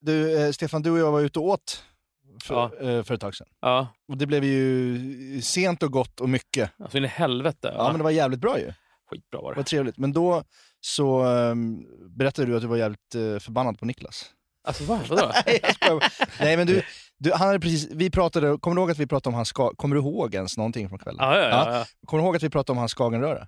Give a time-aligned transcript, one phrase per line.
[0.00, 1.82] Du, eh, Stefan, du och jag var ute och åt
[2.44, 2.88] för, Ja.
[2.90, 3.46] eh, för ett tag sedan.
[3.60, 6.70] Ja, Och det blev ju sent och gott och mycket.
[6.82, 7.72] alltså in i helvete.
[7.76, 8.72] Ja, men det var jävligt bra ju.
[9.10, 9.98] Skitbra var Det var trevligt.
[9.98, 10.42] Men då
[10.80, 11.84] så ehm,
[12.16, 14.24] berättade du att du var jävligt eh, förbannad på Niklas.
[14.68, 15.00] Alltså va?
[15.08, 15.30] Vadå?
[15.46, 16.08] Nej, jag skojar bara.
[16.40, 16.82] Nej, men du,
[17.18, 19.74] du, han hade precis, vi pratade, kommer du ihåg att vi pratade om hans, ska,
[19.74, 21.18] kommer du ihåg ens någonting från kvällen?
[21.20, 21.78] Ja, ja, ja.
[21.78, 21.84] ja.
[22.06, 23.46] Kommer du ihåg att vi pratade om hans skagenröra?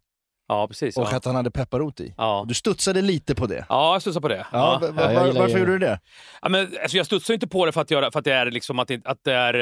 [0.50, 0.96] Ja precis.
[0.96, 1.16] Och Ja.
[1.16, 2.14] att han hade pepparrot i?
[2.16, 2.45] Ja.
[2.48, 3.64] Du studsade lite på det.
[3.68, 4.46] ja, jag studsar på det.
[4.52, 4.88] Ja, Ja.
[4.88, 6.00] va- va- Ja, jag var, gillar varför gjorde du det?
[6.42, 8.50] Ja, men, alltså, jag studsar inte på det för att, göra, för att det är
[8.50, 9.55] liksom att det, att det är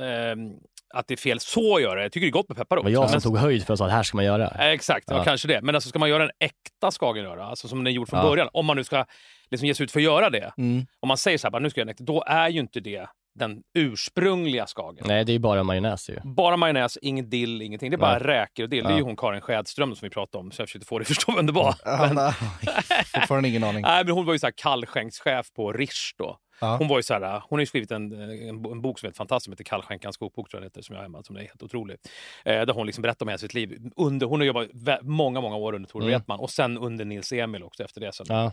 [0.00, 0.50] ehm,
[0.94, 2.02] att det är fel så att göra.
[2.02, 2.84] Jag tycker det är gott med pepparrot.
[2.84, 4.48] Det var jag som Men- tog höjd för att säga att här ska man göra.
[4.48, 5.16] Eh, Exakt, ja.
[5.16, 5.24] Ja.
[5.24, 5.60] kanske det.
[5.62, 8.26] Men alltså, ska man göra en äkta skagenröra, alltså som den är gjord från Ja.
[8.26, 9.04] början, om man nu ska
[9.50, 10.52] liksom ge sig ut för att göra det.
[10.58, 10.86] Mm.
[11.00, 12.60] Om man säger så här, bara, nu ska jag göra en äkta, då är ju
[12.60, 15.04] inte det den ursprungliga skagen.
[15.08, 16.18] Nej, det är ju bara majonnäs ju.
[16.24, 17.90] Bara majonnäs, ingen dill, ingenting.
[17.90, 18.26] Det är bara Nej.
[18.28, 18.84] räkor och dill.
[18.84, 18.96] Det är Ja.
[18.98, 21.32] ju hon Karin Skädström som vi pratade om, så jag försökte få dig att förstå
[21.36, 21.74] vem det var.
[21.84, 22.32] Har
[23.20, 23.82] fortfarande ingen aning.
[23.82, 26.38] Nej, men hon var ju så här kallskänkschef på Rish då.
[26.60, 26.76] Ja.
[26.76, 29.16] Hon var ju så här, hon har ju skrivit en, en, en bok som heter
[29.16, 31.62] fantastisk, som heter Kallskänkans kokbok, tror jag heter, som jag har hemma, som är helt
[31.62, 31.96] otrolig.
[32.44, 33.78] Eh, där hon liksom berättar om hela sitt liv.
[33.96, 34.68] Under, hon har jobbat
[35.02, 36.12] många, många år under Tore Mm.
[36.18, 38.12] Wretman och sen under Nils Emil också efter det.
[38.12, 38.26] Sen.
[38.28, 38.50] Ja.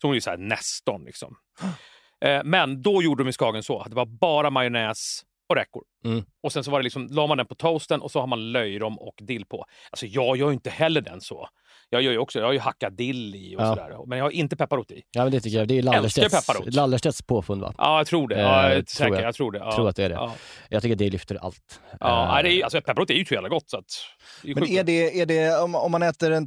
[0.00, 1.36] Så hon är ju så här nästan liksom.
[2.24, 5.82] Eh, men då gjorde de i Skagen så att det var bara majonnäs och räkor.
[6.04, 6.24] Mm.
[6.42, 8.52] Och sen så var det liksom, la man den på toasten och så har man
[8.52, 9.64] löjrom och dill på.
[9.90, 11.48] Alltså jag gör ju inte heller den så.
[11.90, 13.68] Jag gör ju också, jag har ju hackat dill i och Ja.
[13.68, 14.06] sådär.
[14.06, 15.02] Men jag har inte pepparrot i.
[15.12, 15.68] ja, men det tycker jag.
[15.68, 16.48] Det är Lallerstedts.
[16.66, 17.74] Lallerstedts påfund va?
[17.78, 18.34] Ja, jag tror det.
[18.34, 19.22] Eh, Ja, jag är tror säker, jag.
[19.22, 19.34] jag.
[19.34, 19.58] tror det.
[19.58, 19.74] Ja.
[19.74, 20.14] Tror att det är det.
[20.14, 20.34] Ja,
[20.68, 21.80] Jag tycker det lyfter allt.
[22.00, 23.84] ja Eh, nej, det är, ju- alltså, pepparrot är ju så jävla gott så att...
[24.44, 26.46] Är Men är det, är det om, om man äter en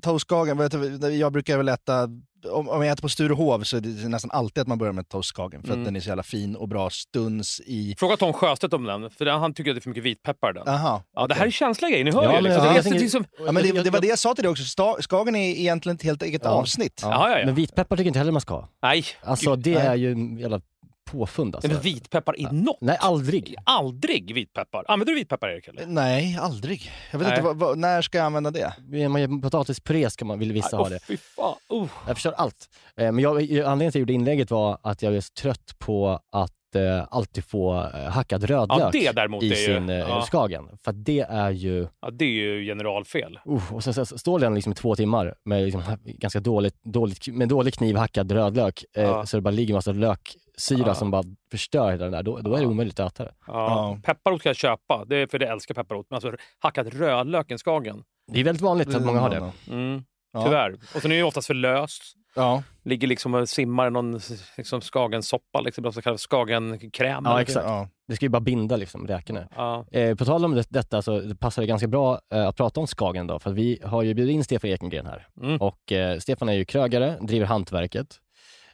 [0.99, 2.03] du, jag brukar väl äta,
[2.51, 5.09] om, om jag äter på Sturehov så är det nästan alltid att man börjar med
[5.09, 5.81] toastskagen för Mm.
[5.81, 7.95] att den är så jävla fin och bra stuns i...
[7.99, 10.67] Fråga Tom Sjöstedt om den, för han tycker att det är för mycket vitpeppar den.
[10.67, 12.33] Aha, Ja, det här är känsliga grejer, ni hör Ja, ju.
[12.41, 12.65] men Liksom.
[12.75, 15.01] jag- Det liksom- Ja, men det, det var det jag sa till dig också, Sta-
[15.01, 16.49] Skagen är egentligen ett helt eget Ja.
[16.49, 16.99] avsnitt.
[17.03, 17.09] Ja.
[17.11, 17.45] Ja, ja, ja.
[17.45, 18.67] Men vitpeppar tycker jag inte heller man ska ha.
[18.83, 19.87] Nej, Alltså det nej.
[19.87, 20.61] är ju jävla
[21.11, 21.71] påfund alltså.
[21.71, 22.77] Men vitpeppar i något?
[22.81, 23.55] Nej, aldrig.
[23.63, 24.85] Aldrig vitpeppar.
[24.87, 25.67] Använder du vitpeppar, Erik?
[25.67, 25.85] Eller?
[25.85, 26.91] Nej, aldrig.
[27.11, 27.37] Jag vet Nej.
[27.37, 28.73] inte, vad, vad, när ska jag använda det?
[28.87, 30.99] När man gör potatispuré ska man, vill vissa Åh, ha det.
[31.07, 31.55] fy fan.
[31.69, 31.87] Oh.
[32.07, 32.69] Jag förstår allt.
[32.97, 35.75] Eh, Men jag, anledningen till att jag gjorde inlägget var att jag är så trött
[35.79, 38.97] på att eh, alltid få eh, hackad rödlök Ja, det
[39.45, 39.55] i är ju...
[39.55, 40.69] sin eh, Ja, skagen.
[40.83, 41.87] För att det är ju...
[42.01, 43.39] ja, det är ju generalfel.
[43.49, 47.27] Uh, och sen så står den liksom i två timmar med liksom ganska dåligt, dåligt,
[47.27, 48.83] med dålig kniv hackad rödlök.
[48.97, 49.25] Eh, Ja.
[49.25, 50.95] Så det bara ligger en massa löksyra Ja.
[50.95, 52.23] som bara förstör hela den där.
[52.23, 53.33] Då, då är det omöjligt att äta det.
[53.47, 53.53] Ja.
[53.53, 53.99] Ja.
[54.03, 56.05] Pepparrot ska jag köpa, det är för jag älskar pepparrot.
[56.09, 58.03] Men alltså hackat rödlök i skagen.
[58.31, 59.51] Det är väldigt vanligt att många har det.
[59.71, 60.03] Mm.
[60.33, 60.43] Ja.
[60.43, 60.73] Tyvärr.
[60.95, 62.03] Och sen är det ju oftast för löst.
[62.37, 62.63] Ja.
[62.83, 64.19] Ligger liksom och simmar i någon
[64.57, 67.23] liksom skagensoppa, liksom, så kallad skagenkräm.
[67.25, 67.65] Ja, exakt.
[67.65, 67.89] Ja.
[68.07, 69.47] Det ska ju bara binda liksom räkorna.
[69.55, 69.85] Ja.
[69.91, 72.79] Eh, på tal om det, detta så det passar det ganska bra eh, att prata
[72.79, 75.27] om Skagen då, för vi har ju bjudit in Stefan Ekengren här.
[75.41, 75.57] Mm.
[75.57, 78.19] Och eh, Stefan är ju krögare, driver hantverket,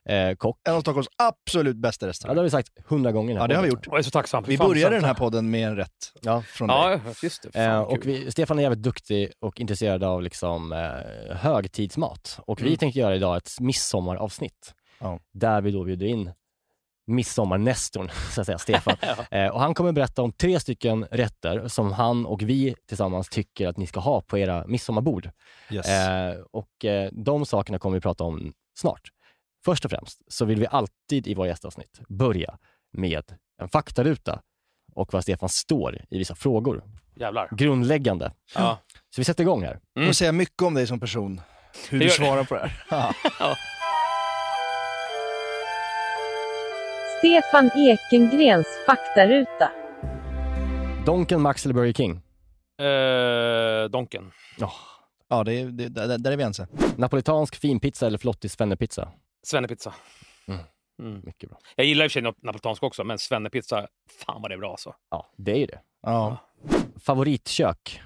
[0.10, 0.60] eh, kock.
[0.70, 2.38] En av Stockholms absolut bästa Ja, det restauranger.
[2.38, 3.36] har vi sagt hundra gånger.
[3.36, 3.86] Ja, det har vi gjort.
[3.88, 4.44] Jag är så tacksam.
[4.48, 5.92] Vi började den här podden med en rätt
[6.22, 6.42] Ja.
[6.42, 6.78] från dig.
[6.78, 7.52] Ja, just det.
[7.52, 12.40] Fan, Eh, och vi, Stefan är jävligt duktig och intresserad av liksom, eh, högtidsmat.
[12.48, 12.78] Och vi Mm.
[12.78, 14.74] tänkte göra idag ett midsommaravsnitt.
[15.00, 15.20] Ja.
[15.34, 16.32] Där vi då bjuder in
[17.08, 18.96] midsommarnestorn, så att säga, Stefan.
[19.32, 23.68] eh, och han kommer berätta om tre stycken rätter som han och vi tillsammans tycker
[23.68, 25.30] att ni ska ha på era midsommarbord.
[25.72, 25.90] Yes.
[25.90, 29.02] Eh, och eh, de sakerna kommer vi prata om snart.
[29.66, 32.58] Först och främst så vill vi alltid i våra gästavsnitt börja
[32.92, 33.24] med
[33.62, 34.42] en faktaruta
[34.94, 36.84] och vad Stefan står i vissa frågor.
[37.16, 37.50] Jävlar.
[37.52, 38.32] Grundläggande.
[38.56, 38.80] Ja.
[39.16, 39.74] Så vi sätter igång här.
[39.74, 41.42] Det kommer säga mycket om dig som person,
[41.90, 43.16] hur Det du svarar på det här.
[47.20, 49.72] Stefan Ekengrens faktaruta.
[51.06, 52.12] Donken, Max eller Burger King?
[52.88, 54.32] Eh, donken.
[55.30, 56.68] Ja, det är, det, där, där är vi ense.
[56.98, 59.12] Napolitansk finpizza eller flottis svennepizza?
[59.44, 59.94] Svennepizza.
[60.48, 60.60] Mm.
[61.00, 61.22] Mm.
[61.26, 61.60] Mycket bra.
[61.76, 63.88] Jag gillar i och för sig nap- napolitansk också, men svennepizza,
[64.26, 64.96] fan vad det är bra alltså.
[65.12, 65.80] Ja, det är ju det.
[66.02, 66.38] Ja.
[67.06, 68.02] Favoritkök?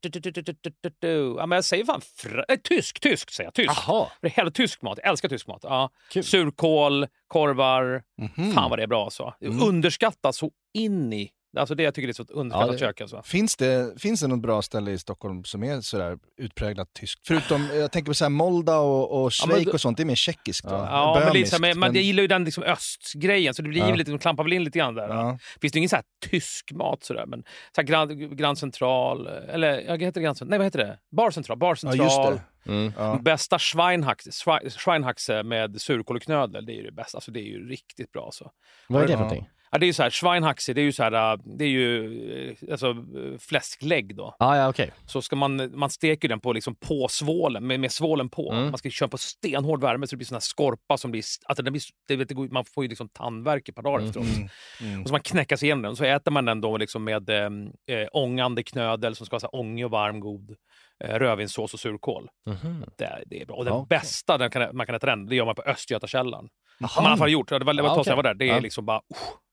[0.00, 1.34] Du, du, du, du, du, du, du, du.
[1.38, 3.54] Ja, men jag säger fan fr- äh, tysk, tysk säger jag.
[3.54, 3.68] Tysk.
[3.86, 4.98] Jaha, Det är hela tysk mat.
[5.02, 5.60] Jag älskar tysk mat.
[5.62, 5.90] Ja.
[6.10, 6.24] Kul.
[6.24, 8.02] Surkål, korvar.
[8.36, 8.52] Mhm.
[8.52, 9.34] Fan vad det är bra alltså.
[9.40, 9.62] Mm.
[9.62, 13.00] Underskattat så in i Alltså det jag tycker det är så ett underskattat Ja, kök.
[13.00, 13.22] Alltså.
[13.24, 17.20] Finns det, finns det något bra ställe i Stockholm som är sådär utpräglat tyskt?
[17.26, 19.96] Förutom, jag tänker på så här Moldau och, och Ja, men Schweik du- och sånt,
[19.96, 20.88] det är mer tjeckiskt va?
[20.90, 23.94] Ja, men, så här, men, men- gillar ju den liksom östgrejen, så det blir Ja.
[23.94, 25.08] lite, de klampar väl in lite grann där.
[25.08, 25.38] Ja.
[25.60, 27.42] Finns det ingen så här tysk mat sådär, men
[27.74, 30.24] så här Grand, Grand Central, eller ja, vad heter det?
[30.24, 30.50] Grand Central?
[30.50, 30.98] Nej, vad heter det?
[31.16, 31.58] Bar Central.
[31.58, 32.04] Bar Ja, Central.
[32.04, 32.16] just
[32.64, 32.72] det.
[32.72, 32.92] Mm.
[32.98, 33.18] Ja.
[33.22, 37.16] Bästa Schweinhaxe, Schwein- Schweinhaxe med surkål och knödel, det är ju det bästa.
[37.18, 38.24] Alltså, det är ju riktigt bra.
[38.24, 38.50] Alltså.
[38.88, 39.18] Vad är det Ja.
[39.18, 39.48] för någonting?
[39.72, 41.68] Ja, det är ju så här, Schweinhaxe, det är ju så här, äh, det är
[41.68, 44.36] ju äh, alltså, äh, fläsklägg då.
[44.38, 44.90] Ah, ja, okej.
[45.06, 48.52] Så ska man, man steker den på, liksom, på svålen, med, med svålen på.
[48.52, 48.64] Mm.
[48.64, 51.24] Man ska köra på stenhård värme så det blir sån här skorpa som blir...
[51.44, 54.26] Alltså den blir det, vet, man får ju liksom tandvärk ett par dagar efteråt.
[54.26, 54.48] Mm.
[54.80, 55.02] Mm.
[55.02, 55.96] Och så man knäcker sig igenom den.
[55.96, 57.44] Så äter man den då liksom med eh,
[57.96, 60.56] eh, ångande knödel som ska vara så här ångig och varm, god.
[61.04, 62.28] Eh, rödvinssås och surkål.
[62.46, 62.84] Mhm.
[62.98, 63.56] Det, det är bra.
[63.56, 63.86] Och den Okej.
[63.98, 66.48] bästa den kan, man kan äta den, det gör man på Östgötakällaren.
[66.88, 67.48] Har man i alla fall gjort.
[67.48, 68.34] Det var, ett tag sedan jag var där.
[68.34, 68.60] Det är Ja.
[68.60, 69.00] liksom bara...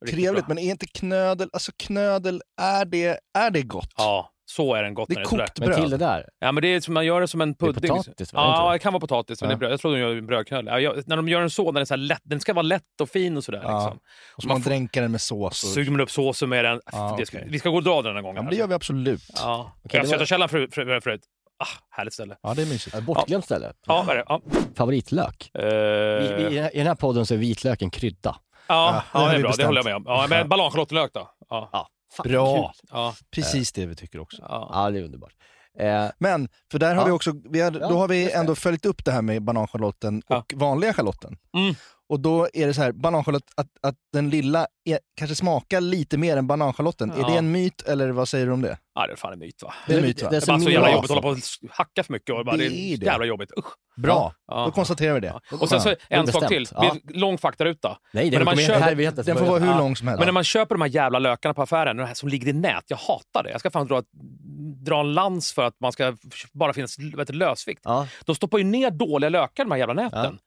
[0.05, 0.55] Riktigt Trevligt, bra.
[0.55, 3.93] men är inte knödel, alltså knödel, är det, är det gott?
[3.97, 5.45] Ja, så är den gott Det när är det är sådär.
[5.47, 6.09] kokt Men till det bröd.
[6.09, 7.89] där, Ja, men det är man gör det som en Det är pudding.
[7.91, 8.41] potatis, va?
[8.41, 8.79] Ja, det?
[8.79, 9.55] kan vara potatis, men Ja.
[9.55, 9.71] det är bröd.
[9.71, 10.65] jag tror de gör brödknödel.
[10.67, 12.61] Ja, jag, när de gör den så, den, är så här lätt, den ska vara
[12.63, 13.61] lätt och fin och sådär.
[13.63, 13.77] Ja.
[13.79, 13.99] Liksom.
[14.35, 15.63] Och så man Man dränker den med sås.
[15.63, 15.69] Och...
[15.69, 16.81] Suger man upp såsen med den.
[16.91, 17.47] Ja, det ska, okej.
[17.51, 18.35] Vi ska gå och dra den den gången.
[18.35, 19.21] Ja, men det gör vi absolut.
[19.35, 19.71] Ja.
[19.75, 21.21] Okej, det var- Östgötakällaren för, för, för, förut.
[21.59, 22.37] Ah, härligt ställe.
[22.41, 22.95] Ja, det är mysigt.
[22.95, 23.73] ett bortglömt ställe.
[23.87, 24.25] Ja, vad är det?
[24.27, 24.41] Ja.
[24.75, 25.51] Favoritlök?
[25.53, 28.35] Eh, I, i, I den här podden så är vitlök en krydda.
[28.67, 29.41] ja, Ja, det det är bra.
[29.41, 29.65] Det bestämt.
[29.67, 30.03] håller jag med om.
[30.05, 31.29] Ja, men ballongschalottenlök då?
[31.49, 31.69] Ja.
[31.73, 31.87] Ja,
[32.17, 32.73] fan, Bra.
[32.91, 33.15] Ja.
[33.35, 34.37] Precis det vi tycker också.
[34.49, 34.69] Ja.
[34.73, 35.33] Ja, det är underbart.
[35.79, 37.05] Eh, Men, för där har Ja.
[37.05, 38.31] vi också, vi har, Ja, då har vi det.
[38.35, 40.37] ändå följt upp det här med bananschalotten Ja.
[40.37, 41.37] och vanliga schalotten.
[41.57, 41.75] Mm.
[42.09, 46.17] Och då är det så här, bananschalott, att, att den lilla är, kanske smakar lite
[46.17, 47.11] mer än bananschalotten.
[47.11, 47.27] Är Ja.
[47.27, 48.77] det en myt eller vad säger du om det?
[48.95, 49.73] ja, det är fan en myt va?
[49.87, 50.29] Det är en myt va?
[50.29, 52.35] det är Det är bara så jävla jobbigt att hålla på och hacka för mycket.
[52.35, 53.05] Och bara, Det det är är det.
[53.05, 53.51] jävla jobbigt.
[53.57, 53.65] Usch.
[53.97, 54.65] Bra, Ja.
[54.65, 55.27] då konstaterar vi det.
[55.51, 55.57] Ja.
[55.57, 56.67] Och sen så en sak till.
[56.75, 56.95] Ja.
[57.09, 57.97] Lång faktaruta.
[58.13, 59.95] Nej, Men det när man köper- det här är helt Den får vara hur lång
[59.95, 60.19] som helst.
[60.19, 62.53] Men när man köper de här jävla lökarna på affären, de här som ligger i
[62.53, 63.49] nät, jag hatar det.
[63.51, 64.03] Jag ska fan dra,
[64.85, 66.15] dra en lans för att man ska
[66.53, 67.81] bara finnas det, lösvikt.
[67.83, 70.39] Ja, De stoppar ju ner dåliga lökar de här jävla näten.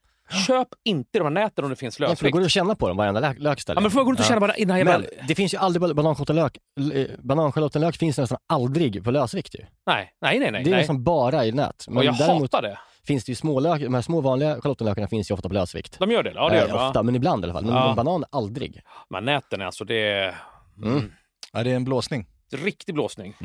[0.47, 2.33] Köp inte de här näten om det finns ja, för lösvikt.
[2.33, 3.77] går att känna på dem, varenda lök, lökställe.
[3.77, 4.97] Ja, men får man gå runt och känna bara innan jävla...
[4.99, 6.57] Men det finns ju aldrig bal- bananschalottenlök.
[6.93, 9.65] eh, Bananschalottenlök finns nästan aldrig på lösvikt ju.
[9.85, 10.51] Nej, nej, nej.
[10.51, 10.79] nej, Det är nej.
[10.79, 11.85] liksom bara i nät.
[11.87, 12.77] Och jag däremot hatar det.
[13.07, 15.99] finns det ju små lök, de här små vanliga schalottenlökarna finns ju ofta på lösvikt.
[15.99, 16.31] De gör det?
[16.35, 16.87] Ja, det gör Eh, de.
[16.87, 17.65] ofta, men ibland i alla fall.
[17.65, 17.93] Men Ja.
[17.95, 18.81] banan aldrig.
[19.09, 20.35] Men näten alltså, det är...
[20.77, 20.91] Mm.
[20.97, 21.11] Mm.
[21.53, 22.25] Ja, det är en blåsning.
[22.53, 23.35] Riktig blåsning.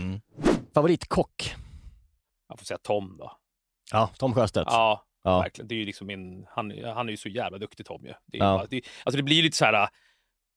[0.75, 1.55] Favoritkock?
[2.49, 3.33] Jag får säga Tom då.
[3.93, 4.69] Ja, Tom Sjöstedt.
[4.71, 5.38] Ja, Ja.
[5.40, 5.69] verkligen.
[5.69, 6.46] Det är ju liksom min...
[6.50, 8.12] Han, han är ju så jävla duktig Tom ju.
[8.26, 8.56] Det är Ja.
[8.58, 9.88] bara, det, alltså det blir ju lite så här...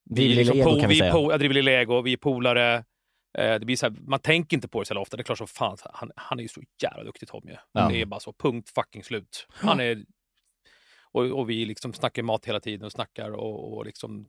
[0.10, 1.12] Driver liksom lilla ego po- kan vi vi säga.
[1.12, 2.74] Po, jag driver lilla ego, vi är polare.
[3.38, 5.18] Eh, det blir så här, man tänker inte på det så jävla ofta.
[5.18, 7.56] Det är klart som fan, han, han är ju så jävla duktig Tom ju.
[7.72, 7.90] Ja.
[7.90, 9.48] Det är bara så, punkt fucking slut.
[9.50, 10.04] Han är...
[11.12, 14.26] Och, och vi liksom snackar mat hela tiden och snackar och, och liksom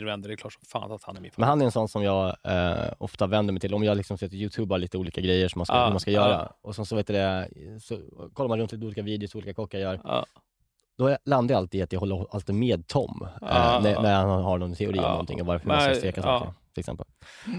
[0.00, 0.28] och vänder.
[0.28, 2.02] Det är klart som fan att han är min Men han är en sån som
[2.02, 3.74] jag eh, ofta vänder mig till.
[3.74, 6.10] Om jag liksom sitter och youtubar lite olika grejer som man ska, hur man ska
[6.10, 6.52] göra.
[6.62, 7.48] Och sen så vet du det,
[7.82, 7.98] så
[8.32, 10.00] kollar man runt lite olika videos olika kockar gör.
[10.04, 10.26] Ja.
[10.98, 13.28] Då landar jag alltid i att jag håller alltid med Tom.
[13.42, 16.52] Eh, när, när han har någon teori om någonting och varför man ska steka saker.
[16.74, 17.06] Till exempel.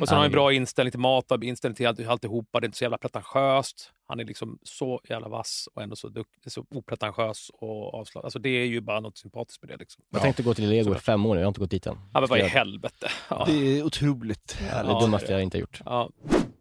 [0.02, 2.60] Och sen har han en bra inställning till mat, inställning till allt- alltihopa.
[2.60, 3.92] Det är inte så jävla pretentiöst.
[4.10, 8.26] Han är liksom så jävla vass och ändå så, duktig, så opretentiös och avslappnad.
[8.26, 9.78] Alltså det är ju bara något sympatiskt med det.
[9.78, 10.04] Liksom.
[10.10, 11.98] Jag tänkte gå till Lego i fem år nu, jag har inte gått dit än.
[12.14, 13.08] Ja, men vad i helvete.
[13.30, 13.46] Ja.
[13.48, 15.82] Det är otroligt det Ja, dummaste det är jag inte har gjort.
[15.86, 16.10] Ja.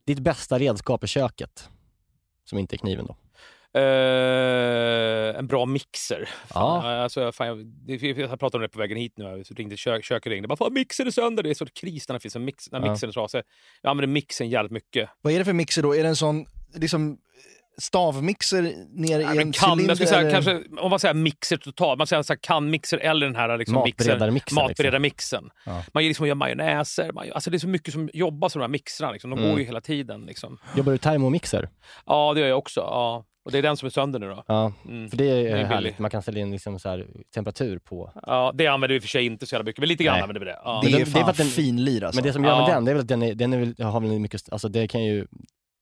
[0.07, 1.69] Ditt bästa redskap i köket?
[2.45, 3.17] Som inte är kniven då?
[3.81, 6.29] Eh, en bra mixer.
[6.55, 6.81] Ja.
[6.83, 7.47] Fan, alltså, fan,
[7.87, 9.25] jag, jag pratade om det på vägen hit nu.
[9.25, 10.49] Jag ringde kök, köket ringde.
[10.49, 11.43] Bara, fan, mixen är sönder.
[11.43, 12.91] Det är så kris när det finns en mix, när Ja.
[12.91, 13.43] mixen är trasig.
[13.83, 15.11] Jag använder mixen jävligt mycket.
[15.21, 15.95] Vad är det för mixer då?
[15.95, 17.19] Är det en sån liksom,
[17.81, 18.63] stavmixer
[18.95, 19.91] ner Ja, i men en kan, cylinder?
[19.91, 20.31] jag skulle säga, eller?
[20.31, 23.75] kanske, om man säger mixer totalt, man säger så här, kan-mixer eller den här liksom,
[23.75, 25.51] Matberedarmixen, matberedarmixen.
[25.67, 25.85] Ja.
[25.95, 28.65] Man liksom gör majonnäser, man, gör- alltså det är så mycket som jobbas med de
[28.65, 29.13] här mixrarna.
[29.13, 29.31] Liksom.
[29.31, 29.51] De Mm.
[29.51, 30.21] går ju hela tiden.
[30.27, 30.59] Liksom.
[30.77, 31.69] Jobbar du termomixer?
[32.07, 32.81] Ja, det gör jag också.
[32.81, 33.25] Ja.
[33.45, 34.45] Och det är den som är sönder nu då.
[34.49, 35.11] Ja, Mm.
[35.11, 35.65] för det är, Det är billig.
[35.65, 35.99] härligt.
[35.99, 38.13] Man kan ställa in liksom så här temperatur på.
[38.27, 40.23] Ja, det använder vi för sig inte så jävla mycket, men lite grann Nej.
[40.23, 40.59] använder vi det.
[40.65, 40.81] Ja.
[40.85, 42.17] Det Men är det är fan för att den- finlir alltså.
[42.21, 42.75] Men det som gör med Ja.
[42.75, 44.89] den, det är väl att den, är, den är väl, har väl mycket, alltså det
[44.89, 45.27] kan ju,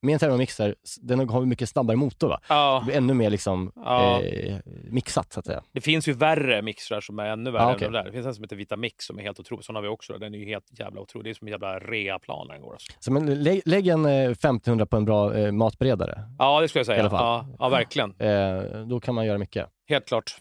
[0.07, 2.41] med en termomixer, den har mycket snabbare motor va?
[2.49, 2.79] Ja.
[2.81, 4.23] Det blir ännu mer liksom Ja.
[4.23, 4.57] eh,
[4.91, 5.63] mixat så att säga.
[5.73, 7.87] Det finns ju värre mixrar som är ännu värre Ja, än okej.
[7.89, 8.05] de där.
[8.05, 9.65] Det finns en som heter Vitamix som är helt otrolig.
[9.65, 10.19] Sån har vi också.
[10.19, 11.25] Den är ju helt jävla otrolig.
[11.27, 12.73] Det är som en jävla reaplan när den går.
[12.73, 12.93] Alltså.
[12.99, 16.19] Så men lägg, lägg en eh, 1500 på en bra eh, matberedare.
[16.39, 16.97] Ja, det skulle jag säga.
[16.99, 17.45] I alla fall.
[17.49, 18.15] Ja, ja, verkligen.
[18.19, 19.67] Eh, då kan man göra mycket.
[19.89, 20.37] Helt klart.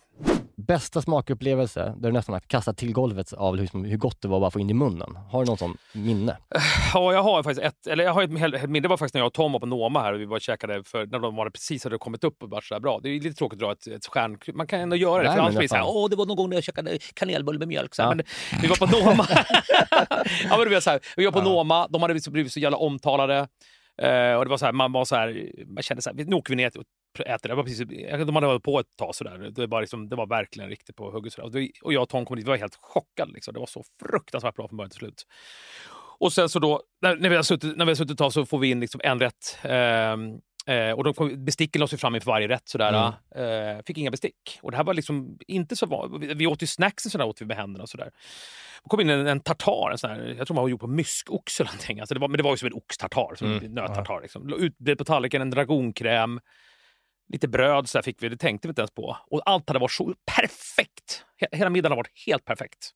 [0.58, 4.38] bästa smakupplevelse där du nästan har kastat till golvet av liksom hur gott det var
[4.38, 5.16] att bara få in i munnen?
[5.32, 6.38] Har du någon sån minne?
[6.94, 8.30] Ja, jag har faktiskt ett, eller jag har ett,
[8.70, 8.80] minne.
[8.80, 10.42] Det var faktiskt när jag och Tom var på Noma här och vi var och
[10.42, 13.00] käkade för när de var precis hade kommit upp och varit så här bra.
[13.04, 14.38] Det är lite tråkigt att dra ett, ett stjärn...
[14.54, 15.30] Man kan ändå göra det.
[15.30, 15.92] Nej, för annars blir det så här, fan.
[15.96, 17.96] åh, det var någon gång när jag käkade kanelbulle med mjölk.
[17.96, 18.10] Så Ja.
[18.16, 18.26] men
[18.62, 19.26] vi var på Noma.
[20.50, 23.48] ja, men det så här, vi var på Noma, de hade blivit så- jävla omtalade.
[24.02, 26.36] Eh, och det var så här, man var så här, man kände så här, nu
[26.36, 26.84] åker vi ner och
[27.24, 27.50] äter.
[27.50, 27.88] Det var precis,
[28.26, 29.38] de hade hållit på ett tag sådär.
[29.52, 31.38] Det var, liksom, det var verkligen riktigt på hugget.
[31.38, 33.32] Och, det- och jag och Tom kom dit, vi var helt chockade.
[33.32, 33.54] Liksom.
[33.54, 35.24] Det var så fruktansvärt bra från början till slut.
[36.20, 38.34] Och sen så då, när, när vi har suttit, när vi har suttit ett tag
[38.34, 39.58] så får vi in liksom en rätt.
[39.64, 40.34] ehm,
[40.68, 42.70] eh, och då kom, besticken lades fram inför varje rätt.
[42.70, 42.92] Sådär,
[43.36, 44.60] eh, fick inga bestick.
[44.62, 47.42] Och det här var liksom inte så van- vi, vi åt ju snacksen sådär, åt
[47.42, 47.84] vi med händerna.
[47.84, 48.12] och Sådär.
[48.84, 50.88] Det kom in en, en tartar, en sån här, jag tror man var gjord på
[50.88, 52.00] myskoxe eller någonting.
[52.00, 54.22] Alltså det var, men det var ju som en oxtartar, som en nöttartar.
[54.22, 54.54] Liksom.
[54.54, 56.40] Utbredd på tallriken, en dragonkräm,
[57.28, 58.30] lite bröd så fick vi.
[58.30, 59.18] Det tänkte vi inte ens på.
[59.28, 61.26] Och allt hade varit så perfekt.
[61.42, 62.92] He- Hela middagen har varit helt perfekt.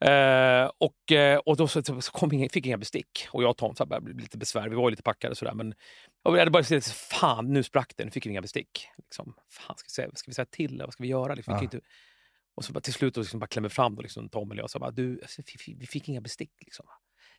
[0.00, 3.26] Eh, och, eh, och då så, så kom ingen, fick inga bestick.
[3.30, 4.68] Och jag och Tom så började bli lite besvär.
[4.68, 5.54] Vi var ju lite packade sådär.
[5.54, 5.74] Men
[6.32, 8.04] vi hade bara sett, fan nu sprack det.
[8.04, 8.88] Nu fick vi inga bestick.
[8.98, 10.78] Liksom, fan, ska vi säga, ska vi säga till?
[10.84, 11.34] Vad ska vi göra?
[11.34, 11.80] Liksom, vi kan inte,
[12.54, 14.70] och så bara, till slut då liksom bara klämmer fram då, liksom, Tom eller jag.
[14.70, 15.42] Så bara, du, alltså,
[15.78, 16.52] vi, fick inga bestick.
[16.60, 16.86] Liksom.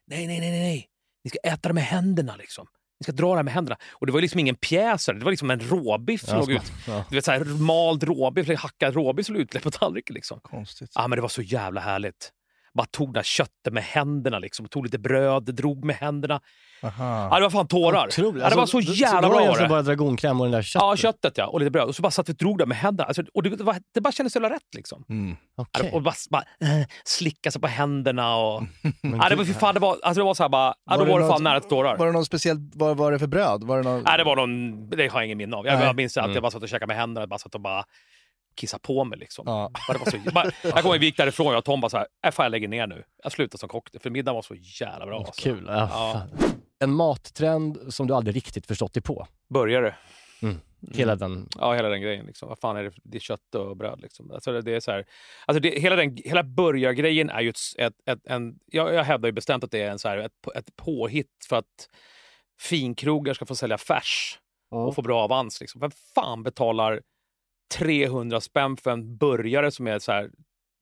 [0.05, 0.89] Nej, nej, nej, nej, nej.
[1.23, 2.35] Ni ska äta det med händerna.
[2.35, 2.67] Liksom.
[3.03, 3.77] Ni ska dra det här med händerna.
[3.91, 5.05] Och det var liksom ingen pjäs.
[5.05, 6.71] Det var liksom en råbiff som Ja, låg ut.
[6.87, 7.05] ja.
[7.09, 10.13] Du vet, så här, mald råbiff, hackad råbiff som låg utlagd på tallriken.
[10.13, 10.39] Liksom.
[10.43, 10.91] Konstigt.
[10.95, 12.31] Ja, men det var så jävla härligt.
[12.77, 14.67] Bara tog det här köttet med händerna, liksom.
[14.67, 16.41] tog lite bröd, drog med händerna.
[16.83, 17.27] Aha.
[17.31, 18.09] Ja, det var fan tårar.
[18.17, 19.35] Ja, det var så jävla det var bra.
[19.35, 19.73] var egentligen det.
[19.73, 20.81] bara dragonkräm och den där köttet?
[20.85, 21.47] Ja, köttet ja.
[21.47, 21.87] Och lite bröd.
[21.87, 23.07] Och så bara satt vi och drog det med händerna.
[23.07, 24.75] Alltså, och det, det, var, det bara kändes så jävla rätt.
[24.75, 25.03] Liksom.
[25.09, 25.35] Mm.
[25.57, 25.91] Okej.
[25.93, 28.35] Och bara, bara äh, slicka sig på händerna.
[28.35, 28.63] Och...
[29.01, 30.73] Ja, det var, fy fan, det var, alltså, det var så här bara...
[30.89, 31.97] Ja, då det var det fan nära till tårar.
[31.97, 33.63] Var det något speciellt, vad var det för bröd?
[33.63, 34.03] Var det någon...
[34.03, 34.89] Nej, det var någon...
[34.89, 35.65] Det har jag ingen minne av.
[35.65, 36.33] Jag, jag minns att Mm.
[36.33, 37.27] jag bara satt och käkade med händerna.
[37.27, 37.83] Bara satt och bara
[38.55, 39.19] kissade på mig.
[39.19, 39.43] Liksom.
[39.47, 39.71] Ja.
[39.87, 42.31] Det var så, bara, jag kommer gick därifrån jag och Tom bara så här, äh,
[42.31, 43.03] fan jag lägger ner nu.
[43.23, 43.89] Jag slutar som kock.
[43.99, 45.17] För middagen var så jävla bra.
[45.17, 45.41] Alltså.
[45.41, 45.65] Kul.
[45.67, 46.27] Ja, Ja.
[46.79, 49.27] En mattrend som du aldrig riktigt förstått dig på?
[49.49, 49.95] Burgare.
[50.91, 51.47] Hela den...
[51.59, 52.25] Ja, hela den grejen.
[52.25, 52.49] Liksom.
[52.49, 52.91] Vad fan är det?
[53.03, 54.01] Det är kött och bröd.
[54.01, 54.31] Liksom.
[54.31, 55.05] Alltså, det, det är så här,
[55.45, 58.59] alltså det, hela, den, hela burgargrejen är ju ett, ett, ett, en...
[58.65, 61.55] Jag, jag hävdar ju bestämt att det är en så här, ett, ett påhitt för
[61.55, 61.89] att
[62.59, 64.39] finkrogar ska få sälja färs
[64.71, 65.61] och få bra avans.
[65.61, 65.81] Liksom.
[65.81, 67.01] Vem fan betalar
[67.77, 70.29] 300 spänn för en burgare som är så här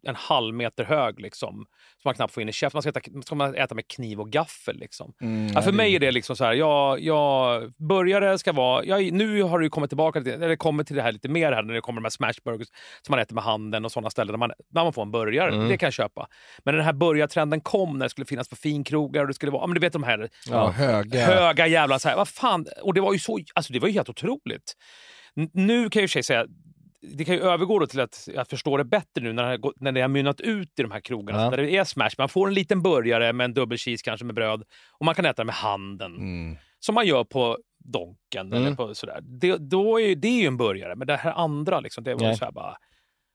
[0.07, 1.65] en halv meter hög liksom, som
[2.05, 2.75] man knappt får in i käften.
[2.77, 4.77] Man ska äta, ska man äta med kniv och gaffel.
[4.79, 5.13] Liksom.
[5.21, 8.85] Mm, Ja, för det- mig är det liksom så här, jag, jag burgare ska vara...
[8.85, 11.63] Jag, nu har det kommit tillbaka till, eller kommit till det här lite mer här
[11.63, 12.67] när det kommer de här smashburgers
[13.01, 15.51] som man äter med handen och sådana ställen där man, där man får en burgare.
[15.55, 15.67] Mm.
[15.69, 16.27] Det kan jag köpa.
[16.65, 19.51] Men när den här burgartrenden kom när det skulle finnas på finkrogar och det skulle
[19.51, 21.25] vara, men du vet de här Ja, höga.
[21.25, 22.65] höga jävla så här, vad fan.
[22.81, 24.73] Och det var ju så, alltså det var ju helt otroligt.
[25.53, 26.45] Nu kan jag i och för sig säga,
[27.01, 29.73] det kan ju övergå då till att jag förstår det bättre nu när det, har
[29.75, 31.41] när det har mynnat ut i de här krogarna.
[31.43, 31.49] Ja.
[31.49, 32.09] Där det är smash.
[32.17, 34.63] Man får en liten burgare med en dubbel cheese kanske med bröd
[34.99, 36.15] och man kan äta med handen.
[36.15, 36.57] Mm.
[36.79, 38.65] Som man gör på Donken Mm.
[38.65, 39.19] eller på sådär.
[39.21, 40.95] Det, då är, det är ju en burgare.
[40.95, 42.37] Men det här andra, liksom, det var Nej.
[42.37, 42.77] så här bara...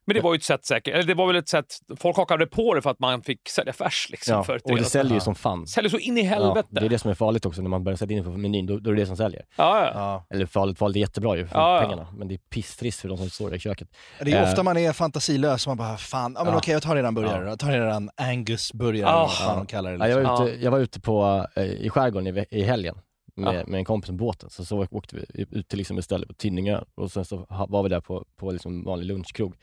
[0.06, 0.94] Men det var ju ett sätt säkert.
[0.94, 1.66] Eller det var väl ett sätt...
[1.96, 4.06] Folk hakade på det för att man fick sälja färs.
[4.10, 4.62] Liksom, Ja, förut.
[4.64, 5.66] och det säljer ju som fan.
[5.66, 6.68] Säljer så in i Ja, helvete.
[6.70, 8.66] det är det som är farligt också, när man börjar sätta in det på menyn,
[8.66, 9.44] då, då är det det som säljer.
[9.56, 9.90] Ja, ja.
[9.94, 10.26] Ja.
[10.30, 11.80] Eller farligt, farligt är jättebra ju för Ja, ja.
[11.82, 13.88] pengarna, men det är pisstrist för de som står där i köket.
[14.18, 14.42] Det är ju Eh.
[14.50, 16.58] ofta man är fantasilös och man bara, fan, ja men Ja.
[16.58, 17.48] okej jag tar redan burgare då.
[17.50, 19.18] Jag tar redan Angus-burgare, Ja.
[19.20, 19.98] vad fan de kallar det.
[19.98, 20.36] Ja, jag, Liksom.
[20.38, 22.98] var ute, jag var ute på, eh, i skärgården i, i helgen
[23.36, 23.64] med, Ja.
[23.66, 26.32] med en kompis med båten, så, så åkte vi ut till liksom ett ställe på
[26.34, 29.54] Tynningö och sen så var vi där på, på liksom vanlig lunchkrog.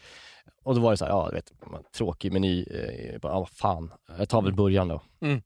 [0.64, 1.52] Och då var det så här, ja du vet,
[1.98, 5.02] tråkig meny, eh, bara, ja vad fan, jag tar väl början då.
[5.22, 5.42] Mm.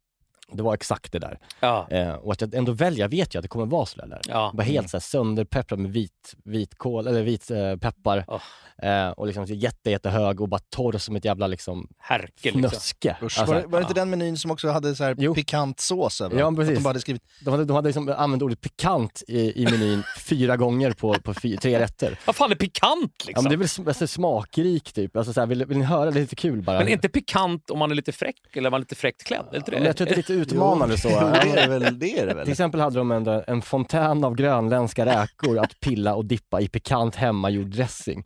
[0.52, 1.40] Det var exakt det där.
[1.60, 1.88] ja.
[1.92, 4.22] Eh, och att jag ändå väljer, jag vet ju att det kommer vara så där.
[4.28, 4.52] Ja.
[4.54, 8.26] Bara helt så här sönderpepprad med vit, vitkål, eller vit eh, peppar.
[8.28, 8.42] Oh.
[8.90, 12.62] Eh, och liksom jätte, jättehög och bara torr som ett jävla liksom Härke liksom.
[12.62, 13.18] fnöske.
[13.22, 14.02] Usch, Alltså, var, det, var det inte ja.
[14.02, 15.34] den menyn som också hade så här Jo.
[15.36, 16.40] pikant sås över?
[16.40, 16.76] Ja, Att precis.
[16.76, 20.04] de bara hade skrivit, de hade, de hade liksom använt ordet pikant i, i menyn
[20.30, 22.20] fyra gånger på, på fy, tre rätter.
[22.26, 23.44] Vad fan är pikant Ja, liksom?
[23.44, 25.18] men det är väl alltså, smakrik typ.
[25.18, 26.12] Alltså, så här, vill, vill ni höra?
[26.12, 26.78] Det är lite kul bara.
[26.80, 29.24] Men är inte pikant om man är lite fräck eller om man är lite fräckt
[29.24, 29.46] klädd?
[29.52, 29.78] Är inte det?
[29.78, 31.10] Men jag tror att det är lite utmanande så.
[31.10, 32.00] Jo, det är det väl.
[32.00, 32.50] Det är det Till väl.
[32.50, 37.16] exempel hade de en, en fontän av grönländska räkor att pilla och dippa i pikant
[37.16, 38.24] hemmagjord dressing.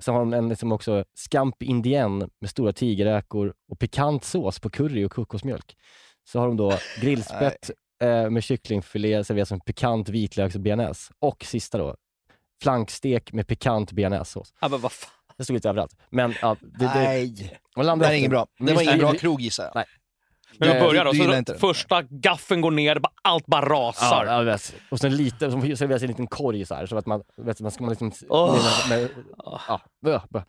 [0.00, 4.70] Sen har de en liksom också scampi indien med stora tigerräkor och pikant sås på
[4.70, 5.76] curry och kokosmjölk.
[6.32, 7.70] Så har de då grillspett
[8.02, 11.12] eh, med kycklingfilé serverat som pikant vitlöks och bearnaise.
[11.18, 11.96] Och sista då,
[12.62, 14.54] flankstek med pikant bearnaisesås.
[14.60, 15.10] Ja, men vad fan.
[15.36, 15.96] Det stod lite överallt.
[16.10, 16.94] Men ja, det, det, Nej,
[17.76, 18.46] det här är ingen bra.
[18.58, 19.72] Det var ingen bra krog gissar jag.
[19.74, 19.84] Nej.
[20.58, 21.14] Men Du- vi börjar då.
[21.14, 21.58] Så inte det?
[21.58, 24.24] första gaffeln går ner, allt bara Ja, rasar.
[24.26, 24.74] ja, jag vet.
[24.90, 27.70] Och sen lite, serveras i en liten korg så här, så att man, vet, man
[27.70, 28.12] ska man liksom...
[28.28, 28.58] Åh.
[28.90, 29.10] med, med,
[29.44, 30.40] ja, bö, bö.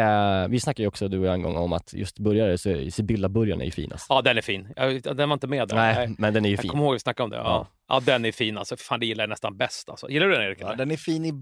[0.00, 2.90] Eh, vi snackade ju också du och jag en gång om att just burgare, så
[2.90, 4.06] Sibylla-burgaren är ju finast.
[4.08, 4.68] Ja, den är fin.
[4.76, 5.76] Jag, den var inte med där.
[5.76, 6.70] Nej, men den är ju Jag fin.
[6.70, 7.36] kommer ihåg att vi snackade om det.
[7.36, 7.42] Ja.
[7.44, 7.66] Ja.
[7.88, 8.00] Ja.
[8.00, 8.58] den är fin.
[8.58, 9.88] Alltså, fan, det gillar jag nästan bäst.
[9.88, 10.08] Alltså.
[10.10, 10.58] Gillar du den Erik?
[10.60, 11.32] Ja, den är fin i...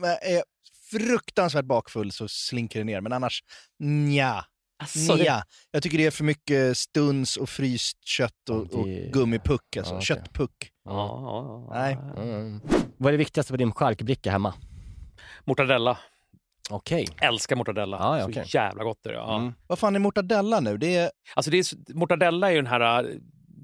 [0.00, 0.42] men Är
[0.90, 3.42] fruktansvärt bakfull så slinker det ner, men annars
[3.78, 4.44] nja.
[4.78, 5.42] Alltså, det- nja.
[5.70, 9.92] Jag tycker det är för mycket stuns och fryst kött och, och gummipuck, alltså.
[9.94, 10.06] Ja, okej.
[10.06, 10.70] köttpuck.
[10.84, 10.90] Ja,
[11.22, 11.74] ja, ja.
[11.80, 11.98] Nej.
[12.16, 12.60] Mm.
[12.96, 14.54] Vad är det viktigaste på din charkbricka hemma?
[15.44, 15.98] Mortadella.
[16.70, 17.06] Okej.
[17.20, 17.96] Älskar mortadella.
[17.96, 18.44] Ja, ja, Så okej.
[18.54, 19.16] jävla gott är det.
[19.16, 19.38] Ja.
[19.38, 19.52] Mm.
[19.66, 20.76] Vad fan är mortadella nu?
[20.78, 21.10] Det är...
[21.34, 23.18] Alltså, det är, mortadella är ju den här...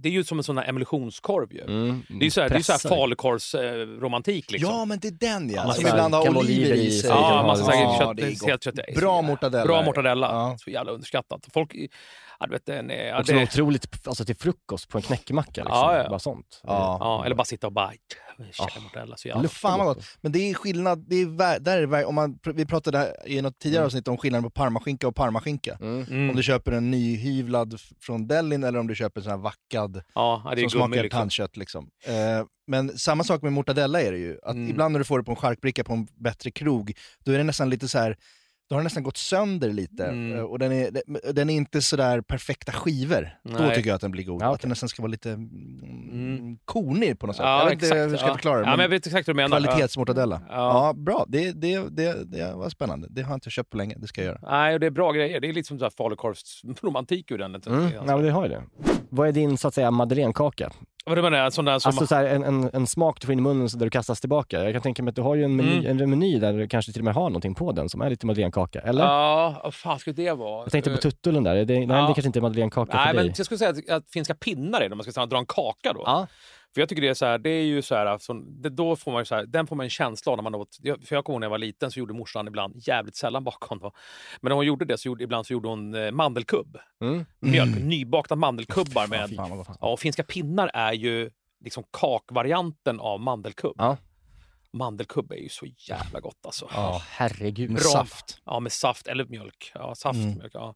[0.04, 1.60] Det är ju som en sån här emulsionskorv ju.
[1.60, 2.02] Mm.
[2.08, 2.88] Det är ju så här, det är så här Pressar.
[2.96, 4.70] falukorvsromantik liksom.
[4.70, 5.72] Ja, men det är den ja.
[5.72, 7.10] Som ibland har oliver i sig.
[7.10, 8.46] Ja, massa Ja, kött.
[8.46, 8.78] helt kött.
[8.96, 9.64] Bra mortadella.
[9.66, 10.26] Bra mortadella.
[10.26, 10.56] Ja.
[10.58, 11.48] Så jävla underskattat.
[11.52, 11.74] Folk...
[12.40, 15.50] Ja, du vet, är, ja, Också det, otroligt, alltså till frukost på en knäckemacka.
[15.64, 15.66] Liksom.
[15.78, 16.08] Ja, ja.
[16.08, 16.60] Bara sånt.
[16.62, 16.96] Ja.
[17.00, 17.92] ja, eller bara sitta och bara...
[18.52, 19.16] Käka mortadella.
[19.16, 20.04] Så Men jävla fan vad gott.
[20.20, 23.58] Men det är skillnad, det är, där är det, om man, vi pratade i något
[23.58, 23.86] tidigare Mm.
[23.86, 25.78] avsnitt om skillnaden på parmaskinka och parmaskinka.
[25.80, 26.02] Mm.
[26.10, 26.30] Mm.
[26.30, 30.02] Om du köper en nyhyvlad från Delin eller om du köper en sån här vackad
[30.14, 31.18] Ja, det är som smakar liksom.
[31.20, 31.56] tandkött.
[31.56, 31.88] Liksom.
[32.06, 34.38] Eh, men samma sak med mortadella är det ju.
[34.42, 34.70] Att Mm.
[34.70, 36.92] Ibland när du får det på en charkbricka på en bättre krog,
[37.24, 38.16] då är det nästan lite så här.
[38.68, 40.38] Då har den nästan gått sönder lite Mm.
[40.38, 40.90] Eh, och den är,
[41.32, 43.30] den är inte sådär perfekta skivor.
[43.44, 43.74] Då Nej.
[43.74, 44.42] tycker jag att den blir god.
[44.42, 44.62] Ja, Att okej.
[44.62, 45.48] den nästan ska vara lite mm,
[46.12, 46.58] Mm.
[46.64, 47.44] kornig på något sätt.
[47.44, 47.98] Ja, jag vet inte exakt.
[47.98, 48.34] hur jag ska ja.
[48.34, 48.64] förklara det.
[48.64, 49.60] Ja, men jag vet exakt vad du menar.
[49.60, 50.40] Kvalitetsmortadella.
[50.48, 50.54] Ja.
[50.54, 50.92] Ja.
[50.96, 51.24] bra.
[51.28, 53.08] Det, det, det, det var spännande.
[53.10, 53.96] Det har jag inte köpt på länge.
[53.98, 54.38] Det ska jag göra.
[54.50, 55.40] Nej, och det är bra grejer.
[55.40, 57.54] Det är lite som falukorvsromantik ur den.
[57.54, 57.90] Mm.
[57.94, 58.62] Ja, men det har ju det.
[59.08, 60.72] Vad är din så att säga madeleinekaka?
[61.06, 61.38] Vad du menar?
[61.38, 61.88] En sån där som...
[61.88, 63.90] Alltså så här, en, en, en smak du får in i munnen så där du
[63.90, 64.64] kastas tillbaka.
[64.64, 66.00] Jag kan tänka mig att du har ju en meny, Mm.
[66.02, 68.26] en meny där du kanske till och med har någonting på den som är lite
[68.26, 69.04] madeleinekaka, eller?
[69.04, 70.62] Ja, vad fan skulle det vara?
[70.62, 71.94] Jag tänkte på tuttullen där, det, nej, Ja.
[72.00, 73.34] det kanske inte är madeleinekaka Nej, för men dig.
[73.36, 75.46] jag skulle säga att, att finska pinnar är det om man ska säga, dra en
[75.46, 76.02] kaka då.
[76.06, 76.26] Ja.
[76.74, 78.96] För jag tycker det är så här, det är ju så här, alltså, det, då
[78.96, 81.04] får man ju så här, den får man en känsla av när man åt, jag-
[81.04, 83.78] för jag kommer ihåg när jag var liten så gjorde morsan ibland, jävligt sällan bakom
[83.78, 83.92] då,
[84.40, 86.78] men när hon gjorde det så gjorde, ibland så gjorde hon eh, mandelkubb.
[87.00, 87.24] Mm.
[87.40, 89.76] Mjölk, nybakta mandelkubbar med, Fan, vad fan.
[89.80, 91.30] ja, och finska pinnar är ju
[91.64, 93.74] liksom kakvarianten av mandelkubb.
[93.78, 93.96] Ja.
[94.72, 96.68] Mandelkubb är ju så jävla gott alltså.
[96.72, 97.70] Ja, herregud.
[97.70, 98.40] Med saft.
[98.44, 99.70] Ja, med saft eller mjölk.
[99.74, 100.34] Ja, saft, Mm.
[100.38, 100.74] mjölk, ja.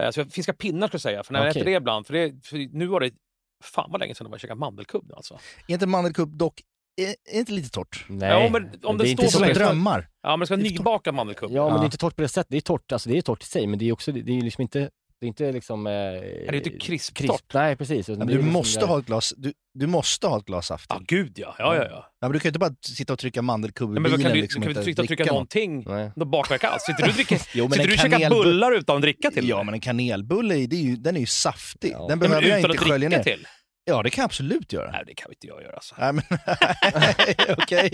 [0.00, 1.60] Eh, Så finska pinnar skulle jag säga, för när jag Okej.
[1.62, 3.10] äter det ibland, för, det, för nu var det
[3.64, 5.04] fan vad länge sedan var käkat mandelkubb.
[5.08, 5.38] nu, Alltså.
[5.68, 6.62] Är inte mandelkubb dock
[6.96, 8.04] är, är inte lite torrt?
[8.08, 9.54] Nej, Ja, men om det det är står inte torrt.
[9.54, 10.08] Drömmar.
[10.22, 11.50] Ja, men det ska nybakad mandelkubb.
[11.52, 12.50] Ja, men det är inte torrt på det sättet.
[12.50, 14.42] Det är torrt, alltså det är torrt i sig, men det är också, det är
[14.42, 15.86] liksom inte, det är inte liksom...
[15.86, 17.54] Eh, är inte krisptorrt?
[17.54, 18.08] Nej, precis.
[18.08, 20.86] Men Det du, liksom måste ha ett glas, du, du måste ha ett glas saft
[20.88, 21.06] Ja, till.
[21.06, 21.54] gud ja.
[21.58, 21.90] Ja, ja, ja.
[21.90, 24.22] Ja, men du kan ju inte bara sitta och trycka mandelkubb i Nej, men bilen.
[24.22, 26.10] kan du, liksom, kan inte inte trycka, trycka någonting Nej.
[26.16, 26.82] då bakverk alls?
[26.82, 29.48] Sitter du och dricker, Jo, sitter du och käkar kanelbull- bullar utan att dricka till?
[29.48, 31.92] Ja, men en kanelbulle, är- det är ju, den är ju saftig.
[31.92, 32.06] Ja.
[32.08, 33.36] Den behöver jag inte att skölja dricka ner.
[33.36, 33.46] till?
[33.84, 34.90] Ja, det kan jag absolut göra.
[34.90, 35.74] Nej, det kan inte jag göra.
[35.74, 35.94] Alltså.
[35.98, 36.22] Nej, men
[37.58, 37.90] okej.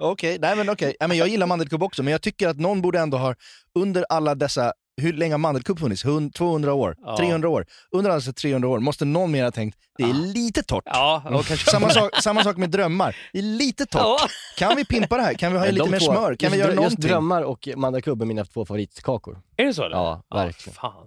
[0.00, 0.96] Okej, nej men okej.
[1.00, 3.34] Nej, men jag gillar mandelkubb också, men jag tycker att någon borde ändå ha,
[3.74, 6.04] under alla dessa, hur länge har mandelkubb funnits?
[6.04, 6.96] Hund- 200 år?
[7.04, 7.16] Ja.
[7.16, 7.66] 300 år?
[7.90, 10.82] Under alla dessa 300 år måste någon mer ha tänkt, det är lite torrt.
[10.86, 11.42] Ja.
[11.70, 13.16] Samma sak, samma sak med drömmar.
[13.32, 14.02] Det är lite torrt.
[14.02, 14.18] Ja.
[14.58, 15.34] Kan vi pimpa det här?
[15.34, 16.34] Kan vi ha lite mer smör?
[16.36, 17.08] Kan just, vi göra Just någonting?
[17.10, 19.38] drömmar och mandelkubb är mina två favoritkakor.
[19.56, 19.84] Är det så?
[19.84, 19.96] Eller?
[19.96, 20.74] Ja, verkligen.
[20.74, 21.06] fan.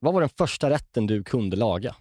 [0.00, 1.94] Vad var den första rätten du kunde laga?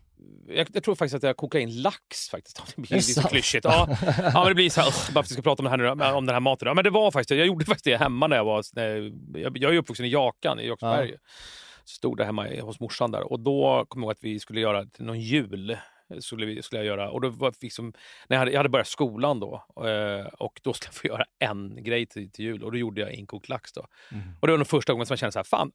[0.48, 2.62] Jag, jag tror faktiskt att jag kokade in lax faktiskt.
[2.76, 3.66] Det blir det lite klyschigt.
[3.66, 3.88] Ja.
[4.18, 6.06] ja, men det blir så här, usch, bara för att vi ska prata om, det
[6.06, 6.68] här om den här maten.
[6.68, 8.64] Ja, men det var faktiskt, jag gjorde faktiskt det hemma när jag var...
[8.74, 11.16] När, jag, jag är uppvuxen i Jakan i Jakobsberg.
[11.86, 13.32] Stod där hemma hos morsan där.
[13.32, 15.78] Och då kom jag ihåg att vi skulle göra någon jul.
[16.20, 17.10] Skulle, vi, skulle jag göra.
[17.10, 17.94] Och då var liksom,
[18.28, 19.66] när jag, hade, jag hade börjat skolan då.
[19.86, 22.64] eh, Och då skulle jag få göra en grej till, till jul.
[22.64, 23.74] Och då gjorde jag inkokt lax.
[23.74, 23.82] Då.
[24.40, 25.72] Och det var nog första gången som jag kände så här, fan,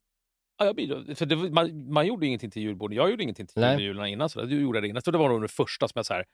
[0.59, 2.97] Ja, jag blir, för det, var- man, man gjorde ingenting till julbordet.
[2.97, 4.29] Jag gjorde ingenting till julen innan.
[4.29, 4.47] Så där.
[4.47, 5.03] Du gjorde det innan.
[5.03, 6.25] Så det var nog det första som jag så här,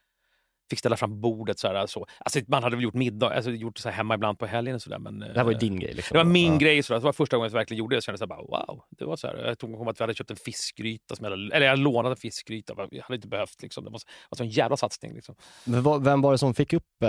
[0.71, 1.59] fick ställa fram bordet.
[1.59, 2.07] Så här, så.
[2.19, 4.75] Alltså, man hade väl gjort middag, alltså, gjort så här hemma ibland på helgen.
[4.75, 5.95] Och så där, men, Det här var ju eh, din grej.
[5.95, 6.15] Liksom.
[6.15, 6.59] det var min ja.
[6.59, 6.83] grej.
[6.83, 7.01] Så där.
[7.01, 7.97] det var första gången jag verkligen gjorde det.
[7.97, 8.83] Jag kände så här, bara, wow.
[8.91, 11.17] Det var så här, jag tog att vi hade köpt en fiskgryta.
[11.17, 12.75] Som jag, eller jag lånade en fiskgryta.
[12.91, 13.63] Jag hade inte behövt.
[13.63, 13.85] Liksom.
[13.85, 15.15] Det var, så- alltså, en jävla satsning.
[15.15, 15.35] Liksom.
[15.65, 17.09] Men vad- vem var det som fick upp, eh,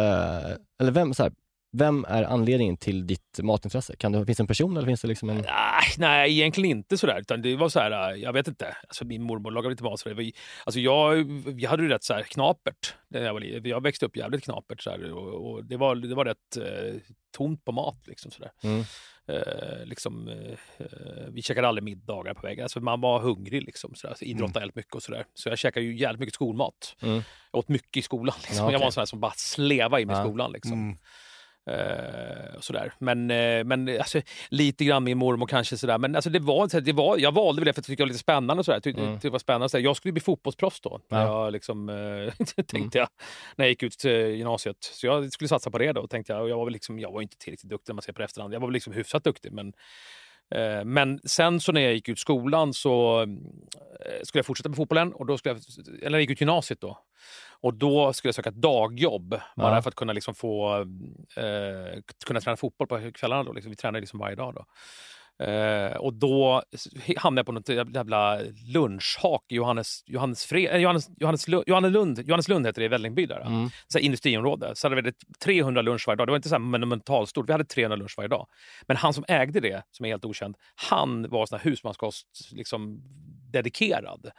[0.82, 1.32] eller vem, så här,
[1.72, 3.96] vem är anledningen till ditt matintresse?
[3.96, 5.36] Kan det, finns det en person eller finns det liksom en...
[5.38, 7.20] Nej, nej, egentligen inte sådär.
[7.20, 8.76] Utan det var så här, jag vet inte.
[8.88, 10.00] Alltså, min mormor lagade lite mat.
[10.00, 10.32] Så det var,
[10.66, 11.18] alltså, jag,
[11.60, 12.94] jag hade det rätt så här knapert.
[13.08, 14.82] När jag, var, jag växte upp jävligt knapert.
[14.82, 16.96] Så här, och, och det, var, det var rätt eh,
[17.38, 18.08] tomt på mat.
[18.08, 18.52] Liksom, så där.
[18.64, 18.84] Mm.
[19.28, 20.86] Eh, liksom, eh,
[21.32, 22.64] vi käkade aldrig middagar på vägen.
[22.64, 23.64] Alltså, man var hungrig.
[23.64, 24.96] Liksom, så där, så idrottade väldigt mycket.
[24.96, 25.26] och Så, där.
[25.34, 26.96] så jag käkade ju jävligt mycket skolmat.
[27.02, 27.22] Mm.
[27.52, 28.36] Jag åt mycket i skolan.
[28.42, 28.58] Liksom.
[28.58, 28.74] Ja, okej.
[28.74, 30.24] Jag var en sån här som bara sleva i mig i Ja.
[30.24, 30.52] skolan.
[30.52, 30.74] Liksom.
[30.74, 30.98] Mm.
[31.70, 32.94] Eh, sådär.
[33.00, 35.78] Men, eh, men alltså, lite grann min mormor kanske.
[35.78, 35.98] Sådär.
[35.98, 38.06] Men alltså, det var, det var, jag valde väl det för att jag tyckte det
[38.06, 38.64] var lite spännande.
[38.64, 38.76] Sådär.
[38.76, 39.20] Jag tyckte, Mm.
[39.22, 39.70] det var spännande.
[39.70, 39.84] Sådär.
[39.84, 41.00] Jag skulle bli fotbollsproffs då.
[41.10, 41.22] Ja.
[41.22, 43.08] Jag liksom, eh, tänkte jag
[43.56, 44.78] när jag gick ut eh, gymnasiet.
[44.82, 46.08] Så jag skulle satsa på det då.
[46.08, 46.42] Tänkte jag.
[46.42, 48.26] Och jag var väl liksom, jag var inte tillräckligt duktig när man ser på det
[48.26, 48.54] efterhand.
[48.54, 49.52] Jag var väl liksom hyfsat duktig.
[49.52, 49.74] Men
[50.86, 53.28] Men sen så när jag gick ut skolan så eh,
[54.24, 56.98] skulle jag fortsätta med fotbollen, och då skulle jag, eller jag gick ut gymnasiet då.
[57.62, 59.82] Och då skulle jag söka ett dagjobb, bara Ja.
[59.82, 60.76] för att kunna, liksom få,
[61.38, 63.44] eh, kunna träna fotboll på kvällarna.
[63.44, 63.70] Då, liksom.
[63.70, 64.54] Vi tränade liksom varje dag.
[64.56, 64.66] Då.
[65.44, 66.64] Eh, och då
[67.18, 68.40] hamnade jag på något jävla
[68.74, 72.86] lunchhak i Johannes, Johannes, Fre, eh, Johannes, Johannes, Lu- Johannes, Lund, Johannes Lund heter det
[72.86, 73.26] i Vällingby.
[73.26, 73.70] Där, Mm.
[73.88, 74.76] så industriområde.
[74.76, 76.28] Så hade vi det 300 lunch varje dag.
[76.28, 77.50] Det var inte så här monumentalstort.
[77.50, 78.48] Vi hade 300 lunch varje dag.
[78.88, 80.56] Men han som ägde det, som är helt okänd,
[80.90, 83.02] han var sån här husmanskost liksom,
[83.52, 84.32] dedikerad.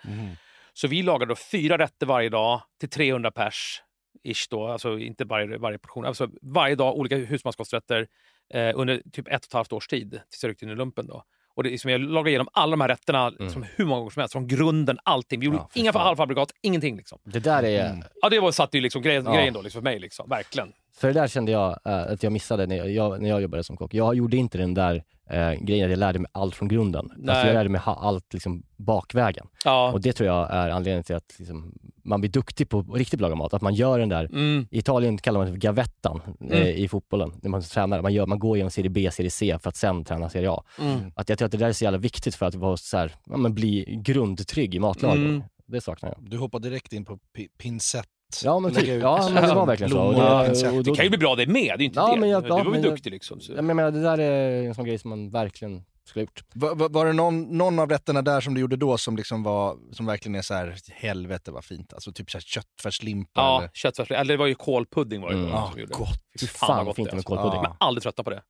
[0.72, 3.82] Så vi lagade då fyra rätter varje dag till 300 pers.
[4.24, 6.04] Ish då, alltså inte varje, varje portion.
[6.04, 8.06] Alltså varje dag olika husmanskosträtter
[8.54, 11.06] eh, under typ ett och ett halvt års tid tills jag ryckte in i lumpen.
[11.06, 11.22] Då.
[11.54, 14.10] Och det är som jag lagade igenom alla de här rätterna som hur många gånger
[14.10, 14.32] som helst.
[14.32, 15.40] Från grunden, allting.
[15.40, 16.96] Vi gjorde Ja, inga halvfabrikat, ingenting.
[16.96, 17.18] Liksom.
[17.24, 17.90] Det där är...
[17.90, 18.04] Mm.
[18.22, 19.34] Ja, det var, satt ju liksom grejen, Ja.
[19.34, 19.98] grejen då liksom, för mig.
[19.98, 20.28] Liksom.
[20.28, 20.72] Verkligen.
[20.92, 23.64] För det där kände jag eh, att jag missade när jag, jag, när jag jobbade
[23.64, 23.94] som kock.
[23.94, 27.10] Jag gjorde inte den där eh, grejen att jag lärde mig allt från grunden.
[27.10, 29.46] Alltså jag lärde mig ha, allt liksom bakvägen.
[29.64, 29.92] Ja.
[29.92, 31.72] Och det tror jag är anledningen till att liksom,
[32.04, 33.54] man blir duktig på riktigt laga mat.
[33.54, 34.66] Att man gör den där, Mm.
[34.70, 38.02] i Italien kallar man det för gavettan eh, i fotbollen, när man tränar.
[38.02, 40.62] Man, gör, man går genom serie B, serie C för att sen träna serie A.
[40.80, 41.12] Mm.
[41.16, 43.14] Att jag tror att det där är så jävla viktigt för att vara så här,
[43.26, 45.28] ja, men bli grundtrygg i matlagning.
[45.28, 45.42] Mm.
[45.66, 46.30] Det saknar jag.
[46.30, 48.08] Du hoppar direkt in på pi- pinsett.
[48.44, 49.98] Ja men, typ, ja, men det var verkligen så.
[50.00, 51.98] Och det, och Det då, kan ju bli bra det med, det är ju inte
[52.00, 52.20] Ja, det.
[52.20, 53.40] men jag- du ja, var ju men jag- duktig liksom.
[53.40, 53.52] Så.
[53.52, 56.42] jag menar, det där är en sån grej som man verkligen skulle ha gjort.
[56.54, 59.42] Var, var, var det någon, någon av rätterna där som du gjorde då som, liksom
[59.42, 61.92] var, som verkligen är så här, helvete vad fint?
[61.94, 63.70] Alltså typ så här köttfärslimpa Ja, eller?
[63.74, 64.10] köttfärs.
[64.10, 65.50] Eller det var ju kålpudding var det Mm.
[65.50, 65.92] då, gjorde.
[65.94, 66.08] gott.
[66.40, 67.28] Fy Fan, fan vad gott fint det med Alltså.
[67.36, 67.62] kålpudding.
[67.62, 68.42] Men aldrig tröttna på det.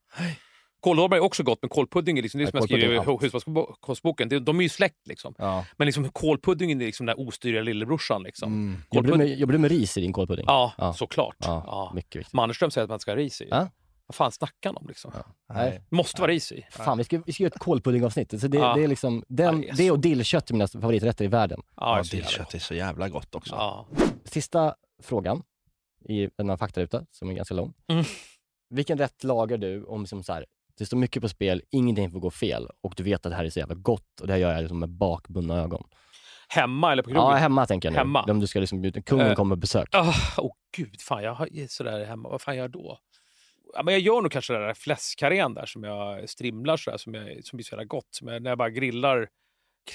[0.80, 3.26] Kåldolmar är också gott, men kålpudding är liksom, det är som Ja, jag skriver i
[3.26, 4.28] husmanskostboken.
[4.28, 5.34] Det- De är ju släkt liksom.
[5.38, 5.64] Ja.
[5.76, 8.22] Men liksom kålpuddingen är liksom den där ostyriga lillebrorsan.
[8.22, 8.52] Liksom.
[8.52, 8.82] Mm.
[8.92, 10.44] Jobbar du, med, jobbar du med ris i din kålpudding?
[10.48, 10.92] Ja, Ja.
[10.92, 11.36] såklart.
[11.38, 11.92] Ja, Ja.
[11.94, 12.32] mycket viktigt.
[12.34, 13.48] Mannerström säger att man ska ha ris i.
[13.50, 13.68] Ja.
[14.06, 15.12] Vad fan snackar han om liksom?
[15.54, 15.80] Nej.
[15.90, 16.66] Måste vara ris i.
[16.70, 18.40] Fan, vi ska, vi ska göra ett kålpuddingavsnitt.
[18.40, 18.74] Så det, Ja.
[18.74, 21.28] det är liksom, den, Ja, det är det så- och dillkött är mina favoriträtter i
[21.28, 21.60] världen.
[21.76, 23.54] Ja, Ja, dillkött är så jävla gott också.
[23.54, 23.86] Ja.
[24.24, 25.42] Sista frågan
[26.08, 27.72] i denna faktaruta, som är ganska lång.
[27.92, 28.04] Mm.
[28.70, 30.46] Vilken rätt lagar du om som så här,
[30.80, 33.44] det står mycket på spel, ingenting får gå fel och du vet att det här
[33.44, 35.84] är så jävla gott och det här gör jag liksom med bakbundna ögon?
[36.48, 37.30] Hemma eller på krogen?
[37.30, 37.98] Ja, hemma tänker jag nu.
[37.98, 38.22] Hemma.
[38.22, 39.34] Om du ska liksom, bjuda- kungen Eh.
[39.34, 39.88] kommer på besök.
[39.94, 42.28] Åh oh, gud, fan jag har sådär hemma.
[42.28, 42.98] Vad fan gör jag då?
[43.74, 47.14] Ja, men jag gör nog kanske den där fläskkarrén där som jag strimlar sådär, som,
[47.14, 48.08] jag, som blir så jävla gott.
[48.10, 49.28] Som jag, när jag bara grillar,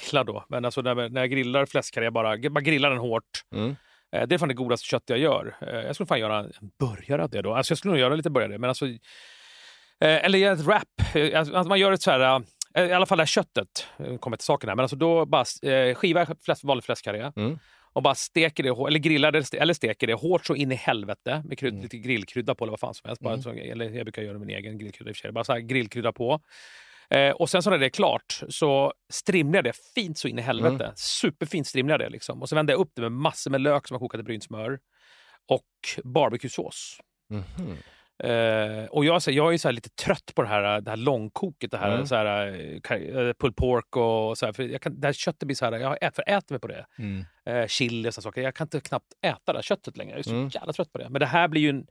[0.06, 3.43] grillar då, men alltså när, när jag grillar fläskkarré, bara, bara grillar den hårt.
[3.56, 3.76] Mm.
[4.12, 5.56] Eh, Det är fan det godaste kött jag gör.
[5.62, 7.54] Eh, Jag skulle fan göra en burgare av det då.
[7.56, 8.86] Alltså jag skulle nog göra lite burgare, men alltså...
[10.03, 11.15] eh, Eller ett wrap.
[11.15, 12.41] Eh, Alltså man gör ett så här...
[12.75, 13.88] eh, I alla fall det här köttet,
[14.19, 17.60] kommer till saken här, men alltså då bara eh, skiva fläsk, vanlig fläskkarré Mm.
[17.93, 21.43] och bara steker det, eller grillar det, eller steker det hårt så in i helvete
[21.45, 23.21] med krydd, lite grillkrydda på eller vad fan som helst.
[23.21, 25.31] Bara så, eller jag brukar göra min egen grillkrydda i och för sig.
[25.31, 26.39] Bara så här grillkrydda på.
[27.10, 30.39] Eh, och sen så när det är klart så strimlar jag det fint så in
[30.39, 30.91] i helvete.
[30.95, 32.41] Superfint strimlar jag det liksom.
[32.41, 34.43] Och så vänder jag upp det med massor med lök som jag kokat i brynt
[34.43, 34.79] smör
[35.49, 35.65] och
[36.03, 36.97] barbecuesås.
[37.29, 37.77] Mhm.
[38.23, 41.71] Eh, och jag, så, jag är så lite trött på det här, det här långkoket,
[41.71, 42.06] det här, Mm.
[42.08, 45.56] så här eh, pulled pork och så här, för jag kan, det här köttet blir
[45.56, 46.86] så här, jag ä- föräter mig på det.
[46.99, 47.25] Mm.
[47.45, 48.41] Eh, chili och sådana saker.
[48.41, 50.12] Jag kan inte knappt äta det här köttet längre.
[50.12, 50.49] Jag är så Mm.
[50.54, 51.10] jävla trött på det.
[51.10, 51.86] Men det här blir ju en,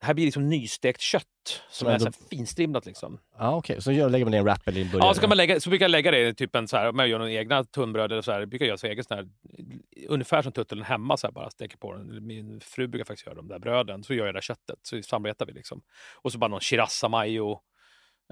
[0.00, 1.24] det här blir liksom nystekt kött
[1.70, 2.86] som Men är så då- här finstrimlat.
[2.86, 3.18] Liksom.
[3.38, 3.82] Ja, okej.
[3.82, 5.08] Så gör, lägger man det i en wrap eller i en burgare?
[5.08, 6.88] Ja, så, kan man lägga, så brukar jag lägga det i typ en så här,
[6.88, 9.16] om jag gör någon egna tunnbröd eller så här, brukar jag göra så egen sån
[9.16, 9.28] här,
[10.08, 12.26] ungefär som tutteln hemma, så här, bara steker på den.
[12.26, 15.02] Min fru brukar faktiskt göra de där bröden, så gör jag det där köttet, så
[15.02, 15.82] samarbetar vi liksom.
[16.22, 17.58] Och så bara någon shirasa mayo,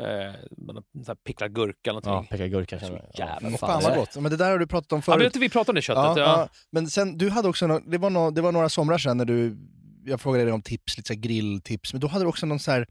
[0.01, 2.29] eh, picklad gurka eller Ja, någonting.
[2.39, 2.79] peka gurka.
[2.81, 3.29] Så känner jag.
[3.29, 4.17] jävla Ja, Fan vad det- gott.
[4.17, 5.19] Men det där har du pratat om Ja, förut.
[5.19, 6.03] men inte vi pratade om det köttet.
[6.05, 6.49] Ja, Ja, ja.
[6.71, 9.25] Men sen, du hade också, nå- det, var nå- det var några somrar sedan när
[9.25, 9.57] du,
[10.05, 12.59] jag frågade dig om tips, lite så här grilltips, men då hade du också någon
[12.59, 12.87] så här,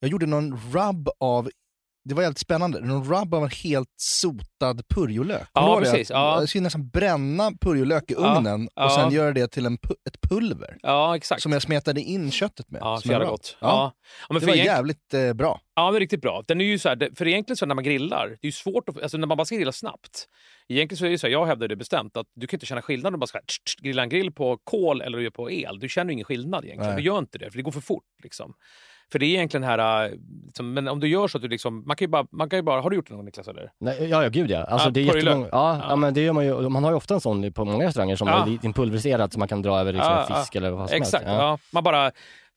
[0.00, 1.50] jag gjorde någon rub av,
[2.10, 5.48] det var jävligt spännande, någon rub av en helt sotad purjolök.
[5.52, 6.40] Ja, precis, ja.
[6.40, 8.90] Jag skulle nästan bränna purjolök i Ja, ugnen och ja.
[8.90, 10.78] sen göra det till en, pu- ett pulver.
[10.82, 11.42] ja exakt.
[11.42, 12.80] Som jag smetade in köttet med.
[12.82, 13.56] Ja, så jävla gott.
[13.60, 13.94] Ja.
[14.28, 14.34] Ja.
[14.40, 15.60] Det var egent- jävligt eh, bra.
[15.74, 16.42] Ja, men riktigt bra.
[16.46, 18.88] Den är ju så här, för egentligen så när man grillar, det är ju svårt
[18.88, 20.26] att, alltså när man bara ska grilla snabbt.
[20.68, 22.82] Egentligen så är det så här, jag hävdar det bestämt, att du kan inte känna
[22.82, 25.78] skillnad om du bara ska tsch, tsch, grilla en grill på kol eller på el.
[25.78, 26.94] Du känner ingen skillnad egentligen.
[26.94, 27.02] Nej.
[27.02, 28.04] Du gör inte det, för det går för fort.
[28.22, 28.52] Liksom.
[29.12, 30.10] För det är egentligen här,
[30.46, 32.58] liksom, men om du gör så att du liksom, man kan ju bara, man kan
[32.58, 33.48] ju bara har du gjort det någon gång Niklas?
[33.48, 33.70] Eller?
[33.80, 34.64] Nej, ja, ja, gud ja.
[34.64, 35.84] Alltså, Ja, det är jättemånga, ja, ja.
[35.88, 35.96] Ja.
[35.96, 36.68] men det gör man ju.
[36.68, 38.42] Man har ju ofta en sån på många restauranger som Ja.
[38.42, 41.38] är lite pulveriserad så man kan dra över liksom fisk eller vad som Exakt, helst.
[41.40, 41.58] ja.
[41.70, 42.10] Man bara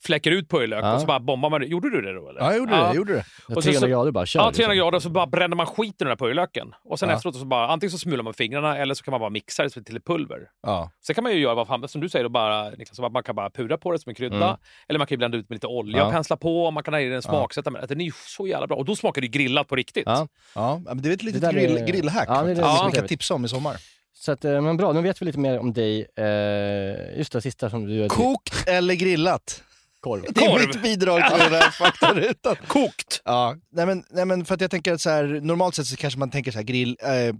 [0.05, 0.93] fläcker ut purjolök Ja.
[0.93, 1.67] och så bara bombar man det.
[1.67, 2.29] Gjorde du det då?
[2.29, 2.39] Eller?
[2.41, 2.77] Ja, jag gjorde det.
[2.77, 3.25] Jag gjorde det.
[3.55, 4.39] Och sen 300 så- grader bara, kör.
[4.39, 4.77] Ja, 300 liksom.
[4.77, 6.67] grader så bara bränner man skiten i den här purjolöken.
[6.83, 7.15] Och sen Ja.
[7.15, 9.69] efteråt så bara, antingen så smular man fingrarna eller så kan man bara mixa det
[9.69, 10.39] till pulver.
[10.63, 10.91] Ja.
[11.05, 13.23] Sen kan man ju göra vad fan, som du säger, då bara, Niklas, så man
[13.23, 14.35] kan bara pudra på det som en krydda.
[14.47, 14.57] Mm.
[14.87, 16.05] Eller man kan ju blanda ut med lite olja Ja.
[16.05, 16.65] och pensla på.
[16.65, 17.71] Och man kan ha i den smaksätta.
[17.71, 18.77] Men den är ju så jävla bra.
[18.77, 20.03] Och då smakar det ju grillat på riktigt.
[20.05, 20.27] Ja.
[20.55, 22.77] Ja, men det är ett litet där grill, är- grillhack Ja, det är faktiskt, det
[22.77, 23.75] som vi kan tipsa om i sommar.
[24.15, 26.07] Så att, eh, men bra, nu vet vi lite mer om dig.
[26.17, 28.09] Eh, just det sista som du.
[28.09, 29.63] Kokt eller grillat?
[30.03, 30.21] Korv.
[30.29, 30.67] Det är Korv.
[30.67, 32.55] mitt bidrag till den här faktarutan.
[32.67, 33.21] Kokt!
[33.25, 35.95] Ja, nej men, nej men för att jag tänker att så här, normalt sett så
[35.97, 37.35] kanske man tänker så här grill, eh,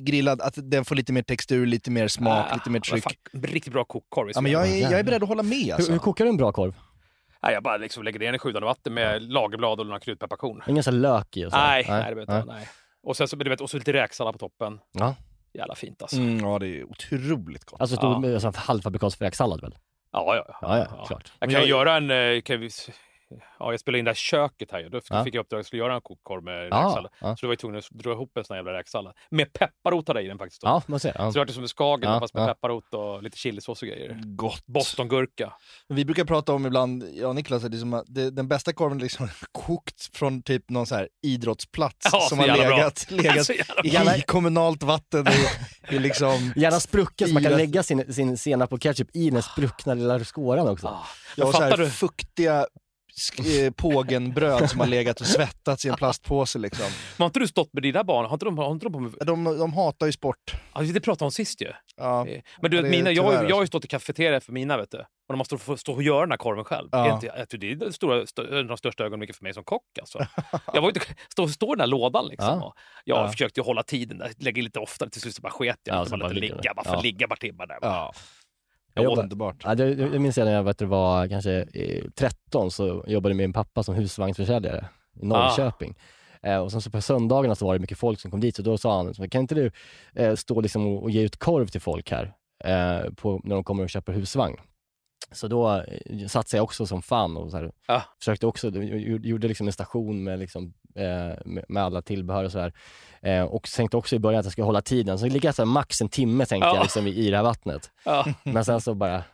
[0.00, 3.02] grillad, att den får lite mer textur, lite mer smak, Ah, lite mer tryck.
[3.04, 4.28] fan, riktigt bra kokkorv.
[4.28, 5.92] i Ja, men jag, är, jag är beredd att hålla med Hur, alltså.
[5.92, 6.74] hur kokar du en bra korv?
[7.42, 10.62] Nej, jag bara liksom lägger ner den i sjudande vatten med lagerblad och några krydpepparkorn.
[10.68, 11.58] Ingen sån här lök i och så?
[11.58, 12.68] Nej, nej, det vet jag nej.
[13.02, 14.78] Och sen så, du vet, och så lite räksallad på toppen.
[14.92, 15.14] Ja.
[15.54, 16.16] Jävla fint alltså.
[16.16, 17.80] Mm, ja, det är otroligt gott.
[17.80, 18.34] Alltså stor ja.
[18.34, 19.74] alltså, halvfabrikatsräksallad väl?
[20.12, 20.58] Ja, ja, ja.
[20.62, 21.32] Ja, ja, klart.
[21.38, 22.10] Jag kan jag- göra en...
[22.10, 22.70] eh, Kan vi,
[23.58, 24.88] ja, jag spelade in det här köket här ju.
[24.88, 25.24] Då Ja.
[25.24, 27.12] fick jag uppdrag att jag skulle göra en kokkorv med Ja, räksallad.
[27.20, 27.36] ja.
[27.36, 29.14] Så då var jag tvungen att dra ihop en sån här jävla räksallad.
[29.30, 30.62] Med pepparrot hade jag i den faktiskt.
[30.62, 30.68] Då.
[30.68, 31.12] Ja, man ser.
[31.18, 31.32] Ja.
[31.32, 32.46] Så det var som en skagen Ja, fast med ja.
[32.46, 34.20] pepparrot och lite chilisås och grejer.
[34.24, 34.66] Gott.
[34.66, 35.52] Bostongurka.
[35.88, 38.48] Vi brukar prata om ibland, jag och Niklas, att det är som att det, den
[38.48, 42.66] bästa korven är liksom kokt från typ någon så här idrottsplats Ja, som har jävla
[42.66, 42.76] bra.
[42.76, 43.06] legat,
[43.84, 46.52] legat i kommunalt vatten i, i liksom...
[46.56, 50.24] Gärna sprucken så man kan lägga sin, sin senap och ketchup i den spruckna lilla
[50.24, 50.86] skåran också.
[50.86, 51.90] Ah, Jag har men så här du?
[51.90, 52.66] fuktiga
[53.76, 56.84] pågenbröd som har legat och svettats i en plastpåse liksom.
[56.86, 58.26] Men har inte du stått med dina barn?
[58.26, 59.12] Har inte de, har inte de på med...
[59.26, 60.54] De, de hatar ju sport.
[60.72, 61.72] Alltså, det pratade om sist ju.
[61.96, 62.26] Ja.
[62.28, 64.40] Eh, Men du Ja, vet, mina, jag, har ju- jag har ju stått i kafeteria
[64.40, 64.98] för mina, vet du.
[64.98, 66.88] Och de måste få stå och göra den här korven själv.
[66.92, 67.18] Ja.
[67.22, 69.98] Det, är jag det är det stora, stö, de största ögonblicken för mig som kock.
[70.00, 70.26] Alltså.
[70.74, 71.00] Jag var inte,
[71.32, 72.58] stå, stå i den här lådan liksom.
[72.60, 72.66] Ja.
[72.66, 73.30] Och jag Ja.
[73.30, 75.10] försökte ju hålla tiden där, lägga in lite oftare.
[75.10, 75.96] Till slut så bara sket jag.
[75.96, 77.78] Ja, bara bara lite ligga, bara ligga bara timmar där.
[77.82, 78.12] Ja.
[78.94, 79.56] Jag jobbar- Underbart.
[79.64, 83.12] Ja, det, jag minns jag när jag vet, du, var kanske eh, 13 så jobbade
[83.32, 84.88] jag med min pappa som husvagnsförsäljare
[85.22, 85.94] i Norrköping.
[86.42, 88.62] Eh, och sen så på söndagarna så var det mycket folk som kom dit så
[88.62, 89.70] då sa han, kan inte du
[90.14, 92.32] eh, stå liksom och, och ge ut korv till folk här
[92.64, 94.56] eh, på, när de kommer och köper husvagn?
[95.32, 98.02] Så då eh, satsade jag också som fan och så här, Ja.
[98.18, 102.72] försökte också, gjorde liksom en station med, liksom, med, med alla tillbehör och sådär.
[103.22, 105.62] Eh, och tänkte också i början att jag skulle hålla tiden, så ligger jag så
[105.62, 106.74] här, max en timme tänkte Ja.
[106.74, 107.90] jag liksom, i, det här vattnet.
[108.04, 108.26] Ja.
[108.42, 109.24] Men sen så bara, det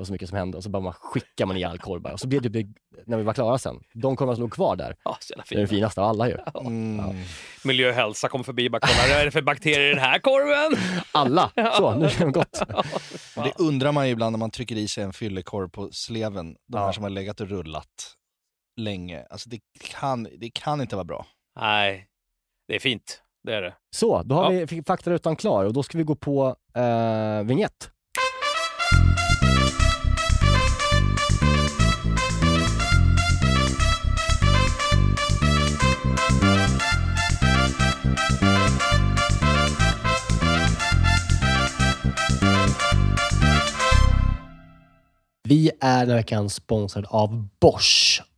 [0.00, 2.12] var så mycket som hände och så bara man skickar man i all korv bara.
[2.12, 2.66] Och så blev det,
[3.06, 5.54] när vi var klara sen, de korvarna som låg kvar där, Ja, så jävla det
[5.54, 5.76] är det fint.
[5.78, 6.36] finaste av alla ju.
[6.60, 7.16] Mm.
[7.64, 9.98] Miljö och hälsa kommer förbi och bara kollar, vad är det för bakterier i den
[10.04, 10.78] här korven?
[11.12, 11.50] Alla!
[11.76, 12.62] Så, nu är det gott.
[13.34, 16.78] Det undrar man ju ibland när man trycker i sig en fyllekorv på sleven, de
[16.78, 16.92] här Ja.
[16.92, 17.86] som har legat och rullat
[18.76, 19.26] länge.
[19.30, 21.26] Alltså det kan, det kan inte vara bra.
[21.60, 22.06] Nej,
[22.68, 23.22] det är fint.
[23.42, 23.74] Det är det.
[23.96, 24.66] Så, då har Ja.
[24.70, 27.90] vi faktarutan klar och då ska vi gå på eh, vignett.
[45.48, 48.22] Vi är den här veckan sponsrade av Bosch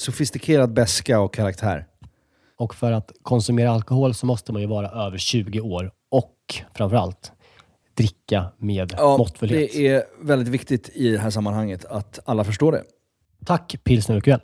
[0.00, 1.86] sofistikerad beska och karaktär.
[2.56, 6.36] Och för att konsumera alkohol så måste man ju vara över 20 år och
[6.74, 7.32] framförallt
[7.94, 9.72] dricka med måttfullhet.
[9.72, 12.84] det är väldigt viktigt i det här sammanhanget att alla förstår det.
[13.44, 14.40] Tack Pilsner Urquell.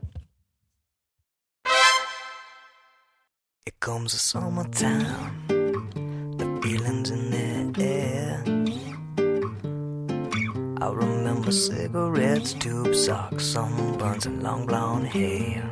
[3.66, 5.06] It comes the summertime,
[6.38, 7.10] the feelings
[10.86, 15.64] I remember cigarettes, tube socks, sunburns, and long blonde hair.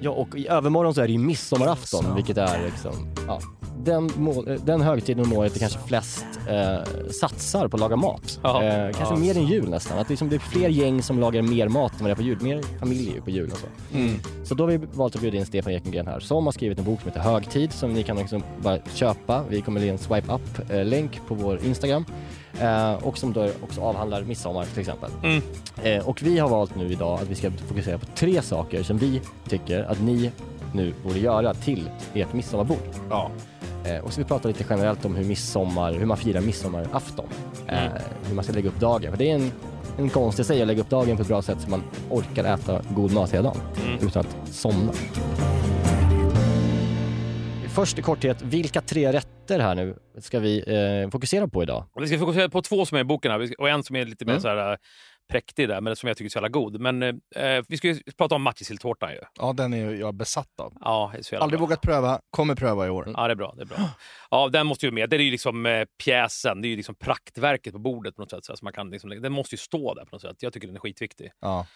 [0.00, 2.92] Ja, och i övermorgon så är det ju midsommarafton, vilket är liksom,
[3.26, 3.40] ja,
[3.84, 7.96] den, må- eh, den högtiden om året där kanske flest eh, satsar på att laga
[7.96, 8.40] mat.
[8.42, 8.62] Ja.
[8.62, 9.20] Eh, kanske Ja.
[9.20, 9.98] mer än jul nästan.
[9.98, 12.16] Att det, liksom, det är fler gäng som lagar mer mat än vad det är
[12.16, 12.38] på jul.
[12.42, 13.66] Mer familjer på jul och så.
[14.44, 16.84] Så då har vi valt att bjuda in Stefan Ekengren här som har skrivit en
[16.84, 19.44] bok som heter Högtid som ni kan liksom bara köpa.
[19.48, 22.04] Vi kommer ge en swipe up-länk på vår Instagram.
[22.60, 25.10] Eh, och som då också avhandlar midsommar till exempel.
[25.22, 25.42] Mm.
[25.82, 28.98] Eh, och vi har valt nu idag att vi ska fokusera på tre saker som
[28.98, 30.30] vi tycker att ni
[30.72, 32.78] nu borde göra till ert midsommarbord.
[33.10, 33.30] Ja.
[33.84, 37.26] Eh, och så vi pratar lite generellt om hur midsommar, hur man firar midsommarafton.
[37.68, 37.92] Eh, Mm.
[38.28, 39.10] hur man ska lägga upp dagen.
[39.10, 39.52] För det är en
[39.98, 42.44] en konst i sig att lägga upp dagen på ett bra sätt så man orkar
[42.44, 44.06] äta god mat hela dagen Mm.
[44.06, 44.92] utan att somna.
[47.74, 50.58] Först i korthet, vilka tre rätter här nu ska vi
[51.04, 51.84] eh, fokusera på idag?
[52.00, 54.24] Vi ska fokusera på två som är i boken här, och en som är lite
[54.24, 54.42] mer Mm.
[54.42, 54.76] så här, äh,
[55.28, 56.80] präktig där, men som jag tycker är så jävla god.
[56.80, 59.18] Men eh, vi ska ju prata om matjessilltårtan ju.
[59.40, 60.72] Ja, den är ju jag besatt av.
[60.80, 61.66] Ja, det är så jävla Aldrig bra.
[61.66, 63.12] vågat pröva, kommer pröva i år.
[63.16, 63.54] Ja, det är bra.
[63.56, 63.78] Det är bra.
[64.30, 65.10] Ja, den måste ju med.
[65.10, 68.30] Det är ju liksom eh, pjäsen, det är ju liksom praktverket på bordet på något
[68.30, 68.44] sätt.
[68.44, 70.36] Så man kan liksom, den måste ju stå där på något sätt.
[70.40, 71.30] Jag tycker den är skitviktig.
[71.40, 71.66] Ja.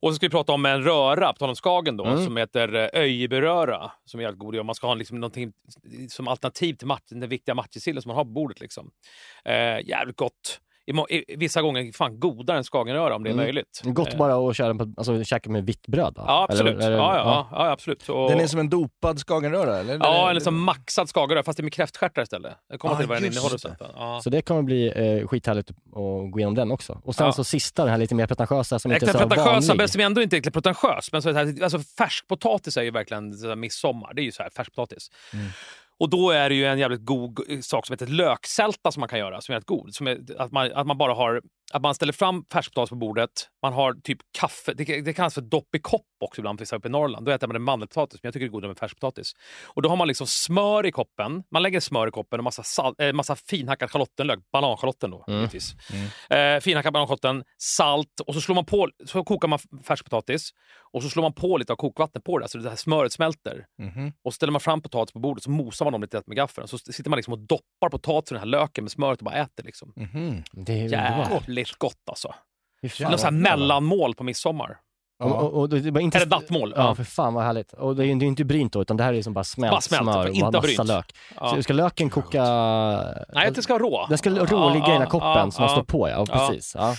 [0.00, 2.24] Och så ska vi prata om en röra, på tal om Skagen då, Mm.
[2.24, 3.92] som heter eh, Öjeberöra.
[4.04, 4.66] Som är jävligt god.
[4.66, 5.52] Man ska ha liksom någonting
[6.08, 8.60] som alternativ till mat, den viktiga matjessillen som man har på bordet.
[8.60, 8.90] Liksom.
[9.44, 9.54] Eh,
[9.88, 10.60] jävligt gott.
[11.08, 13.44] I, vissa gånger fan godare än Skagenröra om det är Mm.
[13.44, 13.80] möjligt.
[13.84, 16.14] Gott Eh, bara att köra på, alltså, käka med vitt bröd?
[16.16, 16.24] Va?
[16.26, 16.74] Ja, absolut.
[16.74, 17.64] Eller- eller- ja, ja, ja.
[17.66, 18.08] ja, absolut.
[18.08, 19.94] Och, Den är som en dopad skagenröra, eller?
[19.98, 22.52] Ja, Eller- en liksom maxad skagenröra, fast det är med kräftstjärtar istället.
[22.70, 23.58] Jag kommer Ah, till vad den innehåller det.
[23.58, 23.76] sen.
[23.96, 24.20] Ja.
[24.24, 24.86] Så det kommer bli
[25.20, 25.76] eh, skithärligt att
[26.32, 27.00] gå igenom den också.
[27.04, 27.32] Och sen Ja.
[27.32, 29.76] så sista, den här lite mer pretentiösa som inte är så pretentiösa, vanlig.
[29.76, 31.12] men som ändå inte är pretentiös.
[31.12, 34.14] Men så här, alltså färskpotatis är ju verkligen så här midsommar.
[34.14, 35.10] Det är ju så här färskpotatis.
[35.32, 35.46] Mm.
[35.98, 39.08] Och då är det ju en jävligt god eh, sak som heter löksälta som man
[39.08, 39.94] kan göra, som är rätt god.
[39.94, 41.42] Som är att, man, att man bara har
[41.72, 43.30] att man ställer fram färskpotatis på bordet,
[43.62, 46.88] man har typ kaffe, det, det kallas för dopp i kopp också ibland vissa uppe
[46.88, 47.26] i Norrland.
[47.26, 49.32] Då äter man en mandelpotatis, men jag tycker det är godare med färskpotatis.
[49.64, 52.62] Och då har man liksom smör i koppen, man lägger smör i koppen och massa,
[52.62, 55.38] sal, eh, massa finhackad schalottenlök, bananschalotten då Mm.
[55.40, 55.74] givetvis.
[56.30, 60.50] Eh, finhackad bananschalotten, salt och så slår man på, så kokar man färskpotatis
[60.92, 63.66] och så slår man på lite av kokvatten på det, så det här smöret smälter.
[63.78, 64.12] Mhm.
[64.24, 66.68] Och så ställer man fram potatis på bordet så mosar man dem lite med gaffeln.
[66.68, 69.34] Så sitter man liksom och doppar potatisen i den här löken med smöret och bara
[69.34, 69.64] äter.
[69.64, 69.92] Liksom.
[69.96, 70.42] Mhm.
[70.52, 70.88] Det är
[71.18, 71.48] underbart.
[71.60, 72.34] Jävligt gott alltså.
[72.82, 74.78] Något sånt här mellanmål på midsommar.
[75.24, 76.72] Och, och, och, det var inte Eller nattmål.
[76.76, 76.94] Ja, Ja.
[76.94, 77.72] för fan vad härligt.
[77.72, 79.44] Och det är ju det är inte brynt då, utan det här är liksom bara
[79.44, 80.84] smält, Bara smält, smör och inte massa brynt.
[80.84, 81.16] lök.
[81.40, 81.54] Ja.
[81.54, 82.42] Så ska löken koka...
[83.32, 84.06] Nej, det ska rå.
[84.08, 85.74] Den ska rå Ja, ligga i den här ja, koppen ja, som man ja.
[85.76, 86.24] slår på, ja.
[86.28, 86.48] Ja.
[86.48, 86.74] Precis.
[86.74, 86.94] Ja.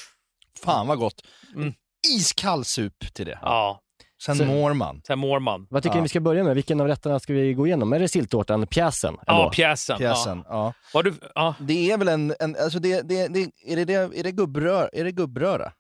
[0.64, 1.22] Fan vad gott.
[1.56, 1.74] Mm.
[2.18, 3.40] Iskall sup till det.
[3.42, 3.80] Ja,
[4.22, 5.02] Sen Så- mår man.
[5.08, 5.68] sen mår man.
[5.70, 6.00] Vad tycker Ja.
[6.00, 6.56] ni vi ska börja med?
[6.56, 7.94] Vilken av rätterna ska vi gå igenom?
[7.94, 9.18] Är det silltårtan, pjäsen?
[9.26, 9.98] Ja, pjäsen.
[9.98, 10.44] Pjäsen.
[10.50, 10.54] Ja.
[10.56, 10.74] Ja.
[10.94, 11.56] Var du, ja.
[11.60, 14.90] Det är väl en, en alltså det, det, det, är, det, det, är det gubbröra?
[14.94, 15.72] Är det gubbröra?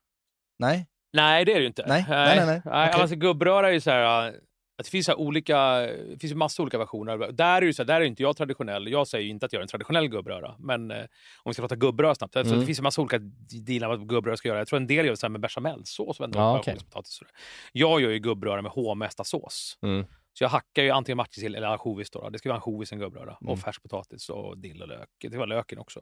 [0.59, 0.88] Nej?
[1.13, 1.85] Nej, det är det ju inte.
[1.88, 2.61] Nej, nej, nej, nej.
[2.65, 3.01] Okej.
[3.01, 4.33] alltså, gubbröra är ju så här...
[4.80, 7.32] Att det finns så olika, det finns massa olika versioner.
[7.32, 8.88] Där är, ju så här, där är inte jag traditionell.
[8.88, 10.55] Jag säger ju inte att jag är en traditionell gubbröra.
[10.59, 10.97] Men eh,
[11.43, 12.34] om vi ska prata gubbröra snabbt.
[12.34, 12.59] Så Mm.
[12.59, 13.19] det finns ju massa olika
[13.65, 14.57] dealar vad gubbröra ska göra.
[14.59, 16.19] Jag tror en del gör så här med bechamelsås.
[16.19, 16.63] en Ja,
[17.03, 17.32] sådär.
[17.71, 19.78] Jag gör ju gubbröra med hovmästarsås.
[19.82, 20.05] Mm.
[20.34, 22.09] Så jag hackar ju antingen matjessill eller ansjovis.
[22.32, 23.38] Det ska vara ansjovis en gubbröra.
[23.41, 23.53] Mm.
[23.53, 25.09] Och färskpotatis och dill och lök.
[25.21, 26.01] Det ska vara löken också.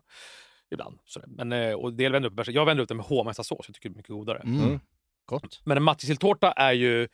[0.71, 0.99] Ibland.
[1.05, 1.27] Sådär.
[1.27, 3.65] Men, eh, och del vänder upp, jag vänder upp det med hovmästarsås.
[3.67, 4.39] Jag tycker det är mycket godare.
[4.39, 4.63] Mm.
[4.63, 4.79] Mm.
[5.25, 5.61] Gott.
[5.63, 7.07] Men en matjessilltårta är ju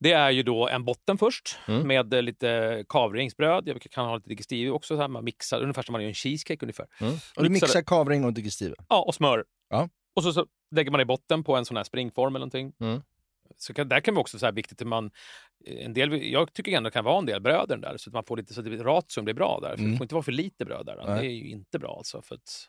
[0.00, 1.86] det är ju då en botten först Mm.
[1.88, 3.68] med eh, lite kavringsbröd.
[3.68, 4.96] Jag kan ha lite digestive också.
[4.96, 6.86] Så här, man mixar ungefär som man gör en cheesecake ungefär.
[7.00, 7.14] Mm.
[7.36, 8.74] Och du Mixar mixar kavring och digestive?
[8.88, 9.44] Ja, och smör.
[9.70, 9.88] Ja.
[10.16, 12.72] Och så, så lägger man i botten på en sån här springform eller någonting.
[12.80, 13.02] Mm.
[13.56, 15.10] Så kan, där kan det också så här viktigt att man...
[15.66, 18.24] En del, jag tycker ändå det kan vara en del bröd där så att man
[18.24, 19.68] får lite så att ration blir bra där.
[19.68, 19.90] För Mm.
[19.92, 21.02] Det får inte vara för lite bröd där.
[21.06, 21.20] Nej.
[21.20, 22.22] Det är ju inte bra alltså.
[22.22, 22.68] För att,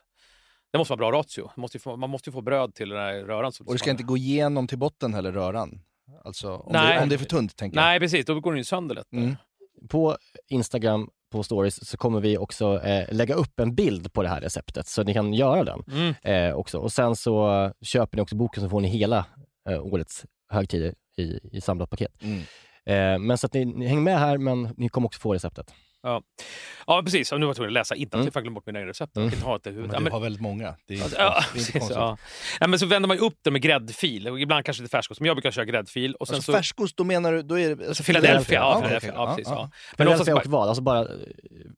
[0.70, 1.42] det måste vara bra ratio.
[1.42, 3.52] Man måste ju få, man måste få bröd till den här röran.
[3.66, 5.80] Och det ska inte gå igenom till botten heller, röran?
[6.24, 6.96] Alltså, om, Nej.
[6.96, 7.84] det, om det är för tunt, tänker jag.
[7.84, 8.26] Nej, precis.
[8.26, 9.12] Då går den ju sönder lätt.
[9.12, 9.36] Mm.
[9.88, 10.16] På
[10.48, 14.40] Instagram, på stories, så kommer vi också eh, lägga upp en bild på det här
[14.40, 16.14] receptet så ni kan göra den Mm.
[16.22, 16.78] eh, också.
[16.78, 19.24] Och sen så köper ni också boken så får ni hela
[19.68, 22.12] eh, årets högtider i, i samlat paket.
[22.22, 22.38] Mm.
[22.86, 25.74] Eh, men så att ni, ni hänger med här, men ni kommer också få receptet.
[26.02, 26.22] Ja.
[26.86, 27.32] ja, precis.
[27.32, 28.24] Och nu var jag tvungen att läsa inte att Mm.
[28.26, 29.16] jag faktiskt glömt bort mina egna recept.
[29.16, 29.30] Mm.
[29.38, 29.86] Jag ha i huvudet.
[29.86, 30.74] Men Ja, du men- har väldigt många.
[30.86, 32.16] Det är, Alltså, ja, det är inte precis, ja.
[32.60, 34.28] Ja, men så vänder man ju upp det med gräddfil.
[34.28, 35.20] Och ibland kanske lite färskost.
[35.20, 36.14] Men jag brukar köra gräddfil.
[36.14, 37.42] Och sen Alltså så, färskost, då menar du...
[37.42, 38.60] Då är det, alltså Philadelphia.
[38.60, 39.10] Ja, Philadelphia.
[39.12, 39.22] okej.
[39.24, 39.48] Ja, precis.
[39.48, 39.60] Ja, Ja.
[39.90, 39.94] ja.
[39.98, 40.68] Men oftast och vad?
[40.68, 41.06] Alltså bara, eh,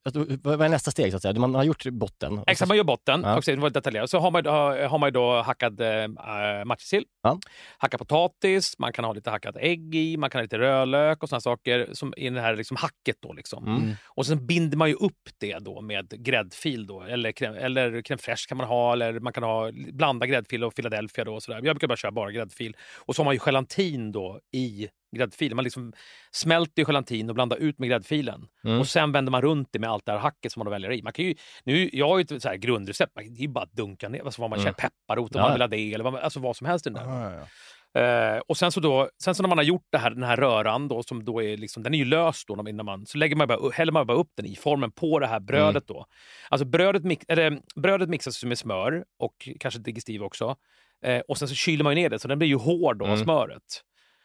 [0.05, 1.35] alltså, vad är nästa steg så att säga?
[1.41, 2.39] Man har gjort botten.
[2.39, 3.21] och exakt, så- man gör botten.
[3.25, 3.35] Ja.
[3.47, 3.55] Ja.
[3.55, 4.11] Det var detaljerat.
[4.11, 7.39] Så har man, har, man då hackad äh, matjessill, Ja.
[7.79, 11.29] hackad potatis, man kan ha lite hackat ägg i, man kan ha lite rödlök och
[11.29, 13.17] såna saker som i det här liksom hacket.
[13.23, 13.67] Då, liksom.
[13.67, 13.93] Mm.
[14.15, 18.17] Och sen binder man ju upp det då med gräddfil då, eller, crème, eller crème
[18.21, 21.57] fraîche kan man ha, eller man kan ha blanda gräddfil och Philadelphia då och sådär.
[21.65, 22.77] Jag brukar bara köra bara gräddfil.
[22.99, 25.57] Och så har man ju gelatin då i gräddfilen.
[25.57, 25.93] Man liksom
[26.31, 28.47] smälter ju gelatin och blandar ut med gräddfilen.
[28.65, 28.81] Mm.
[28.81, 31.03] Och sen vänder man runt det med allt det här hacket som man väljer i.
[31.03, 31.35] Man kan ju,
[31.65, 34.09] nu, jag har ju ett så här grundrecept, man- det är ju bara att dunka
[34.09, 34.65] ner alltså vad man Mm.
[34.75, 35.45] känner, pepparrot om Ja.
[35.45, 37.13] man vill ha det, eller vad, alltså vad som helst i den där.
[37.15, 37.47] Ja, ja.
[37.95, 40.37] Eh, och sen så, då, sen så när man har gjort det här, den här
[40.37, 43.37] röran, då, som då är liksom, den är ju lös då, innan man, så lägger
[43.37, 45.87] man bara, häller man bara upp den i formen på det här brödet.
[45.87, 46.07] Då.
[46.49, 50.57] Alltså brödet, mix, eller, brödet mixas med smör och kanske digestiv också.
[51.05, 53.11] Eh, och sen så kyler man ner det, så den blir ju hård då, av
[53.13, 53.25] Mm.
[53.25, 53.63] smöret.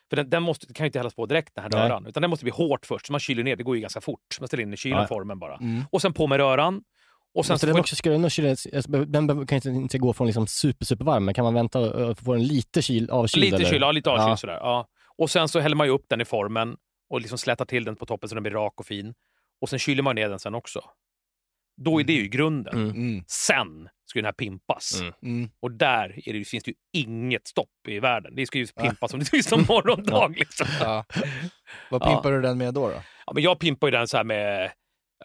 [0.09, 1.81] För den, den måste, kan ju inte hällas på direkt, den här Nej.
[1.89, 2.05] röran.
[2.05, 3.55] Utan den måste bli hårt först, så man kyler ner.
[3.55, 4.37] Det går ju ganska fort.
[4.39, 5.55] Man ställer in i kylen formen bara.
[5.55, 5.83] Mm.
[5.91, 6.81] Och sen på med röran.
[7.37, 10.13] Och sen så den också, ska den, också kyla- alltså, den kan inte, inte gå
[10.13, 13.43] från liksom super, super varm, men kan man vänta och få den lite kyl, avkyld?
[13.45, 13.65] Lite eller?
[13.69, 14.37] kyl, ja, lite avkyld Ja.
[14.37, 14.53] sådär.
[14.61, 14.87] Ja.
[15.17, 16.75] Och sen så häller man ju upp den i formen
[17.09, 19.13] och liksom slätar till den på toppen så den blir rak och fin.
[19.61, 20.81] Och sen kyler man ner den sen också.
[21.81, 22.75] Då är det ju grunden.
[22.91, 23.23] Mm.
[23.27, 25.01] Sen ska den här pimpas.
[25.23, 25.49] Mm.
[25.59, 28.35] Och där är det, finns det ju inget stopp i världen.
[28.35, 30.27] Det ska ju pimpas som det finns som morgondag.
[30.37, 30.67] Liksom.
[30.81, 31.05] Ja.
[31.91, 32.05] Vad Ja.
[32.13, 32.87] pimpar du den med då?
[32.89, 32.95] då?
[33.25, 34.71] Ja, men jag pimpar ju den så här med...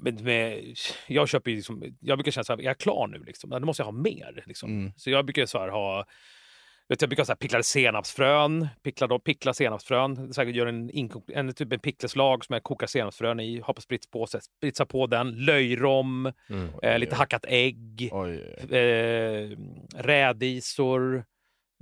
[0.01, 0.75] med, med
[1.07, 3.23] jag köper liksom, jag brukar känna så här, är jag klar nu?
[3.27, 3.51] Liksom?
[3.51, 4.43] Nu måste jag ha mer.
[4.47, 4.71] Liksom.
[4.71, 4.93] Mm.
[4.97, 6.05] Så jag brukar så här ha
[6.89, 10.67] Vet, jag brukar ha så här picklade senapsfrön, pickla, då, pickla senapsfrön, så här, gör
[10.67, 15.07] en, en, typ en pickleslag som jag kokar senapsfrön i, har på spritspåse, spritsa på
[15.07, 16.69] den, löjrom, Mm.
[16.83, 18.11] eh, lite hackat ägg,
[18.71, 19.59] eh,
[19.97, 21.25] rädisor,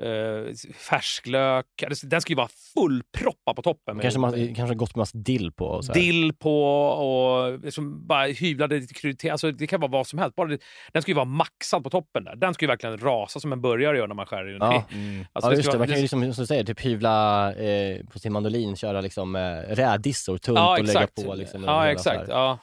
[0.02, 1.66] eh, färsklök.
[2.02, 3.96] Den ska ju vara fullproppad på toppen.
[3.96, 5.64] med- Kanske, man, kanske gott med massa dill på.
[5.66, 6.00] Och så här.
[6.00, 9.30] dill på och liksom bara hyvlade lite kryddor.
[9.30, 10.36] Alltså det kan vara vad som helst.
[10.36, 10.58] Bara det,
[10.92, 12.36] den ska ju vara maxad på toppen där.
[12.36, 14.60] Den ska ju verkligen rasa som en burgare gör när man skär i den.
[14.60, 15.24] Ja, Mm.
[15.32, 15.68] Alltså, ja det just det.
[15.70, 19.00] vara- Man kan ju liksom, som du säger, typ hyvla eh, på sin mandolin, köra
[19.00, 21.34] liksom, eh, rädisor tunt Ja, och lägga på.
[21.34, 22.28] Liksom, Ja, exakt.
[22.28, 22.58] Ja.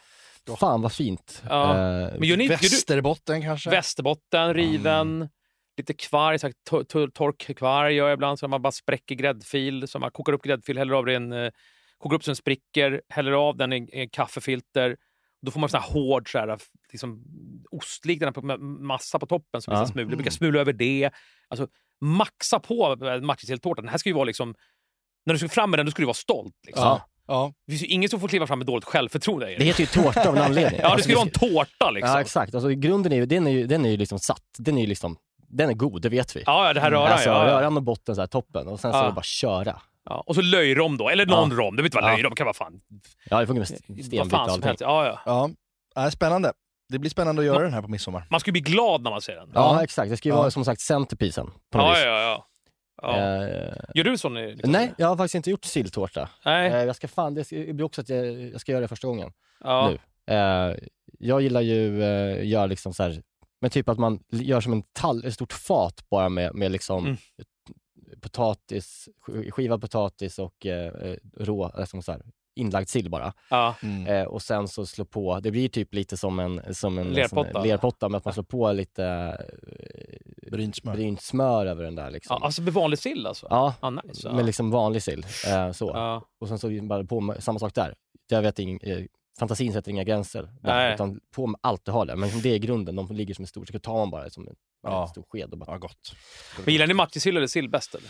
[0.60, 1.44] Fan vad fint.
[1.50, 1.72] Ja.
[1.72, 3.70] Eh, Men gör ni, gör du, Västerbotten kanske?
[3.70, 5.30] Västerbotten, riven,
[5.78, 8.40] lite kvarg, så här tor- tor- tork kvarg gör jag ibland.
[8.40, 9.88] Så man bara spräcker gräddfil.
[9.88, 11.52] Så man kokar upp gräddfil, häller av det i en, eh,
[11.98, 14.98] kokar upp så den spricker, häller av den i en- kaffefilter.
[15.42, 16.58] Då får man sån här hård så här,
[16.92, 17.24] liksom,
[18.44, 19.80] med massa på toppen som Ja.
[19.80, 19.86] ja.
[19.88, 20.12] smulor.
[20.12, 21.10] Jag brukar smula över det.
[21.48, 21.68] Alltså,
[22.02, 23.86] maxa på eh, matjessilltårtan.
[23.86, 24.56] Den här ska ju vara liksom...
[25.26, 26.56] När du ska fram med den, då ska du vara stolt.
[26.68, 26.84] Liksom.
[26.84, 27.10] Ja.
[27.28, 27.54] Ja.
[27.66, 29.56] Det finns ju ingen som får kliva fram med dåligt självförtroende.
[29.58, 30.80] Det heter ju tårta av en anledning.
[30.82, 31.32] Ja, det Alltså, ska ju vara en
[31.66, 32.12] tårta liksom.
[32.14, 32.56] Ja, exakt.
[32.56, 34.44] Alltså, grunden är ju, den är ju, den är ju liksom satt.
[34.58, 35.18] Den är ju liksom,
[35.48, 36.44] den är god, det vet vi.
[36.46, 37.12] Ja, ja, det här röran.
[37.12, 37.54] alltså, ja, ja.
[37.60, 38.68] röran och botten, så här, toppen.
[38.68, 39.12] Och sen så Ja.
[39.12, 39.82] bara köra.
[40.10, 41.56] Ja, och så löjrom då, eller någon Ja.
[41.58, 41.76] rom.
[41.76, 42.16] Det vet inte vad Ja.
[42.16, 42.82] löjrom kan vara fan.
[43.30, 44.64] Ja, det funkar med Vad stenbit och allting.
[44.64, 44.82] helst.
[44.82, 45.20] Ja, ja.
[45.26, 45.50] Ja.
[46.04, 46.54] Ja, spännande.
[46.90, 48.28] Det blir spännande att göra den här på midsommar.
[48.30, 49.52] Man ska ju bli glad när man ser den.
[49.54, 50.10] Ja, exakt.
[50.10, 50.40] Det ska ju Ja.
[50.40, 51.50] vara som sagt centerpiecen.
[51.72, 52.04] På något ja, vis.
[52.04, 52.48] ja, ja.
[53.02, 53.18] ja.
[53.18, 54.34] Eh, Gör du sån?
[54.34, 54.72] Liksom?
[54.72, 56.30] nej, jag har faktiskt inte gjort silltårta.
[56.46, 56.72] Nej.
[56.72, 59.32] Eh, jag ska fan, det blir också att jag, jag ska göra det första gången
[59.64, 59.90] Ja.
[59.90, 60.34] nu.
[60.34, 60.76] Eh,
[61.20, 63.22] jag gillar ju uh, göra liksom så här,
[63.62, 67.06] men typ att man gör som en tall, ett stort fat bara med, med liksom
[67.06, 67.18] Mm.
[68.22, 72.22] potatis, sk- skivad potatis och eh, eh, rå, liksom så här,
[72.56, 73.34] inlagd sill bara.
[73.50, 73.76] Ja.
[73.84, 74.08] Mm.
[74.08, 77.60] Eh, och sen så slå på, det blir typ lite som en, som en Lerpotta.
[77.60, 80.94] här lerpotta, men att man slår på lite eh, Brynt smör.
[80.94, 82.12] brynt smör över den där.
[82.12, 82.38] Liksom.
[82.40, 83.48] Ja, alltså med vanlig sill alltså?
[83.50, 84.22] Ja, Ah, nice.
[84.28, 84.34] Ja.
[84.34, 85.26] med liksom vanlig sill.
[85.48, 85.92] Eh, så.
[85.94, 86.22] Ja.
[86.40, 87.96] Och sen så bara på med samma sak där.
[88.30, 89.04] Jag vet ing, eh,
[89.40, 90.94] fantasin sätter inga gränser där, Nej.
[90.94, 92.16] utan på med allt du har där.
[92.16, 94.56] Men det är grunden, de ligger som en stor, så tar man bara som en,
[94.84, 95.08] Ja.
[95.08, 95.72] stor sked och bara...
[95.72, 96.14] Ja, gott.
[96.66, 97.96] Men gillar ni matjessill eller sill bäst?
[97.96, 98.10] Eller?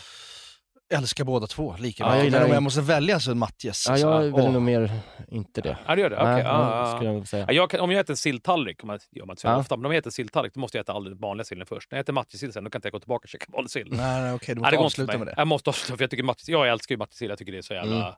[0.90, 2.26] Jag älskar båda två lika Ja, jag mycket.
[2.26, 3.86] gillar Men om jag måste välja så är Matjes.
[3.88, 4.36] Ja, jag alltså.
[4.36, 5.78] väljer nog mer inte det.
[5.88, 6.16] Ja, det gör det?
[6.16, 6.26] Okej.
[6.34, 7.00] Nej, ja,
[7.32, 9.48] ja, jag jag kan, om jag äter en silltallrik, om jag, gör man inte så
[9.48, 9.58] Ja.
[9.58, 11.66] ofta, men om jag äter en silltallrik då måste jag äta all den vanliga sillen
[11.66, 11.92] först.
[11.92, 13.88] När jag äter matjessill sen, då kan inte jag gå tillbaka och käka vanlig sill.
[13.92, 15.34] Nej, nej, okej, du Nej, måste det går inte för avsluta med det.
[15.38, 17.30] Jag måste avsluta, för jag, tycker matjessill, jag älskar ju matjessill.
[17.30, 17.96] Jag tycker det är så jävla...
[17.96, 18.14] Mm.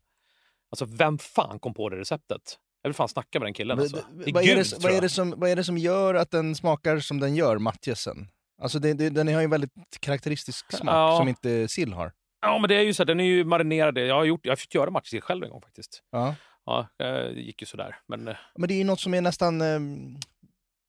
[0.72, 2.41] Alltså, vem fan kom på det receptet?
[2.82, 3.77] Jag vill fan snacka med den killen.
[3.77, 3.97] Men, Alltså.
[4.11, 5.03] Det är vad, är det, tror vad, är jag.
[5.03, 8.27] det som, vad är det som gör att den smakar som den gör, matjesen?
[8.61, 11.17] Alltså det, det, den har ju en väldigt karaktäristisk smak Ja.
[11.19, 12.11] som inte sill har.
[12.41, 13.97] Ja, men det är ju så här, den är ju marinerad.
[13.97, 16.03] Jag har, gjort, jag har försökt göra matjessill själv en gång faktiskt.
[16.11, 16.36] Ja.
[16.65, 17.95] Ja, eh, det gick ju sådär.
[18.07, 19.61] Men, eh, Men det är ju något som är nästan...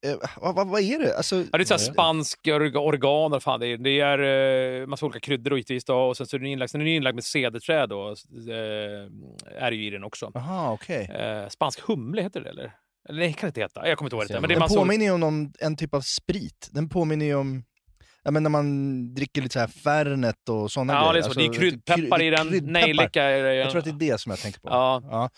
[0.07, 1.17] eh, vad, vad, vad är det?
[1.17, 3.29] Alltså, ja, det är så spansk orga- oregano.
[3.29, 5.85] vad Fan, det är, det är eh, massa olika kryddor och givetvis.
[5.85, 7.89] Då, och sen så är den inlagd, sen är den inlagd med cederträd.
[7.89, 10.31] Då, eh, är det ju i den också.
[10.35, 11.11] Aha, okej.
[11.15, 12.73] Eh, spansk humle heter det eller?
[13.09, 13.89] Eller det kan det inte heta.
[13.89, 14.41] Jag kommer inte ihåg det.
[14.41, 16.69] Men det är Den påminner ju om någon, en typ av sprit.
[16.73, 17.65] Den påminner ju om...
[18.23, 21.13] Ja, men när man dricker lite så här Fernet och sådana Ja, grejer.
[21.13, 21.39] det är så.
[21.39, 22.73] Det är Alltså, kryddpeppar kry- i den, kryddpeppar.
[22.73, 23.55] nejlika är det.
[23.55, 24.69] Jag tror att det är det som jag tänker på.
[24.69, 25.31] Ja.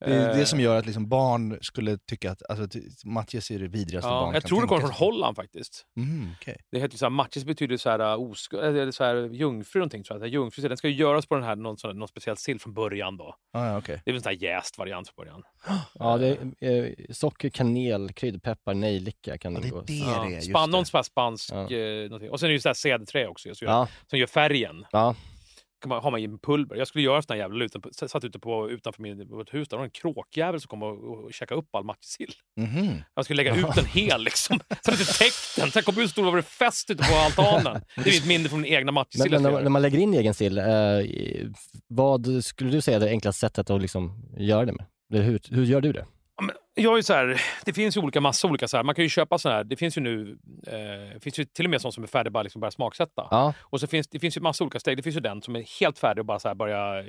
[0.00, 3.58] Det är det Eh, som gör att liksom barn skulle tycka att alltså, Matjes är
[3.58, 4.90] det vidrigaste Ja, barn jag kan tror det kommer från.
[4.90, 5.86] Holland faktiskt.
[5.96, 6.56] Mm, okej.
[6.70, 9.78] Det heter ju så här, matches betyder så här, uh, osk- eller så här jungfru
[9.80, 10.04] någonting.
[10.04, 10.28] tror jag.
[10.28, 13.16] Jungfru, den ska ju göras på den här, någon, sån, någon speciell sill från början
[13.16, 13.34] då.
[13.52, 14.00] Ah, ja, okej.
[14.04, 15.42] Det är väl en sån här jäst variant från början.
[15.98, 19.80] Ja, det är eh, socker, kanel, kryddpeppar, nejlika kan Ja, det ingå.
[19.86, 20.30] det Ja, det är.
[20.30, 20.86] Just span, någon det.
[20.86, 21.52] sån här spansk...
[21.52, 21.70] Ja.
[21.70, 22.30] Eh, någonting.
[22.30, 24.84] och sen är det ju så här cederträ också, som gör, Ja, som gör färgen.
[24.92, 25.14] ja.
[25.86, 26.76] Kan man, har man en pulver.
[26.76, 29.68] Jag skulle göra en sån här jävla uten, satt ute på, utanför min, ett hus.
[29.68, 32.32] Där var en kråkjävel som kom och, och käkade upp all matjessill.
[32.56, 33.02] Mhm.
[33.14, 34.58] Jag skulle lägga ut den hel liksom.
[34.84, 35.70] Så det inte täckt den.
[35.70, 37.82] Sen kom ut och var det fest ute på altanen.
[38.04, 39.30] Det är mitt minne från min egna Men, matjessill.
[39.30, 40.64] men ska när, när man lägger in egen sill, eh,
[41.88, 44.86] vad skulle du säga är det enklaste sättet att liksom göra det med?
[45.24, 46.06] Hur, hur gör du det?
[46.78, 48.84] Jag är ju så här, det finns ju olika, massa olika så här.
[48.84, 51.64] Man kan ju köpa sådana här, det finns ju nu, eh, det finns ju till
[51.64, 53.28] och med sånt som är färdig bara liksom börja smaksätta.
[53.30, 54.96] Ja, Och så finns det finns ju massa olika steg.
[54.96, 57.04] Det finns ju den som är helt färdig och bara så här börja eh,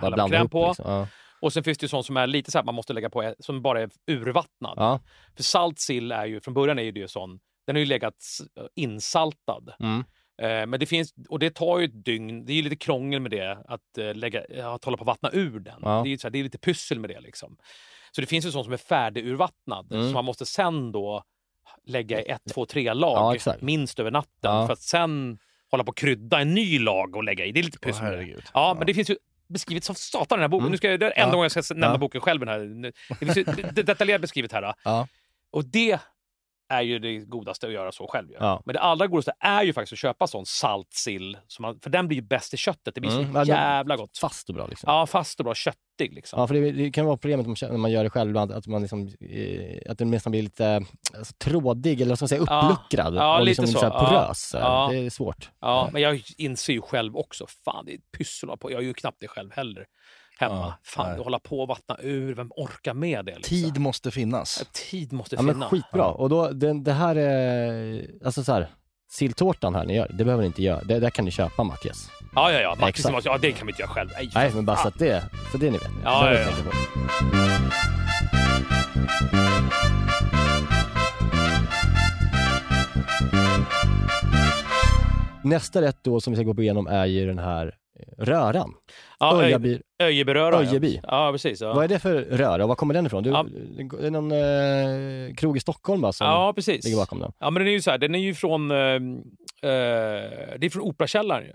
[0.00, 0.66] hälla blanda kräm ihop på.
[0.68, 0.84] Liksom.
[0.92, 1.08] Ja.
[1.40, 3.34] Och sen finns det ju sånt som är lite så här, man måste lägga på,
[3.38, 4.74] som bara är urvattnad.
[4.76, 5.00] Ja.
[5.36, 8.14] För salt sill är ju, från början är ju det sån, den har ju legat
[8.22, 9.72] s- insaltad.
[9.80, 10.04] Mm.
[10.42, 13.20] Eh, Men det finns, och det tar ju ett dygn, det är ju lite krångel
[13.20, 14.40] med det, att, eh, lägga,
[14.74, 15.80] att hålla på att vattna ur den.
[16.02, 17.20] Det, är ju så här, det är lite pussel med det.
[17.20, 17.56] Liksom.
[18.16, 20.04] Så det finns ju sånt som är färdigurvattnad, Mm.
[20.04, 21.22] som man måste sen då
[21.86, 24.66] lägga i ett, två, tre lag, Ja, minst över natten, Ja.
[24.66, 25.38] för att sen
[25.70, 27.52] hålla på att krydda en ny lag och lägga i.
[27.52, 27.94] Det är lite det.
[27.96, 28.42] herregud.
[28.54, 29.16] Ja, men det finns ju
[29.48, 30.62] beskrivet som satan i den här boken.
[30.64, 30.70] Mm.
[30.70, 31.30] Nu ska jag, det är enda Ja.
[31.36, 31.98] gången jag ska nämna Ja.
[31.98, 32.40] boken själv.
[32.40, 32.92] Den här.
[33.08, 34.74] Det finns ju det- det- detaljerat beskrivet här.
[34.84, 35.08] Ja.
[35.50, 35.98] Och det
[36.68, 38.28] är ju det godaste att göra så själv.
[38.40, 38.62] Ja.
[38.66, 42.08] Men det allra godaste är ju faktiskt att köpa sån salt sill, man, för den
[42.08, 42.94] blir ju bäst i köttet.
[42.94, 43.32] Det blir Mm.
[43.32, 44.18] så Ja, jävla gott.
[44.18, 44.90] Fast och bra liksom.
[44.92, 45.80] Ja, fast och bra köttig.
[45.98, 46.40] Liksom.
[46.40, 49.06] Ja, för det, det kan vara problemet när man gör det själv att man liksom,
[49.20, 50.84] eh, att den nästan blir lite
[51.18, 52.60] alltså, trådig eller vad ska man säga, Ja.
[52.62, 53.78] uppluckrad Ja, och lite liksom så.
[53.78, 53.86] så.
[53.86, 54.08] Ja.
[54.08, 54.50] porös.
[54.54, 54.88] Ja.
[54.92, 55.50] Det är svårt.
[55.60, 58.72] Ja, men jag inser ju själv också, fan det är ett pyssel på.
[58.72, 59.84] Jag gör ju knappt det själv heller.
[60.38, 60.54] Hemma.
[60.54, 61.24] Ja, fan, nej.
[61.24, 63.36] hålla på och vattna ur, vem orkar med det?
[63.36, 63.56] Liksom?
[63.56, 64.56] Tid måste finnas.
[64.60, 65.70] Ja, Tid måste Ja, men finnas.
[65.70, 66.06] skitbra.
[66.06, 68.68] Och då, det, det här är, alltså så här,
[69.10, 70.80] silltårtan här ni gör, det behöver ni inte göra.
[70.84, 72.10] Det där kan ni köpa Mattias.
[72.34, 72.76] Ja, ja, ja.
[72.80, 73.24] Mattis, Exakt.
[73.24, 74.10] ja, det kan vi inte göra själv.
[74.16, 75.90] Nej, Nej, men bara så att det, så det ni vet.
[76.04, 76.46] Ja, ja, ja.
[85.42, 87.74] Nästa rätt då som vi ska gå igenom är ju den här
[88.18, 88.74] röran.
[89.18, 89.80] Ja, Öj- Öjaby.
[90.02, 90.56] Öjeberöra.
[90.58, 91.00] Öjeby.
[91.02, 91.60] Ja, ja precis.
[91.60, 91.74] Ja.
[91.74, 93.22] Vad är det för röra och var kommer den ifrån?
[93.22, 93.46] Du, Ja.
[94.00, 96.84] Det är någon eh, krog i Stockholm va, som Ja, precis.
[96.84, 97.32] ligger bakom den?
[97.38, 98.98] Ja, men den är ju så här, den är ju från, eh, eh,
[100.58, 101.46] det är från Operakällaren.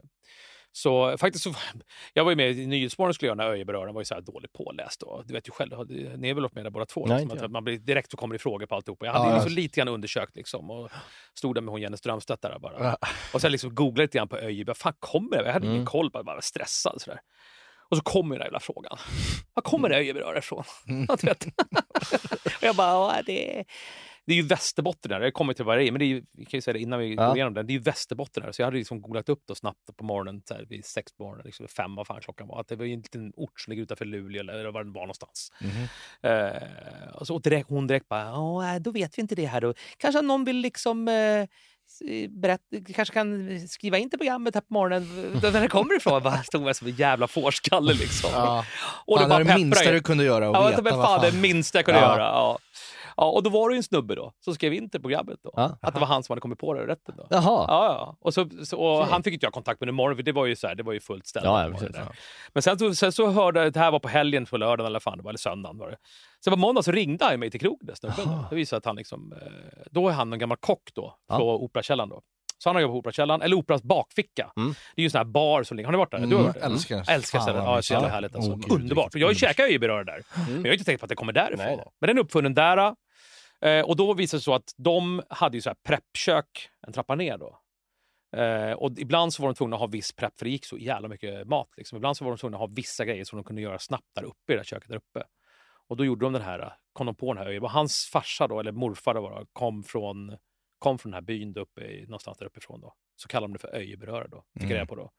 [0.74, 1.54] Så faktiskt så,
[2.14, 4.14] jag var ju med i Nyhetsmorgon skulle göra den här Öjeberöran, den var ju så
[4.14, 5.04] här dåligt påläst.
[5.04, 5.72] Och, du vet ju själv,
[6.18, 7.06] ni är väl med det båda två?
[7.06, 9.06] Nej, liksom, man blir direkt så kommer det frågor på alltihopa.
[9.06, 10.90] Jag hade Ja, liksom lite grann undersökt liksom, och
[11.34, 12.84] stod där med hon Jenny Strömstedt där bara.
[12.84, 12.98] Ja.
[13.34, 15.46] Och sen liksom googlade lite grann på Öjeby, vad fan kommer det?
[15.46, 15.86] Jag hade ingen Mm.
[15.88, 17.20] koll, bara, bara stressad sådär.
[17.90, 18.98] Och så kommer den där jävla frågan.
[19.54, 20.64] Var kommer det Öjeberöra ifrån?
[21.08, 21.46] Ja, du vet.
[22.46, 23.64] och jag bara, "Ja, det,
[24.32, 25.22] det är ju Västerbotten där.
[25.22, 26.80] Jag kommer till vad det är, men det är ju, vi kan ju säga det
[26.80, 27.28] innan vi Ja.
[27.28, 27.68] går igenom den.
[27.68, 28.52] Det är ju Västerbotten där.
[28.52, 31.24] Så jag hade liksom googlat upp det snabbt på morgonen, så här, vid sex på
[31.24, 32.60] morgonen, liksom fem vad fan klockan var.
[32.62, 35.02] Att det var ju en liten ort som ligger utanför Luleå eller var den var
[35.02, 35.52] någonstans.
[36.24, 39.62] Eh, och så och direkt, hon direkt bara, ja, då vet vi inte det här
[39.62, 39.74] då.
[39.98, 41.46] Kanske någon vill liksom eh,
[42.30, 42.64] berätta,
[42.96, 46.24] kanske kan skriva in till programmet här på morgonen där det kommer ifrån.
[46.24, 48.30] Bara stod där som en jävla fårskalle liksom.
[48.34, 48.66] Ja.
[49.06, 51.22] Och Fan, det är det minsta du kunde göra och Ja, veta men vad fan,
[51.22, 51.32] fan.
[51.32, 52.08] det minsta jag kunde Ja.
[52.08, 52.24] göra.
[52.24, 52.58] Ja.
[53.22, 55.52] Ja, och då var det ju en snubbe då som skrev in till programmet då.
[55.56, 55.78] Ja.
[55.82, 57.28] Att det var han som hade kommit på det rätten då.
[57.30, 57.66] Jaha.
[57.68, 58.18] Ja, ja.
[58.22, 60.56] Och, så, så, och han fick inte jag kontakt med imorgon för det var ju,
[60.56, 61.46] så här, det var ju fullt ställt.
[61.46, 62.02] Ja, ja, precis, ja.
[62.54, 65.18] Men sen, så- sen så hörde det här var på helgen, på lördagen eller fan
[65.18, 65.98] det var, eller söndagen var det.
[66.44, 68.26] Sen på måndag så ringde han mig till krogen, den snubben.
[68.26, 68.46] då.
[68.50, 69.48] Det visade att han liksom, eh,
[69.92, 71.38] då är han en gammal kock då, Ja.
[71.38, 72.22] på Operakällaren då.
[72.58, 74.52] Så han har jobbat på Operakällaren, eller Operans bakficka.
[74.58, 74.70] Mm.
[74.96, 76.20] Det är ju en sån här bar som ligger, har ni varit där?
[76.20, 76.62] Du har varit där?
[76.62, 77.04] älskar det.
[77.08, 77.64] Jag älskar Fan, stället.
[77.64, 78.36] Ja, så jävla härligt.
[78.36, 78.56] Alltså.
[78.56, 79.16] Gud, Underbart.
[79.16, 80.22] vilket Jag har ju öjeberöra där.
[80.48, 81.66] Men jag har inte tänkt på att det kommer därifrån.
[81.66, 81.86] Nej, nej.
[82.00, 82.96] Men den är uppfunnen där.
[83.62, 86.93] Eh, och då visade det sig så att de hade ju så här preppkök en
[86.93, 87.59] trappa ner då.
[88.38, 90.78] Eh, och ibland så var de tvungna att ha viss prepp för det gick så
[90.78, 91.70] jävla mycket mat.
[91.78, 91.95] Liksom.
[91.95, 94.24] Ibland så var de tvungna att ha vissa grejer som de kunde göra snabbt där
[94.24, 95.24] uppe i det köket där uppe.
[95.88, 97.59] Och då gjorde de den här, kom de på den här.
[97.68, 100.38] Hans farsa då, eller morfar då, kom från,
[100.80, 102.93] kom från den här byn där uppe, någonstans där uppifrån då.
[103.16, 105.12] Så kallar de det för öjeberöra då, fick jag reda på då.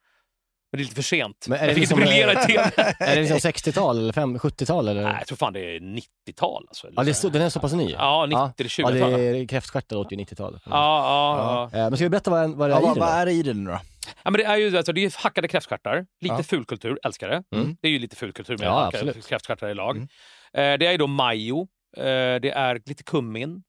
[0.72, 1.46] Men det är lite för sent.
[1.48, 2.70] Men är jag det fick liksom, inte briljera i tv.
[2.98, 4.88] Är det liksom 60-tal eller fem- 70-tal?
[4.88, 5.02] Eller?
[5.02, 6.64] Nej, jag tror fan det är 90-tal.
[6.68, 7.90] Alltså, Ja, det är så den är så pass ny?
[7.90, 8.36] Ja, 90
[8.84, 9.12] eller Ja, 20-tal.
[9.12, 10.58] det är kräftstjärtar åt ju 90-tal.
[10.64, 11.78] Ja, ja, ja.
[11.78, 13.26] Eh, Men ska vi berätta vad, vad det är Ja, i vad, den vad är
[13.26, 13.78] det i den nu då?
[14.22, 16.42] Ja, men det är ju alltså, det är hackade kräftstjärtar, lite Ja.
[16.42, 17.42] fulkultur, älskar det.
[17.56, 17.76] Mm.
[17.82, 19.26] Det är ju lite fulkultur med Ja, hackade absolut.
[19.28, 19.96] kräftstjärtar i lag.
[19.96, 20.08] Mm.
[20.74, 21.60] Eh, det är ju då majo,
[21.96, 22.02] eh,
[22.42, 23.62] det är lite kummin,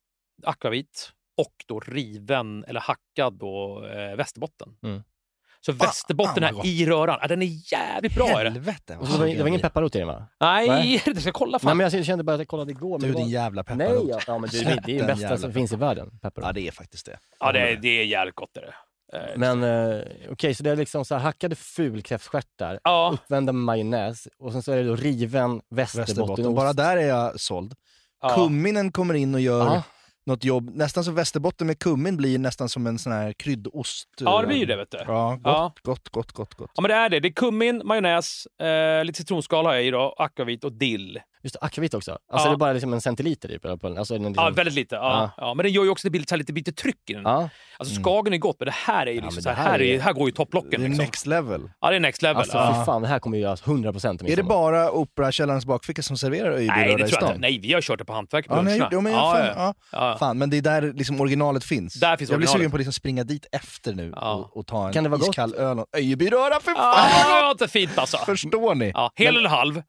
[0.46, 4.68] akvavit och då riven eller hackad då, eh, västerbotten.
[4.82, 5.02] Mm.
[5.66, 6.64] Så västerbotten här gott.
[6.66, 8.28] i röran, ja, den är jävligt bra.
[8.28, 8.50] Är det?
[8.50, 8.80] Helvete.
[8.86, 10.26] Det, var, det var ingen pepparrot i den va?
[10.40, 11.02] Nej, Nej.
[11.14, 11.66] det ska jag kolla fan.
[11.78, 12.98] Nej men jag kände bara att jag kollade igår.
[12.98, 14.08] Men Du det din jävla Nej, pepparrot.
[14.10, 16.46] ja, ja men du, det är ju den bästa som finns i världen, pepparrot.
[16.46, 17.18] Ja, det är faktiskt det.
[17.40, 18.56] ja, det, är- det är jävligt gott.
[18.56, 18.74] Är det.
[19.18, 20.00] Eh, Men eh,
[20.30, 24.62] okej, så det är liksom så här hackade fulkräftstjärtar, ja, uppvända med majonnäs och sen
[24.62, 26.08] så är det då riven västerbottenost.
[26.18, 26.54] Västerbotten.
[26.54, 27.74] Bara där är jag såld.
[28.22, 28.28] ja.
[28.28, 29.82] Kumminen kommer in och gör Ja.
[30.26, 30.70] Något jobb.
[30.74, 34.08] Nästan som Västerbotten med kummin blir nästan som en sån här kryddost.
[34.20, 34.98] ja, det blir ju det vet du.
[35.06, 35.72] Ja, gott, Ja.
[35.82, 36.70] gott, gott, gott, gott.
[36.74, 37.20] Ja, men det är det.
[37.20, 41.20] Det är kummin, majonnäs, eh, lite citronskal har jag i då, akvavit och dill.
[41.44, 42.10] Just akvavit också.
[42.32, 42.50] Alltså Ja.
[42.52, 43.98] det är bara liksom en centiliter den.
[43.98, 44.34] Alltså, liksom...
[44.36, 44.94] Ja, väldigt lite.
[44.94, 45.54] Ja, ja.
[45.54, 47.22] Men den gör ju också att det blir lite, lite, tryck i den.
[47.22, 47.48] Ja.
[47.78, 49.94] Alltså skagen är gott, men det här är ju Ja, liksom det här, här är,
[49.94, 50.70] är- här går ju topplocken.
[50.70, 51.04] Det är Liksom.
[51.04, 51.70] next level.
[51.80, 52.36] Ja, det är next level.
[52.36, 52.76] Alltså ja.
[52.80, 56.16] fy fan, det här kommer ju göra 100% till Är det bara Operakällarens bakficka som
[56.16, 57.28] serverar Nej, det i tror jag stan?
[57.28, 57.38] inte.
[57.40, 58.76] Nej, vi har kört det på hantverk på Ja, det.
[58.90, 59.74] Ja, men, ja, fan, ja, ja.
[59.92, 60.16] ja.
[60.18, 61.94] Fan, men det är där liksom originalet finns.
[61.94, 62.58] Där finns jag blir originalet.
[62.60, 64.34] sugen på att liksom springa dit efter nu Ja.
[64.34, 66.60] och, och ta en Kan det vara iskall öl och öjebyröra.
[66.60, 68.16] För fan Ja, det låter fint alltså.
[68.16, 68.26] gott!
[68.26, 68.90] Förstår ni?
[68.94, 69.82] Ja, hel eller halv?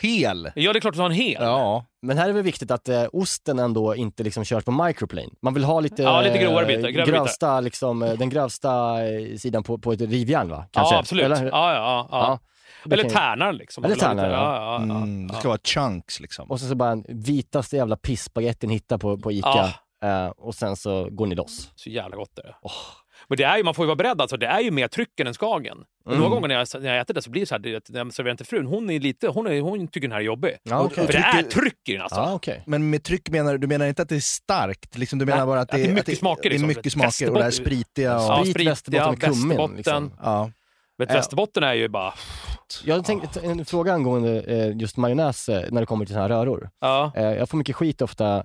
[0.00, 0.52] Hel!
[0.54, 1.42] Ja, det är klart att du har en hel.
[1.42, 1.84] Ja.
[2.02, 5.28] Men här är det viktigt att eh, osten ändå inte liksom körs på microplane.
[5.42, 7.18] Man vill ha lite, Ja, lite grovare eh, bitar, grövre bitar.
[7.24, 10.64] grövsta, liksom, eh, den grövsta eh, sidan på, på ett rivjärn va?
[10.70, 10.94] Kanske?
[10.94, 11.24] Ja, absolut.
[11.24, 12.38] Eller, Ja, ja, ja.
[12.84, 13.84] det Eller kan tärnar liksom.
[13.84, 14.36] Eller tärnar, ja.
[14.36, 14.54] ja.
[14.54, 14.96] ja, ja.
[14.96, 16.50] Mm, det ska vara chunks liksom.
[16.50, 19.74] Och så, så bara en vitaste jävla pissspagettin hittar på, på Ica.
[20.04, 21.70] Eh, och sen så går ni loss.
[21.74, 22.54] Så jävla gott är det.
[23.28, 25.20] Men det är ju, man får ju vara beredd, alltså, det är ju mer tryck
[25.20, 25.78] än en skagen.
[26.06, 26.18] Mm.
[26.18, 27.98] några gånger när jag, när jag äter det så blir det så här, det, när
[28.00, 30.56] jag serverar till frun, hon, är lite, hon, är, hon tycker den här är jobbig.
[30.62, 31.06] Ja, okej.
[31.06, 32.20] För det är Trycker- tryck i den alltså.
[32.20, 32.62] Ja, okej.
[32.66, 34.98] Men med tryck menar du, menar inte att det är starkt?
[34.98, 36.68] Liksom, du menar Nej, bara att att det är mycket smaker, Det är liksom.
[36.68, 38.22] mycket smaker och det här spritiga och...
[38.22, 39.48] Ja, Sprit, västerbotten kummin.
[39.48, 39.76] västerbotten.
[39.76, 40.12] Liksom.
[40.22, 40.50] Ja.
[41.06, 41.14] Men Ja.
[41.18, 42.14] Västerbotten är ju bara...
[42.84, 46.28] Jag tänkte en fråga angående eh, just majonnäs eh, när det kommer till såna här
[46.28, 46.70] röror.
[46.80, 47.12] Ja.
[47.16, 48.44] Eh, Jag får mycket skit ofta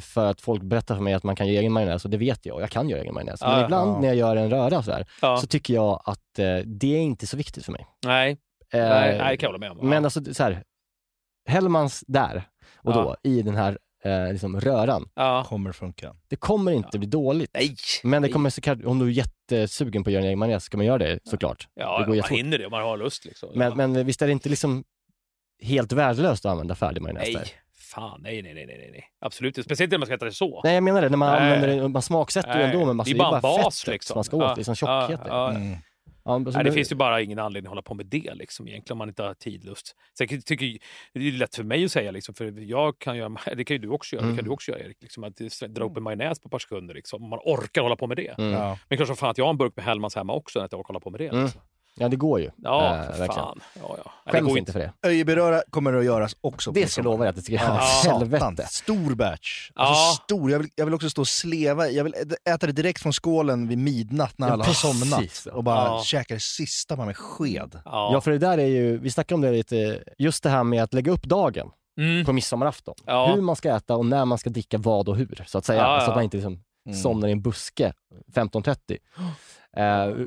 [0.00, 2.46] för att folk berättar för mig att man kan göra egen majonnäs och det vet
[2.46, 3.40] jag jag kan göra egen majonnäs.
[3.40, 5.06] Men Ja, ibland när jag gör en röra så, här,
[5.40, 6.20] så tycker jag att
[6.64, 7.86] det är inte så viktigt för mig.
[8.06, 8.38] Nej,
[8.72, 9.88] nej, nej, det kan jag hålla med om.
[9.88, 10.62] Men alltså så här,
[11.48, 12.42] Hellmans där
[12.76, 15.08] och då i den här eh, liksom röran.
[15.14, 15.44] ja.
[15.48, 16.14] Kommer funka.
[16.28, 17.50] Det kommer inte bli dåligt.
[17.54, 17.76] Nej.
[18.02, 20.76] Men det kommer säkert, om du är jättesugen på att göra en egen majonnäs ska
[20.76, 21.68] man göra det såklart.
[21.74, 22.38] Ja, det går man jättefort.
[22.38, 23.24] hinner det om man har lust.
[23.24, 23.48] Liksom.
[23.54, 23.74] Men, ja.
[23.74, 24.84] men visst är det inte liksom
[25.62, 27.48] helt värdelöst att använda färdig majonnäs nej, där?
[27.94, 29.04] fan, nej, nej, nej, nej, nej.
[29.20, 29.68] Absolut inte.
[29.68, 30.60] Speciellt när man ska äta det så.
[30.64, 31.52] Nej jag menar det, när man Nej.
[31.52, 34.12] använder det, man smaksätter ju ändå med massa, det är bara bas, fettet liksom.
[34.12, 35.26] som man ska åt, Ja, liksom ja, tjockheten.
[35.36, 35.50] ja.
[35.50, 35.76] Mm.
[36.30, 38.68] Ja, så Nej, det finns ju bara ingen anledning att hålla på med det liksom,
[38.68, 39.96] egentligen om man inte har tidlust.
[40.18, 40.78] Sen tycker
[41.14, 43.78] det är lätt för mig att säga, liksom, för jag kan göra, det kan ju
[43.78, 44.44] du också göra, det kan Mm.
[44.44, 45.36] du också göra Erik, liksom, att
[45.68, 48.16] dra upp en majonnäs på ett par sekunder, liksom, om man orkar hålla på med
[48.16, 48.38] det.
[48.38, 48.52] Mm.
[48.52, 48.78] Ja.
[48.88, 50.78] Men klart som fan att jag har en burk med Hellmans hemma också, att jag
[50.80, 51.28] orkar hålla på med det.
[51.28, 51.42] Mm.
[51.42, 51.60] Liksom.
[51.94, 52.50] Ja det går ju.
[52.56, 53.34] Ja, för verkligen.
[53.34, 53.60] fan.
[53.80, 54.32] Ja, ja.
[54.32, 54.92] Skäms går inte för det.
[55.02, 56.70] Öjeberöra kommer att göras också.
[56.72, 58.02] Det ska jag lova dig att det ska Ja, göras.
[58.02, 58.20] satan.
[58.20, 58.66] Helvete.
[58.70, 59.70] Stor batch.
[59.74, 59.82] Ja.
[59.82, 60.50] Alltså stor.
[60.50, 61.88] Jag vill, jag vill också stå och sleva.
[61.88, 62.14] Jag vill
[62.50, 65.46] äta det direkt från skålen vid midnatt när Ja, alla har somnat.
[65.52, 66.02] Och bara Ja.
[66.04, 67.80] käka det sista med sked.
[67.84, 68.10] Ja.
[68.12, 70.82] Ja för det där är ju, vi snackade om det lite, just det här med
[70.82, 71.70] att lägga upp dagen
[72.00, 72.24] Mm.
[72.24, 72.94] på midsommarafton.
[73.06, 73.32] Ja.
[73.34, 75.82] Hur man ska äta och när man ska dricka vad och hur, så att säga.
[75.82, 76.00] Ja, ja.
[76.00, 76.98] Så att man inte liksom Mm.
[76.98, 77.92] somnar i en buske
[78.34, 78.98] 15.30.
[79.76, 80.26] Eh,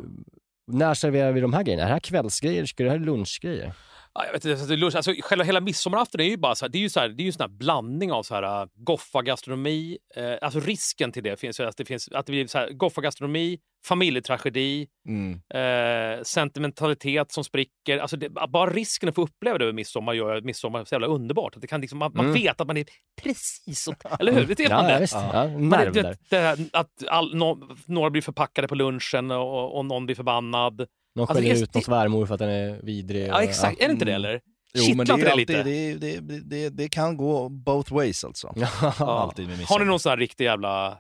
[0.68, 1.84] när serverar vi de här grejerna?
[1.84, 2.66] Är det här kvällsgrejer?
[2.66, 3.74] Ska det här lunchgrejer?
[4.16, 6.78] Ja, jag vet inte, alltså, alltså, själva hela midsommarafton är ju bara så här, det
[6.78, 9.98] är ju så här, det är ju sån blandning av så här, uh, goffa-gastronomi.
[10.16, 12.70] Eh, alltså risken till det finns ju att det, finns, att det blir så här,
[12.70, 15.32] goffa-gastronomi, familjetragedi, Mm.
[15.54, 17.98] eh, sentimentalitet som spricker.
[17.98, 21.56] Alltså det, bara risken att få uppleva det över midsommar gör midsommar så jävla underbart.
[21.56, 22.34] Att det kan liksom, man, man Mm.
[22.42, 22.86] vet att man är
[23.22, 24.46] precis så, Eller hur?
[24.46, 25.00] Vet man Ja, det?
[25.00, 25.14] visst.
[25.14, 30.06] Ja, Man, det, det att all, nå- några blir förpackade på lunchen och, och någon
[30.06, 30.88] blir förbannad.
[31.16, 33.28] Någon Alltså, skäller det- ut någon svärmor för att den är vidrig.
[33.28, 33.82] Ja, exakt.
[33.82, 34.26] Är det inte det Mm.
[34.26, 34.42] eller?
[34.74, 36.10] Jo, men det, Kittlar inte är det alltid, lite?
[36.10, 38.54] det, det, det, det kan gå both ways alltså.
[38.82, 38.94] Ja.
[39.22, 40.98] Alltid med Har ni någon sån här riktig jävla...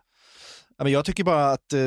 [0.77, 1.79] Ja, men jag tycker bara att, eh,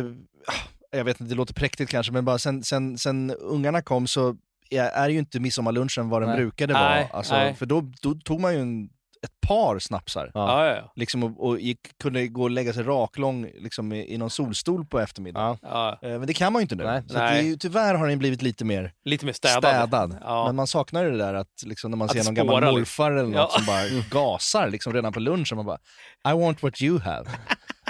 [0.90, 4.36] jag vet inte, det låter präktigt kanske, men bara sen, sen, sen ungarna kom så
[4.70, 6.38] är, ju inte midsommarlunchen vad den Nej.
[6.38, 7.04] brukade vara.
[7.06, 7.54] Alltså, nej.
[7.54, 8.88] för då, då tog man ju en,
[9.26, 10.30] ett par snapsar.
[10.34, 10.64] Ja.
[10.64, 10.92] Ja, ja, ja.
[10.96, 14.86] Liksom, och, och gick, kunde gå och lägga sig raklång liksom, i, i någon solstol
[14.86, 15.58] på eftermiddagen.
[15.62, 15.98] Ja.
[16.02, 16.08] ja.
[16.08, 16.84] Eh, Men det kan man ju inte nu.
[16.84, 17.02] Nej.
[17.08, 19.58] Så att det tyvärr har den blivit lite mer Lite mer städad.
[19.62, 20.18] städad.
[20.24, 20.46] Ja.
[20.46, 23.12] Men man saknar ju det där att liksom, när man Att ser någon gammal morfar
[23.12, 23.48] eller något Ja.
[23.58, 23.82] som bara
[24.22, 25.56] gasar liksom, redan på lunchen.
[25.56, 25.78] Man bara,
[26.28, 27.24] I want what you have.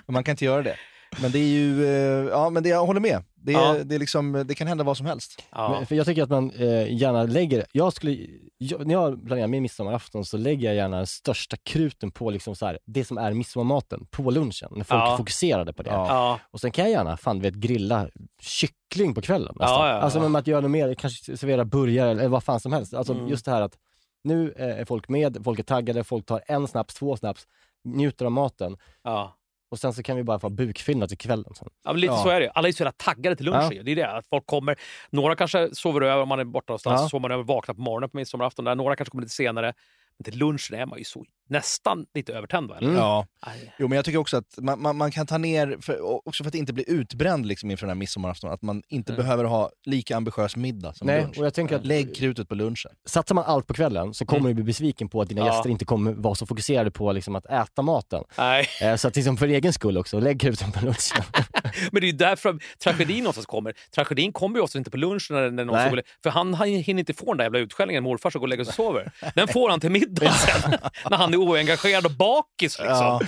[0.07, 0.77] Men man kan inte göra det.
[1.23, 3.25] Men det är ju, eh, ja men det, jag håller med.
[3.47, 3.77] Det, Ja.
[3.85, 5.43] det, är liksom, det kan hända vad som helst.
[5.51, 5.71] Ja.
[5.71, 8.27] Men, för jag tycker att man eh, gärna lägger, jag skulle,
[8.59, 12.57] jag, när jag planerar min midsommarafton så lägger jag gärna den största kruten på liksom
[12.57, 15.13] så här, det som är midsommarmaten på lunchen, när folk Ja.
[15.13, 15.91] är fokuserade på det.
[15.91, 16.07] Ja.
[16.09, 16.41] Ja.
[16.51, 18.09] Och sen kan jag gärna, fan vet, grilla
[18.43, 19.81] kyckling på kvällen nästan.
[19.81, 20.01] Ja, ja, ja.
[20.01, 22.95] Alltså med att göra något mer, kanske servera burgare eller vad fan som helst.
[22.95, 23.29] Alltså Mm.
[23.29, 23.79] just det här att
[24.25, 27.47] nu eh, är folk med, folk är taggade, folk tar en snaps, två snaps,
[27.85, 29.37] njuter av maten Ja.
[29.71, 31.55] Och sen så kan vi bara få bukfyllnad till kvällen.
[31.55, 31.69] Sen.
[31.85, 32.23] Ja, lite Ja.
[32.23, 32.51] så är det.
[32.51, 33.73] Alla är så jävla taggade till lunchen.
[33.77, 33.83] Ja.
[33.83, 34.11] Det är det.
[34.11, 34.77] Att folk kommer,
[35.11, 37.01] några kanske sover över om man är borta någonstans.
[37.01, 37.09] Ja.
[37.09, 38.65] Sover man över vaknar på morgonen på midsommarafton.
[38.65, 38.75] Där.
[38.75, 39.73] Några kanske kommer lite senare.
[40.19, 42.69] Men till lunchen är man ju så nästan lite övertänd.
[42.69, 42.77] Va?
[42.77, 42.89] Eller?
[42.89, 43.01] Mm.
[43.01, 43.27] Ja.
[43.41, 43.75] Aj.
[43.79, 46.49] Jo men jag tycker också att man, man, man kan ta ner, för, också för
[46.49, 49.23] att inte bli utbränd liksom inför den här midsommarafton, att man inte Mm.
[49.25, 51.39] behöver ha lika ambitiös middag som Nej, lunch.
[51.39, 52.91] och jag tänker att Lägg krutet på lunchen.
[53.07, 55.49] satsar man allt på kvällen så kommer du bli besviken på att dina Mm.
[55.49, 55.55] Ja.
[55.57, 58.23] gäster inte kommer vara så fokuserade på liksom, att äta maten.
[58.39, 58.67] Nej.
[58.83, 61.25] Eh, så att liksom för egen skull också, lägg kruten på lunchen.
[61.93, 63.75] Men det är ju därför tragedin någonstans kommer.
[63.95, 65.89] Tragedin kommer ju oftast inte på lunchen när, när någon Nej.
[65.91, 66.03] sover.
[66.23, 68.65] För han, han hinner inte få den där jävla utskällningen morfar som går och lägger
[68.65, 69.13] sig och sover.
[69.35, 70.71] Den får han till middag sen.
[71.11, 72.97] när han är oengagerad och bakis liksom.
[72.97, 73.21] Ja.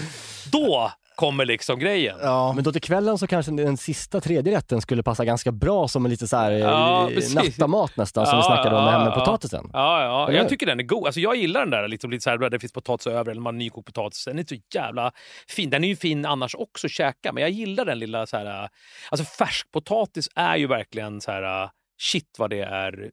[0.52, 2.18] Då kommer liksom grejen.
[2.22, 2.52] Ja.
[2.52, 6.04] Men då till kvällen så kanske den sista tredje rätten skulle passa ganska bra som
[6.04, 7.34] en lite så här eh, Ja, precis.
[7.34, 9.70] nattamat nästan, som vi snackade om med, med potatisen.
[9.72, 10.32] Ja, ja.
[10.32, 11.06] Jag tycker den är god.
[11.06, 13.40] Alltså, jag gillar den där, liksom, lite så här, där det finns potatis över eller
[13.40, 14.24] man har nykokt potatis.
[14.24, 15.12] Den är så jävla
[15.48, 15.70] fin.
[15.70, 18.62] Den är ju fin annars också att käka, men jag gillar den lilla så här...
[18.62, 18.68] äh,
[19.11, 21.62] Alltså färskpotatis är ju verkligen så här...
[21.62, 21.68] äh,
[22.00, 23.11] Shit vad det är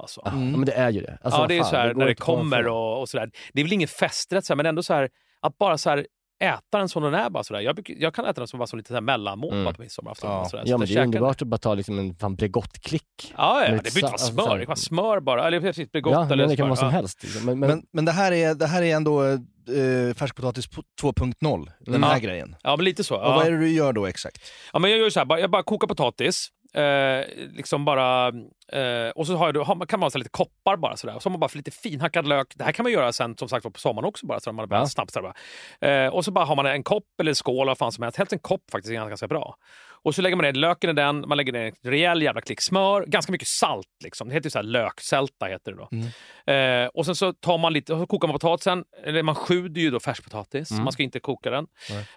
[0.00, 0.20] alltså.
[0.24, 1.18] Ja, men det är ju det.
[1.22, 3.30] Alltså, ja, det är fan, så här går när det kommer och, och sådär.
[3.52, 5.08] Det är väl ingen festrätt, så här, men ändå så här,
[5.40, 6.06] att bara så här,
[6.42, 7.30] äta den som den är.
[7.30, 7.60] Bara sådär.
[7.60, 9.74] Jag, jag kan äta den som, bara som lite så här mellanmål Mm.
[9.74, 10.30] på midsommarafton.
[10.30, 10.62] Ja, sådär.
[10.66, 13.02] ja Så men det är underbart att bara ta liksom en fan Bregott-klick.
[13.36, 14.42] Ja, ja, det behöver inte vara sa- smör.
[14.42, 15.46] alltså, Det kan vara smör bara.
[15.46, 17.22] Eller precis, Bregott Ja, eller men det kan vara som helst.
[17.22, 17.46] liksom.
[17.46, 21.70] Men, men, Men, men det, här är, det här är ändå eh, färskpotatis på 2.0,
[21.80, 22.02] den Mm.
[22.02, 22.18] här Ja.
[22.18, 22.56] grejen.
[22.62, 23.16] Ja, men lite så.
[23.16, 24.38] Och vad är det du gör då exakt?
[24.72, 26.48] Ja, men jag gör så här, jag bara kokar potatis.
[26.74, 28.28] Eh, liksom bara,
[28.72, 30.96] eh, och så har jag, har, kan man ha lite koppar bara.
[30.96, 31.16] Sådär.
[31.16, 32.52] Och så har man bara för lite finhackad lök.
[32.56, 34.26] Det här kan man göra sen som sagt på sommaren också.
[34.26, 35.32] Bara, så man bara snabbt, så här,
[35.80, 36.04] bara.
[36.04, 38.18] Eh, och så bara har man en kopp eller en skål, vad fan som helst.
[38.18, 39.56] Helst en kopp faktiskt är ganska bra.
[40.04, 42.60] Och så lägger man ner löken i den, man lägger ner en rejäl jävla klick
[42.60, 43.86] smör, ganska mycket salt.
[44.04, 44.28] Liksom.
[44.28, 45.46] Det heter ju så här löksälta.
[45.46, 46.52] Heter det då.
[46.52, 48.84] Eh, och sen så tar man lite, så kokar man potatisen.
[49.04, 50.70] Eller man sjuder ju då färskpotatis.
[50.70, 50.84] Mm.
[50.84, 51.66] Man ska inte koka den.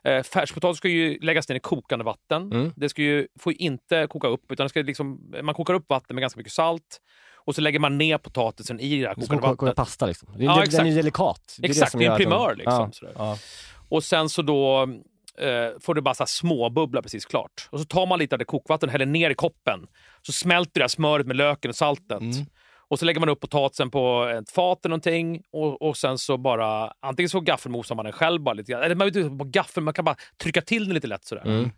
[0.03, 2.51] Eh, färskpotatis ska ju läggas ner i kokande vatten.
[2.51, 2.73] Mm.
[2.75, 5.85] Det ska ju, får ju inte koka upp, utan det ska liksom, man kokar upp
[5.89, 7.01] vatten med ganska mycket salt.
[7.45, 9.65] Och så lägger man ner potatisen i det här det är kokande som att koka
[9.65, 9.75] vattnet.
[9.75, 10.29] pasta liksom.
[10.37, 10.81] Det Ja, den exakt.
[10.83, 11.55] är ju delikat.
[11.59, 12.55] Det är Exakt, som det är en primör.
[12.55, 12.89] Liksom, Ja.
[12.91, 13.37] sådär.
[13.89, 14.87] Och sen så då
[15.41, 17.67] eh, får du bara småbubbla precis klart.
[17.69, 19.87] Och så tar man lite av det kokvatten och häller ner i koppen.
[20.21, 22.21] Så smälter det här smöret med löken och saltet.
[22.89, 26.37] Och så lägger man upp potatisen på ett fat eller någonting och, och sen så
[26.37, 28.83] bara antingen så gaffelmosar man den själv bara lite grann.
[28.83, 31.45] Eller man vet inte på gaffel, man kan bara trycka till den lite lätt sådär.
[31.45, 31.69] Mm.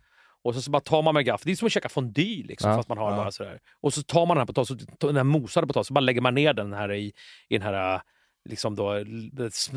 [0.42, 1.46] Och så, så bara tar man med gaffel.
[1.46, 2.76] Det är som att käka fondue liksom, Ja.
[2.76, 3.58] fast man har bara sådär.
[3.82, 6.34] Och så tar man den här potatisen, den här mosade potatisen, så bara lägger man
[6.34, 7.12] ner den här i,
[7.48, 8.00] i den här
[8.48, 9.04] liksom då,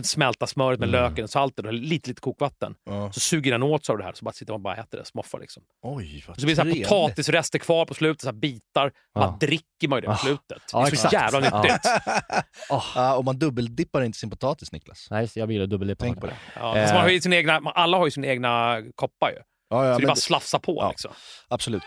[0.03, 1.01] smälta smöret med Mm.
[1.03, 2.76] löken och saltet och lite, lite kokvatten.
[2.86, 3.11] Ja.
[3.11, 4.97] Så suger den åt sig av det här, så bara sitter man och bara äter
[4.97, 5.64] det, smoffar liksom.
[5.82, 8.91] Oj, vad så blir det så potatisrester kvar på slutet, så här bitar.
[9.16, 9.38] Bara Ja.
[9.39, 10.18] dricker man ju det på Ah.
[10.18, 10.61] slutet.
[10.74, 11.14] Ja, det är så exakt.
[11.14, 11.61] jävla Ja.
[11.61, 11.82] nyttigt.
[12.95, 15.07] Ja, och man dubbeldippar inte sin potatis, Niklas.
[15.11, 16.05] Nej, jag gillar dubbeldippa.
[16.05, 16.36] Tänk på det.
[16.55, 16.88] Ja, Eh.
[16.88, 19.38] så man har ju sina egna, man- alla har ju sina egna koppar ju.
[19.70, 20.76] Ja, ja, så det är bara att slafsa på.
[20.82, 20.89] Ja.
[20.89, 21.11] Liksom.
[21.47, 21.84] Absolut.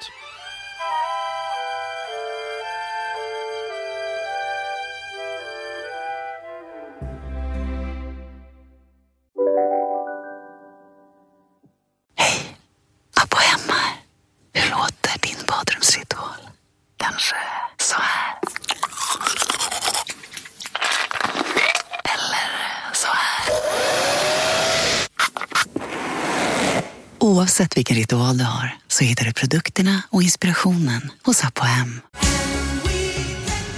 [27.56, 32.00] Oavsett vilken ritual du har så hittar du produkterna och inspirationen hos Apohem.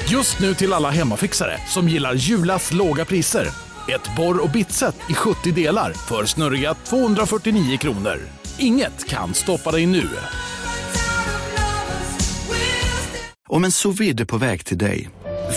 [0.08, 3.48] Just nu till alla hemmafixare som gillar Julas låga priser.
[3.88, 8.18] Ett borr och bitset i 70 delar för snurriga 249 kronor.
[8.58, 10.08] Inget kan stoppa dig nu.
[13.48, 13.98] Om en sous
[14.28, 15.10] på väg till dig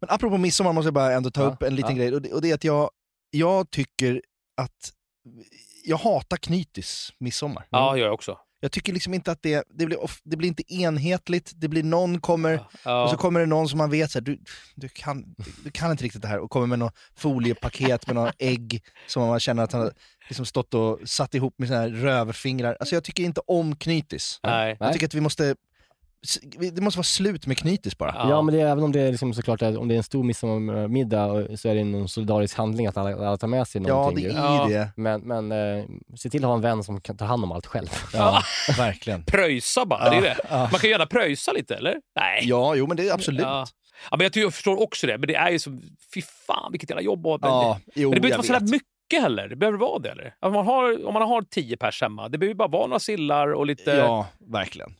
[0.00, 2.02] Men apropå midsommar måste jag bara ändå ta Ja, upp en liten ja.
[2.02, 2.14] grej.
[2.14, 2.90] Och det, och det är att jag,
[3.30, 4.22] jag tycker
[4.56, 4.92] att...
[5.84, 7.66] Jag hatar knytis midsommar.
[7.70, 8.38] Ja, jag också.
[8.62, 11.82] Jag tycker liksom inte att det, det, blir, of, det blir inte enhetligt, det blir
[11.82, 13.04] någon kommer, Ja.
[13.04, 14.40] och så kommer det någon som man vet så här, du,
[14.74, 15.34] du, kan,
[15.64, 19.28] du kan inte riktigt det här och kommer med något foliepaket med några ägg som
[19.28, 19.92] man känner att han har
[20.28, 22.76] liksom stått och satt ihop med sina röverfingrar.
[22.80, 24.40] Alltså jag tycker inte om knytis.
[24.42, 24.76] Nej.
[24.80, 25.56] Jag tycker att vi måste,
[26.72, 28.14] det måste vara slut med knytis bara.
[28.28, 31.56] Ja, men det även om det är liksom såklart om det är en stor midsommarmiddag
[31.58, 34.24] så är det någon solidarisk handling att alla, alla tar med sig Ja, någonting.
[34.24, 34.36] det ju.
[34.38, 34.90] är ju det.
[34.96, 35.84] Men, men eh,
[36.16, 37.88] se till att ha en vän som kan ta hand om allt själv.
[38.12, 38.42] Ja,
[38.78, 39.24] verkligen.
[39.24, 40.36] Pröjsa bara, det är Ja, det.
[40.50, 40.56] ja.
[40.58, 41.96] Man kan ju gärna pröjsa lite, eller?
[42.20, 42.40] Nej.
[42.48, 43.40] Ja, jo men det är absolut.
[43.40, 43.66] Ja.
[44.10, 45.70] Ja, men jag, tycker, jag förstår också det, men det är ju så...
[46.14, 47.26] Fy fan vilket jävla jobb.
[47.26, 49.48] Och, Ja, men, jo, men det behöver inte vara så där mycket heller.
[49.48, 50.34] Det behöver vara det, eller?
[50.40, 53.52] Om man har, om man har tio pers hemma, det behöver bara vara några sillar
[53.52, 53.90] och lite...
[53.90, 54.94] Ja, verkligen.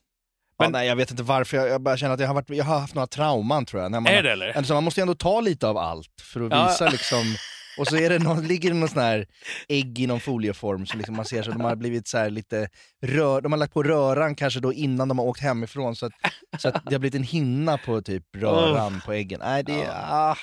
[0.61, 2.51] Ja, Men- nej, jag vet inte varför, jag, jag bara känner att jag har, varit,
[2.51, 3.91] jag har haft några trauman tror jag.
[3.91, 4.57] När man, Är det, eller?
[4.57, 6.69] Alltså, man måste ju ändå ta lite av allt för att Ja.
[6.69, 7.35] visa liksom,
[7.79, 9.27] och så är det någon, ligger det någon sån här
[9.69, 12.69] ägg i någon folieform så liksom man ser så de har blivit så lite
[13.03, 16.13] rör, de har lagt på röran kanske då innan de har åkt hemifrån så att,
[16.59, 19.41] så att det har blivit en hinna på typ röran på äggen.
[19.43, 20.37] Nej, det är, ah.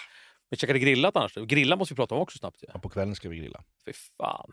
[0.49, 1.33] Vi käkade grillat annars.
[1.35, 2.57] Grilla måste vi prata om också snabbt.
[2.61, 2.69] Ja.
[2.73, 3.63] Ja, på kvällen ska vi grilla.
[3.85, 4.51] Fy fan.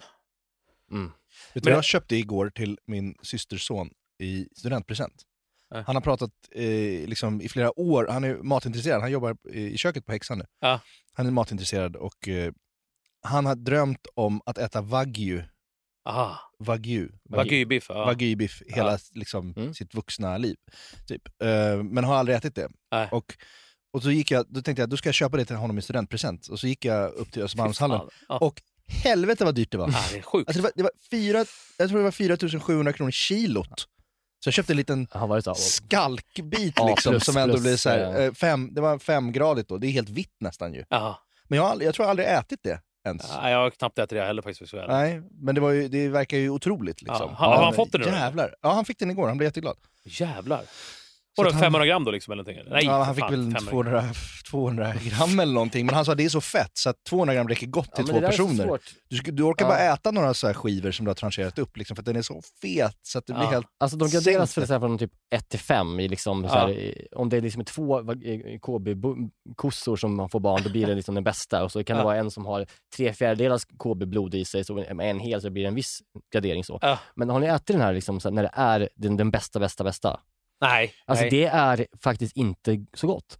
[0.90, 1.12] Mm.
[1.54, 5.22] Vet du jag köpte igår till min systerson i studentpresent?
[5.70, 5.84] Nej.
[5.86, 10.06] Han har pratat eh, liksom i flera år, han är matintresserad, han jobbar i köket
[10.06, 10.44] på Häxan nu.
[10.60, 10.80] Ja.
[11.12, 12.52] Han är matintresserad och eh,
[13.22, 15.42] han har drömt om att äta wagyu.
[16.08, 16.38] Aha.
[16.58, 17.08] Wagyu.
[17.30, 18.04] Wagyu-biff, ja.
[18.06, 18.98] Wagyu-biff hela Ja.
[19.14, 19.74] liksom, Mm.
[19.74, 20.56] sitt vuxna liv.
[21.08, 21.22] Typ.
[21.42, 22.68] Eh, men har aldrig ätit det.
[22.92, 23.08] Nej.
[23.12, 23.36] Och
[23.92, 25.82] Och så gick jag, då tänkte jag, då ska jag köpa det till honom i
[25.82, 26.46] studentpresent.
[26.48, 28.00] Och så gick jag upp till Östermalmshallen.
[28.28, 28.38] Ja.
[28.38, 28.62] Och
[29.04, 29.88] helvete vad dyrt det var.
[29.92, 30.48] Ja, det är sjukt.
[30.48, 31.44] Alltså det var, det var fyra,
[31.78, 33.88] jag tror det var 4700 kronor kilot.
[34.44, 37.52] Så jag köpte en liten Han var det så, skalkbit Ja, liksom, plus- som ändå
[37.54, 40.74] plus, blir så här, eh, fem, det var femgradigt då, det är helt vitt nästan
[40.74, 40.84] ju.
[40.88, 41.18] Ja.
[41.48, 43.22] Men jag, jag tror jag aldrig ätit det ens.
[43.42, 44.72] Nej, jag har knappt ätit det heller faktiskt.
[44.88, 47.28] Nej, men det, var ju, det verkar ju otroligt liksom.
[47.30, 47.36] Ja.
[47.36, 48.04] Har- har han fått det nu?
[48.04, 48.54] Jävlar.
[48.62, 49.76] Ja, han fick den igår, han blev jätteglad.
[50.04, 50.62] Jävlar.
[51.36, 52.72] Så Vadå, att han- 500 gram då liksom eller någonting?
[52.72, 54.04] Nej, ja, han fick fan, väl 500 200,
[54.50, 57.48] 200 gram eller någonting, men han sa det är så fett så att 200 gram
[57.48, 58.64] räcker gott till men två det där är så personer.
[58.66, 58.80] svårt.
[59.08, 59.68] Du, du orkar Ja.
[59.68, 62.16] bara äta några så här skivor som du har trancherat upp, liksom, för att den
[62.16, 63.50] är så fet så att det blir Ja.
[63.50, 63.66] helt...
[63.80, 67.36] Alltså de graderas för från typ 1 till 5 i liksom, så här, om det
[67.36, 68.00] är liksom två
[68.62, 71.64] KB-kossor som man får barn, då blir det liksom den bästa.
[71.64, 72.04] Och så kan det Ja.
[72.04, 72.66] vara en som har
[72.96, 75.98] tre fjärdedelars KB-blod i sig, så en hel så blir det en viss
[76.32, 76.78] gradering så.
[76.82, 76.98] Ja.
[77.14, 79.60] Men har ni ätit den här liksom, så här, när det är den, den bästa,
[79.60, 80.20] bästa, bästa?
[80.68, 81.30] Nej, Alltså nej.
[81.30, 83.38] det är faktiskt inte så gott.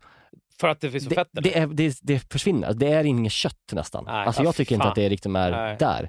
[0.61, 1.43] för att det finns så Det, fett eller?
[1.43, 4.05] det, är, det, det försvinner, det är inget kött nästan.
[4.05, 4.89] Nej, alltså ja, jag tycker inte fan.
[4.91, 5.77] att det liksom är Nej.
[5.79, 6.09] där.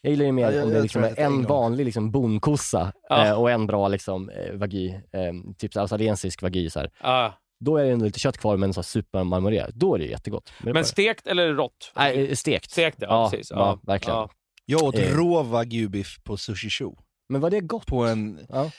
[0.00, 3.26] Jag gillar ju mer Ja, om det liksom det är en vanlig liksom bonkossa Ja.
[3.26, 6.70] eh, och en bra liksom, eh, vagi, eh, typ australiensisk vagi.
[6.70, 6.90] Så här.
[7.02, 7.34] Ja.
[7.64, 9.70] Då är det ändå lite kött kvar men så supermarmorerat.
[9.74, 10.52] Då är det jättegott.
[10.60, 11.92] Men, Men stekt eller rått?
[11.96, 12.70] Nej, eh, stekt.
[12.70, 13.50] Stekt, ja, precis.
[13.50, 14.18] Ja, verkligen.
[14.18, 14.30] Ja.
[14.66, 15.16] Jag åt Eh.
[15.16, 16.98] rå wagyu-biff på Sushi Show.
[17.28, 17.86] Men var det gott?
[17.86, 18.40] På en...
[18.48, 18.70] Ja.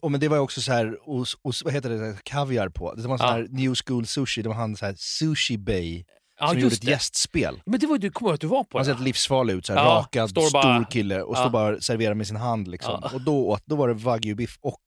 [0.00, 2.94] Och men det var också så här, os, os, vad heter det, kaviar på.
[2.94, 6.04] Det var en sån här new school sushi, var han så här Sushi Bay
[6.40, 6.90] Ja, som gjorde ett det.
[6.90, 7.60] gästspel.
[7.66, 9.66] Men det var ju, du kommer ihåg att du var på Han ser livsfarlig ut,
[9.66, 11.40] så här, Ja, rakad, stor bara- kille och Ja.
[11.40, 12.68] står bara och serverar med sin hand.
[12.68, 12.98] Liksom.
[13.02, 13.10] Ja.
[13.14, 14.80] Och då, åt, då var det wagyu-biff och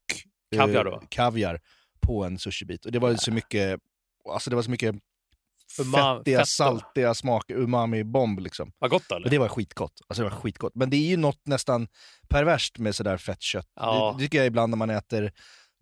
[0.54, 1.02] eh, Kaviar då?
[1.10, 1.60] kaviar
[2.02, 2.86] på en sushibit.
[2.86, 3.80] Och det var så mycket,
[4.34, 4.96] alltså det var så mycket
[5.80, 8.72] Uma- fettiga, fett saltiga smaker, umami-bomb liksom.
[8.80, 9.22] Vad gott eller?
[9.22, 10.02] Men det var skitgott.
[10.08, 10.76] Alltså det var skitgott.
[10.76, 11.88] Men det är ju något nästan
[12.30, 13.68] perverst med sådär fett kött.
[13.76, 14.12] Ja.
[14.12, 15.32] Det, det tycker jag ibland när man äter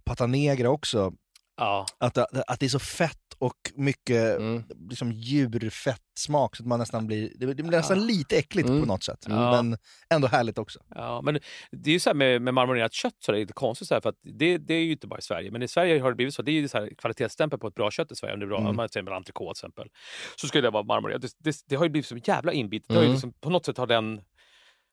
[0.06, 1.14] pata negra också,
[1.60, 1.86] Ja.
[1.98, 4.64] att, att det är så fett och mycket Mm.
[4.90, 8.82] liksom, djurfettsmak så att man nästan blir, det blir nästan lite äckligt Mm.
[8.82, 9.26] på något sätt.
[9.30, 9.52] Ja.
[9.62, 9.78] Men
[10.10, 10.80] ändå härligt också.
[10.96, 11.40] Ja, men
[11.72, 13.94] det är ju så här med, med marmorerat kött så är det lite konstigt så
[13.94, 16.10] här, för att det, det är ju inte bara i Sverige, men i Sverige har
[16.10, 16.42] det blivit så.
[16.42, 18.34] Det är ju så här kvalitetsstämpel på ett bra kött i Sverige.
[18.34, 18.70] Om det är bra, Mm.
[18.70, 19.88] om man säger entrecote till exempel,
[20.36, 21.22] så skulle det vara marmorerat.
[21.22, 22.88] Det, det, det har ju blivit så jävla inbitet.
[22.88, 23.14] Det har ju Mm.
[23.16, 24.22] liksom, på något sätt har den,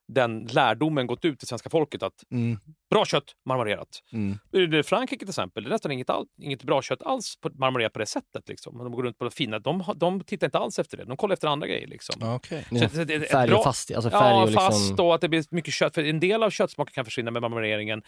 [0.07, 2.59] den lärdomen gått ut till svenska folket att Mm.
[2.89, 3.87] bra kött, marmorerat.
[4.13, 4.83] Mm.
[4.83, 7.99] Frankrike till exempel, det är nästan inget, all, inget bra kött alls på, marmorerat på
[7.99, 8.47] det sättet.
[8.49, 8.77] Liksom.
[8.77, 11.05] De går runt på det fina, de, de tittar inte alls efter det.
[11.05, 11.87] De kollar efter andra grejer.
[11.87, 12.33] Liksom.
[12.35, 12.65] Okej.
[12.69, 14.65] Så Ja, färg och fast, alltså färg ja, och liksom...
[14.65, 15.95] fast och att det blir mycket kött.
[15.95, 18.01] För en del av köttsmaken kan försvinna med marmoreringen.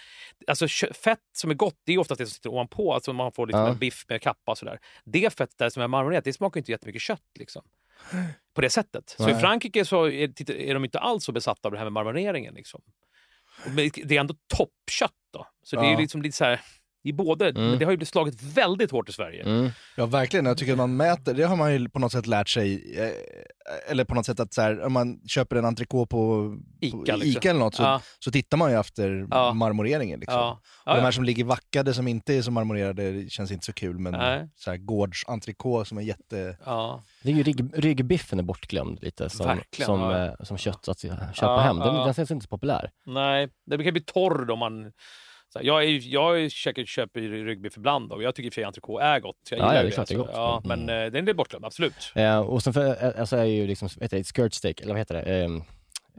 [0.48, 2.94] Alltså kö- fett som är gott, det är oftast det som sitter ovanpå.
[2.94, 3.70] Alltså man får liksom Ja.
[3.70, 4.80] en biff med kappa och sådär.
[5.06, 7.22] Det fettet där som är marmorerat, det smakar inte jättemycket kött.
[7.40, 7.62] Liksom.
[8.54, 9.16] På det sättet.
[9.18, 9.42] Så i Nej.
[9.42, 12.54] Frankrike så är, är de inte alls så besatta av det här med marmoreringen.
[12.54, 12.82] Liksom.
[13.66, 15.48] Men Det är ändå toppkött då.
[15.64, 16.00] Så det är Ja.
[16.00, 16.62] liksom lite så här...
[17.04, 17.70] I både, Mm.
[17.70, 19.44] men det har ju blivit slagit väldigt hårt i Sverige.
[19.44, 19.70] Mm.
[19.98, 22.50] Ja verkligen, jag tycker att man mäter, det har man ju på något sätt lärt
[22.50, 23.12] sig, eh,
[23.92, 27.04] eller på något sätt att så här, om man köper en entrecote på Ica, på
[27.06, 27.22] liksom.
[27.24, 28.02] Ica eller något så, Ja.
[28.20, 29.54] så tittar man ju efter Ja.
[29.54, 30.20] marmoreringen.
[30.20, 30.40] Liksom.
[30.40, 30.52] Ja.
[30.52, 31.12] Och de Ja, här ja.
[31.12, 34.50] som ligger vackade som inte är så marmorerade känns inte så kul men Nej.
[34.56, 36.58] så här, gårdsentrikå som är jätte...
[36.66, 37.04] Ja.
[37.24, 40.26] Det är ju rygg, ryggbiffen är bortglömd lite som, Verkligen, som, ja.
[40.26, 41.80] eh, som kött att köpa Ja, hem.
[41.80, 42.06] Den, ja.
[42.06, 42.92] den känns inte så populär.
[43.06, 44.92] Nej, det kan bli torr om man...
[45.54, 49.04] Så här, jag, är, jag käkar, köper ju ryggbiff ibland och jag tycker för entrecote
[49.04, 49.36] är gott.
[49.50, 50.34] Jag Ja, ja, det är klart det är alltså.
[50.34, 50.36] gott.
[50.36, 52.12] Ja, men eh, den är bortglömd, absolut.
[52.16, 54.94] Eh, och sen för, eh, alltså är ju liksom, vad heter det, skirt steak, eller
[54.94, 55.22] vad heter det?
[55.22, 55.50] Eh, eh,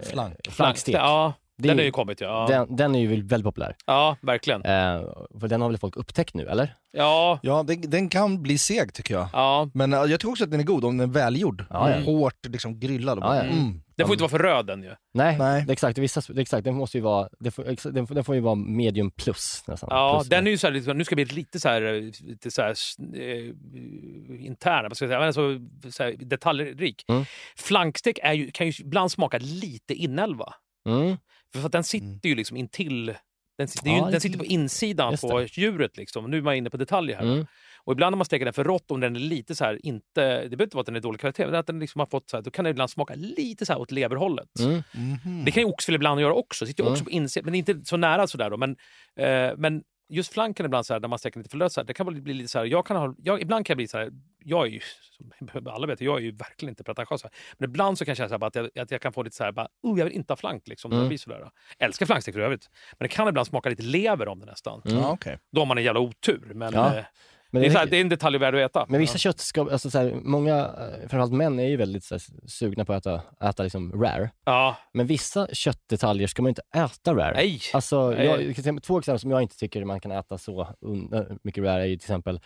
[0.03, 0.35] Flank.
[0.51, 0.95] Flankstek.
[0.95, 2.21] Ja, Det den har ju- kommit.
[2.21, 3.77] Ja, Den, den är ju väldigt populär.
[3.87, 4.63] ja verkligen.
[4.65, 5.03] Eh,
[5.41, 6.75] för den har väl folk upptäckt nu, eller?
[6.93, 9.29] Ja, Ja, den, den kan bli seg tycker jag.
[9.33, 9.71] ja.
[9.75, 11.65] Men eh, jag tycker också att den är god om den är välgjord.
[11.71, 12.01] Ja, ja.
[12.05, 13.19] Hårt liksom grillad.
[13.19, 13.43] Och Ja, bara, ja.
[13.43, 13.83] Mm.
[14.01, 14.95] Den får inte vara för röd den ju.
[15.15, 15.65] Nej, Nej.
[15.67, 15.99] Det exakt.
[15.99, 16.65] Vissa, det exakt.
[16.65, 19.65] Den måste ju vara, det får, ex- den, får- den får ju vara medium plus
[19.67, 19.89] nästan.
[19.93, 22.13] Ja, plus, den är ju så här, liksom, nu ska vi bli lite så här,
[22.29, 22.75] lite så här
[23.15, 25.59] eh, interna, vad ska jag säga, alltså,
[25.91, 27.05] så här, detaljrik.
[27.09, 27.25] Mm.
[27.57, 30.55] Flankstek är ju, kan ju ibland smaka lite inälva.
[30.89, 31.17] Mm.
[31.55, 33.15] För att den sitter ju liksom intill
[33.59, 35.97] den, sit- det är ju, Ja, den sitter på insidan på djuret.
[35.97, 36.31] Liksom.
[36.31, 37.25] Nu är man inne på detaljer här.
[37.25, 37.47] Mm.
[37.85, 40.05] Och ibland när man steker den för rått, om den är lite så här, inte,
[40.15, 42.31] det behöver inte vara att den är dålig kvalitet, men att den liksom har fått
[42.31, 44.59] så här, då kan den ibland smaka lite så här åt leverhållet.
[44.61, 44.83] Mm.
[44.95, 45.45] Mhm.
[45.45, 46.93] Det kan ju oxfilé ibland göra också, sitter ju Mm.
[46.93, 48.57] också på insidan, men inte så nära sådär då.
[48.57, 48.77] Men,
[49.17, 51.95] eh, men just flanken ibland så här, när man steker lite för löst, så det
[51.95, 53.99] kan bli bli lite så här, jag kan ha, jag, ibland kan jag bli så
[53.99, 54.11] här,
[54.45, 54.81] jag är ju,
[55.17, 57.23] som alla vet, jag är ju verkligen inte pretentiös.
[57.59, 59.23] Men ibland så kan jag känna så här, bara att, jag, att jag kan få
[59.23, 60.69] lite så här, bara, oh, jag vill inte ha flank.
[60.69, 61.03] Liksom, Mm.
[61.03, 61.51] det blir sådär.
[61.79, 62.71] Älskar flankstek för övrigt.
[62.99, 64.83] Men det kan ibland smaka lite lever om det nästan.
[64.87, 65.05] Mm.
[65.05, 65.39] Okej.
[65.53, 66.53] Då har man en jävla otur.
[66.55, 66.97] Men, Ja.
[66.97, 67.05] eh,
[67.51, 68.87] Men det, är så är- här, det är en detalj värd att veta.
[68.89, 72.15] Men vissa kött ska, alltså så här, många, eh, framförallt män är ju väldigt så
[72.15, 74.31] här, sugna på att äta, äta liksom rare.
[74.45, 77.35] Ja, Men vissa köttdetaljer ska man inte äta rare.
[77.35, 77.61] nej.
[77.73, 78.27] Alltså, Nej.
[78.27, 81.65] jag, säga två exempel som jag inte tycker man kan äta så un- äh, mycket
[81.65, 82.41] rare är ju till exempel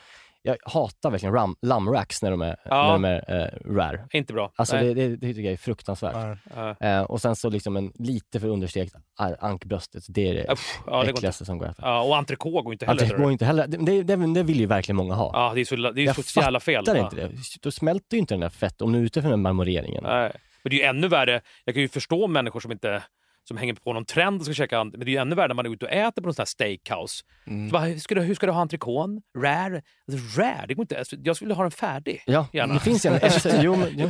[0.46, 2.84] jag hatar verkligen ram, lammracks när de är, Ja.
[2.86, 4.08] när de är eh, rare.
[4.12, 4.52] Inte bra.
[4.56, 6.38] Alltså det, det, det tycker jag är fruktansvärt.
[6.54, 6.76] Ja.
[6.80, 8.94] Eh, och sen så liksom en lite för understekt
[9.38, 11.88] ankbröstet, det är det Uff, ja, äckligaste som går att äta.
[11.88, 13.06] Ja, och entrecote går inte heller.
[13.08, 13.66] Det går inte heller.
[13.66, 15.30] Det, det, det, det vill ju verkligen många ha.
[15.34, 16.84] Ja, det är så, det är jag så jävla fel.
[16.86, 17.04] fattar va?
[17.04, 17.30] inte det.
[17.62, 20.04] Då smälter ju inte den där fett om du är ute för den marmoreringen.
[20.04, 20.32] Nej.
[20.62, 21.40] Men det är ju ännu värre.
[21.64, 23.02] Jag kan ju förstå människor som inte
[23.48, 25.54] som hänger på någon trend och ska käka Men det är ju ännu värre när
[25.54, 27.24] man är ute och äter på någon sån här steakhouse.
[27.46, 27.68] Mm.
[27.68, 29.22] Så bara, hur, ska du, hur ska du ha entrecôten?
[29.38, 29.82] Rare?
[30.12, 30.64] Alltså, rare?
[30.68, 30.98] Det går inte.
[30.98, 32.22] Alltså, jag skulle ha den färdig.
[32.26, 32.74] Ja, Gärna.
[32.74, 33.20] det finns en...
[33.62, 34.06] jo, men, jo.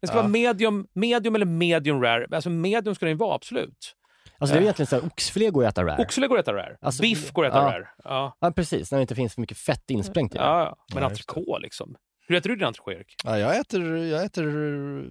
[0.00, 0.20] Det ska Ja.
[0.22, 2.26] vara medium, medium eller medium rare.
[2.32, 3.96] Alltså medium ska den vara, absolut.
[4.38, 6.02] Alltså det är egentligen så här, oxfilé går att äta rare.
[6.02, 6.76] Oxfilé går att äta rare.
[6.80, 7.64] Alltså, Biff går att äta ja.
[7.72, 7.88] rare.
[8.04, 8.36] Ja.
[8.40, 8.90] Ja, precis.
[8.90, 10.44] När det inte finns för mycket fett insprängt i det.
[10.44, 10.76] Ja, ja.
[10.94, 11.96] Men Ja, entrecote liksom.
[12.28, 13.14] Hur äter du din entrecote, Erik?
[13.24, 14.42] Ja, jag, äter, jag äter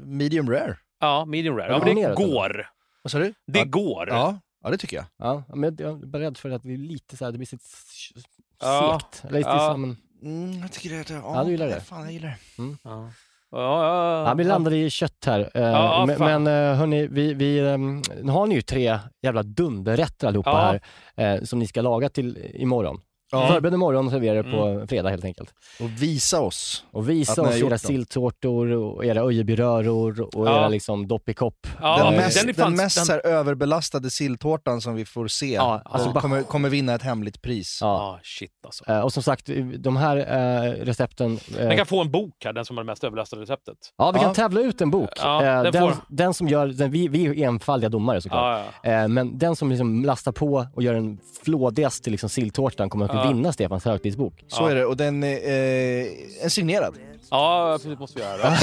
[0.05, 0.77] medium rare.
[0.99, 1.71] Ja, medium rare.
[1.71, 2.27] Ja, men det alltså.
[2.27, 2.67] går.
[3.05, 3.33] Vad sa du?
[3.47, 3.65] Det ja.
[3.65, 4.09] går.
[4.09, 5.05] Ja, ja, det tycker jag.
[5.17, 7.47] Ja, men jag är bara rädd för att det blir lite så här, det blir
[7.47, 8.27] så segt.
[8.61, 8.99] Ja.
[9.29, 9.71] Lite Ja.
[9.73, 9.97] som en...
[10.23, 11.09] Mm, jag tycker det.
[11.09, 11.81] Ja, Ja, du gillar det.
[11.81, 12.61] Fan, jag gillar det.
[12.61, 12.77] Mm.
[12.83, 13.09] Ja.
[13.51, 15.51] Ja, ja, Ja, vi landade i kött här.
[15.53, 19.43] Eh, Ja, men men eh, hörni, vi, vi, ehm, nu har ni ju tre jävla
[19.43, 20.79] dunderrätter allihopa Ja.
[21.15, 23.01] här eh, som ni ska laga till imorgon.
[23.31, 23.47] Ja.
[23.47, 24.87] Förbered imorgon och servera det på Mm.
[24.87, 25.53] fredag helt enkelt.
[25.79, 26.85] Och visa oss.
[26.91, 27.77] Och visa Att ni har oss gjort era dem.
[27.79, 30.59] silltårtor och era öjebyröror och Ja.
[30.59, 31.67] era liksom dopp i kopp.
[31.81, 34.95] Ja, den men mest, den är fan- den mest den- så här, överbelastade silltårtan som
[34.95, 37.77] vi får se Ja, alltså och bara- kommer, kommer vinna ett hemligt pris.
[37.81, 37.87] Ja.
[37.87, 38.89] Ja, shit alltså.
[38.89, 41.39] Eh, och som sagt, de här eh, recepten...
[41.59, 43.77] eh, Den kan få en bok här, den som har det mest överlastade receptet.
[43.97, 44.33] Ja, vi kan Ja.
[44.33, 45.09] tävla ut en bok.
[45.17, 48.61] Ja, Eh, den den, får- den som gör, den, vi, vi är enfaldiga domare såklart.
[48.83, 49.01] Ja, ja.
[49.03, 53.14] Eh, men den som liksom lastar på och gör den flådigaste liksom silltårtan kommer att
[53.15, 53.27] Ja.
[53.27, 54.43] vinna Stefans högtidsbok.
[54.47, 56.07] Så är det, och den är eh,
[56.43, 56.95] en signerad.
[57.31, 58.53] Ja, precis, måste vi göra.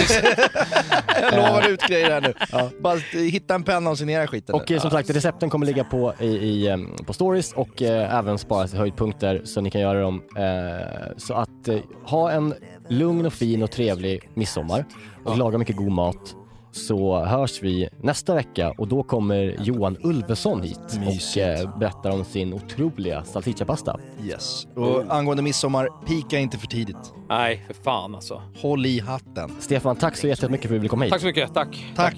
[1.33, 2.35] Jag lovar ut grejer här nu.
[2.81, 4.55] Bara eh, hitta en penna och signera skiten.
[4.55, 8.19] Och eh, som sagt, recepten kommer ligga på, i, i, em, på stories och eh,
[8.19, 10.23] även sparas i höjdpunkter så ni kan göra dem.
[10.37, 12.55] Eh, så att eh, ha en
[12.89, 14.85] lugn och fin och trevlig midsommar
[15.25, 16.37] och laga mycket god mat
[16.73, 21.61] så hörs vi nästa vecka och då kommer Johan Ulveson hit och Mysigt.
[21.65, 24.01] eh, berättar om sin otroliga salsicciapasta.
[24.25, 24.67] Yes.
[24.75, 27.13] Och angående midsommar, pika inte för tidigt.
[27.29, 28.43] Nej, för fan alltså.
[28.57, 29.51] Håll i hatten.
[29.61, 31.13] Stefan, tack så jättemycket för att du ville komma hit.
[31.13, 31.55] Tack så mycket.
[31.55, 31.93] Tack.
[31.97, 32.17] Tack.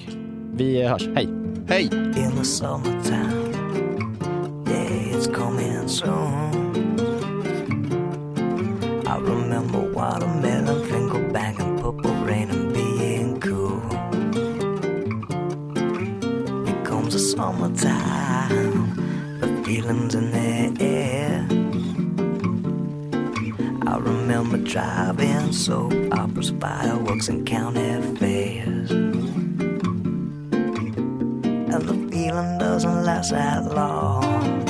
[0.53, 1.09] Vi hörs.
[1.15, 1.29] Hej!
[1.69, 1.83] Hej!
[2.17, 3.53] in the summertime.
[4.69, 6.55] Yeah, it's coming soon.
[9.07, 10.44] I remember watermelon, finger
[17.37, 18.95] summertime,
[19.41, 21.47] the feelings in the air.
[23.89, 28.91] I remember driving soap operas, fireworks, and county fairs.
[31.73, 34.61] And the feeling doesn't last that long.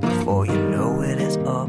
[0.00, 1.68] Before you know it, it's up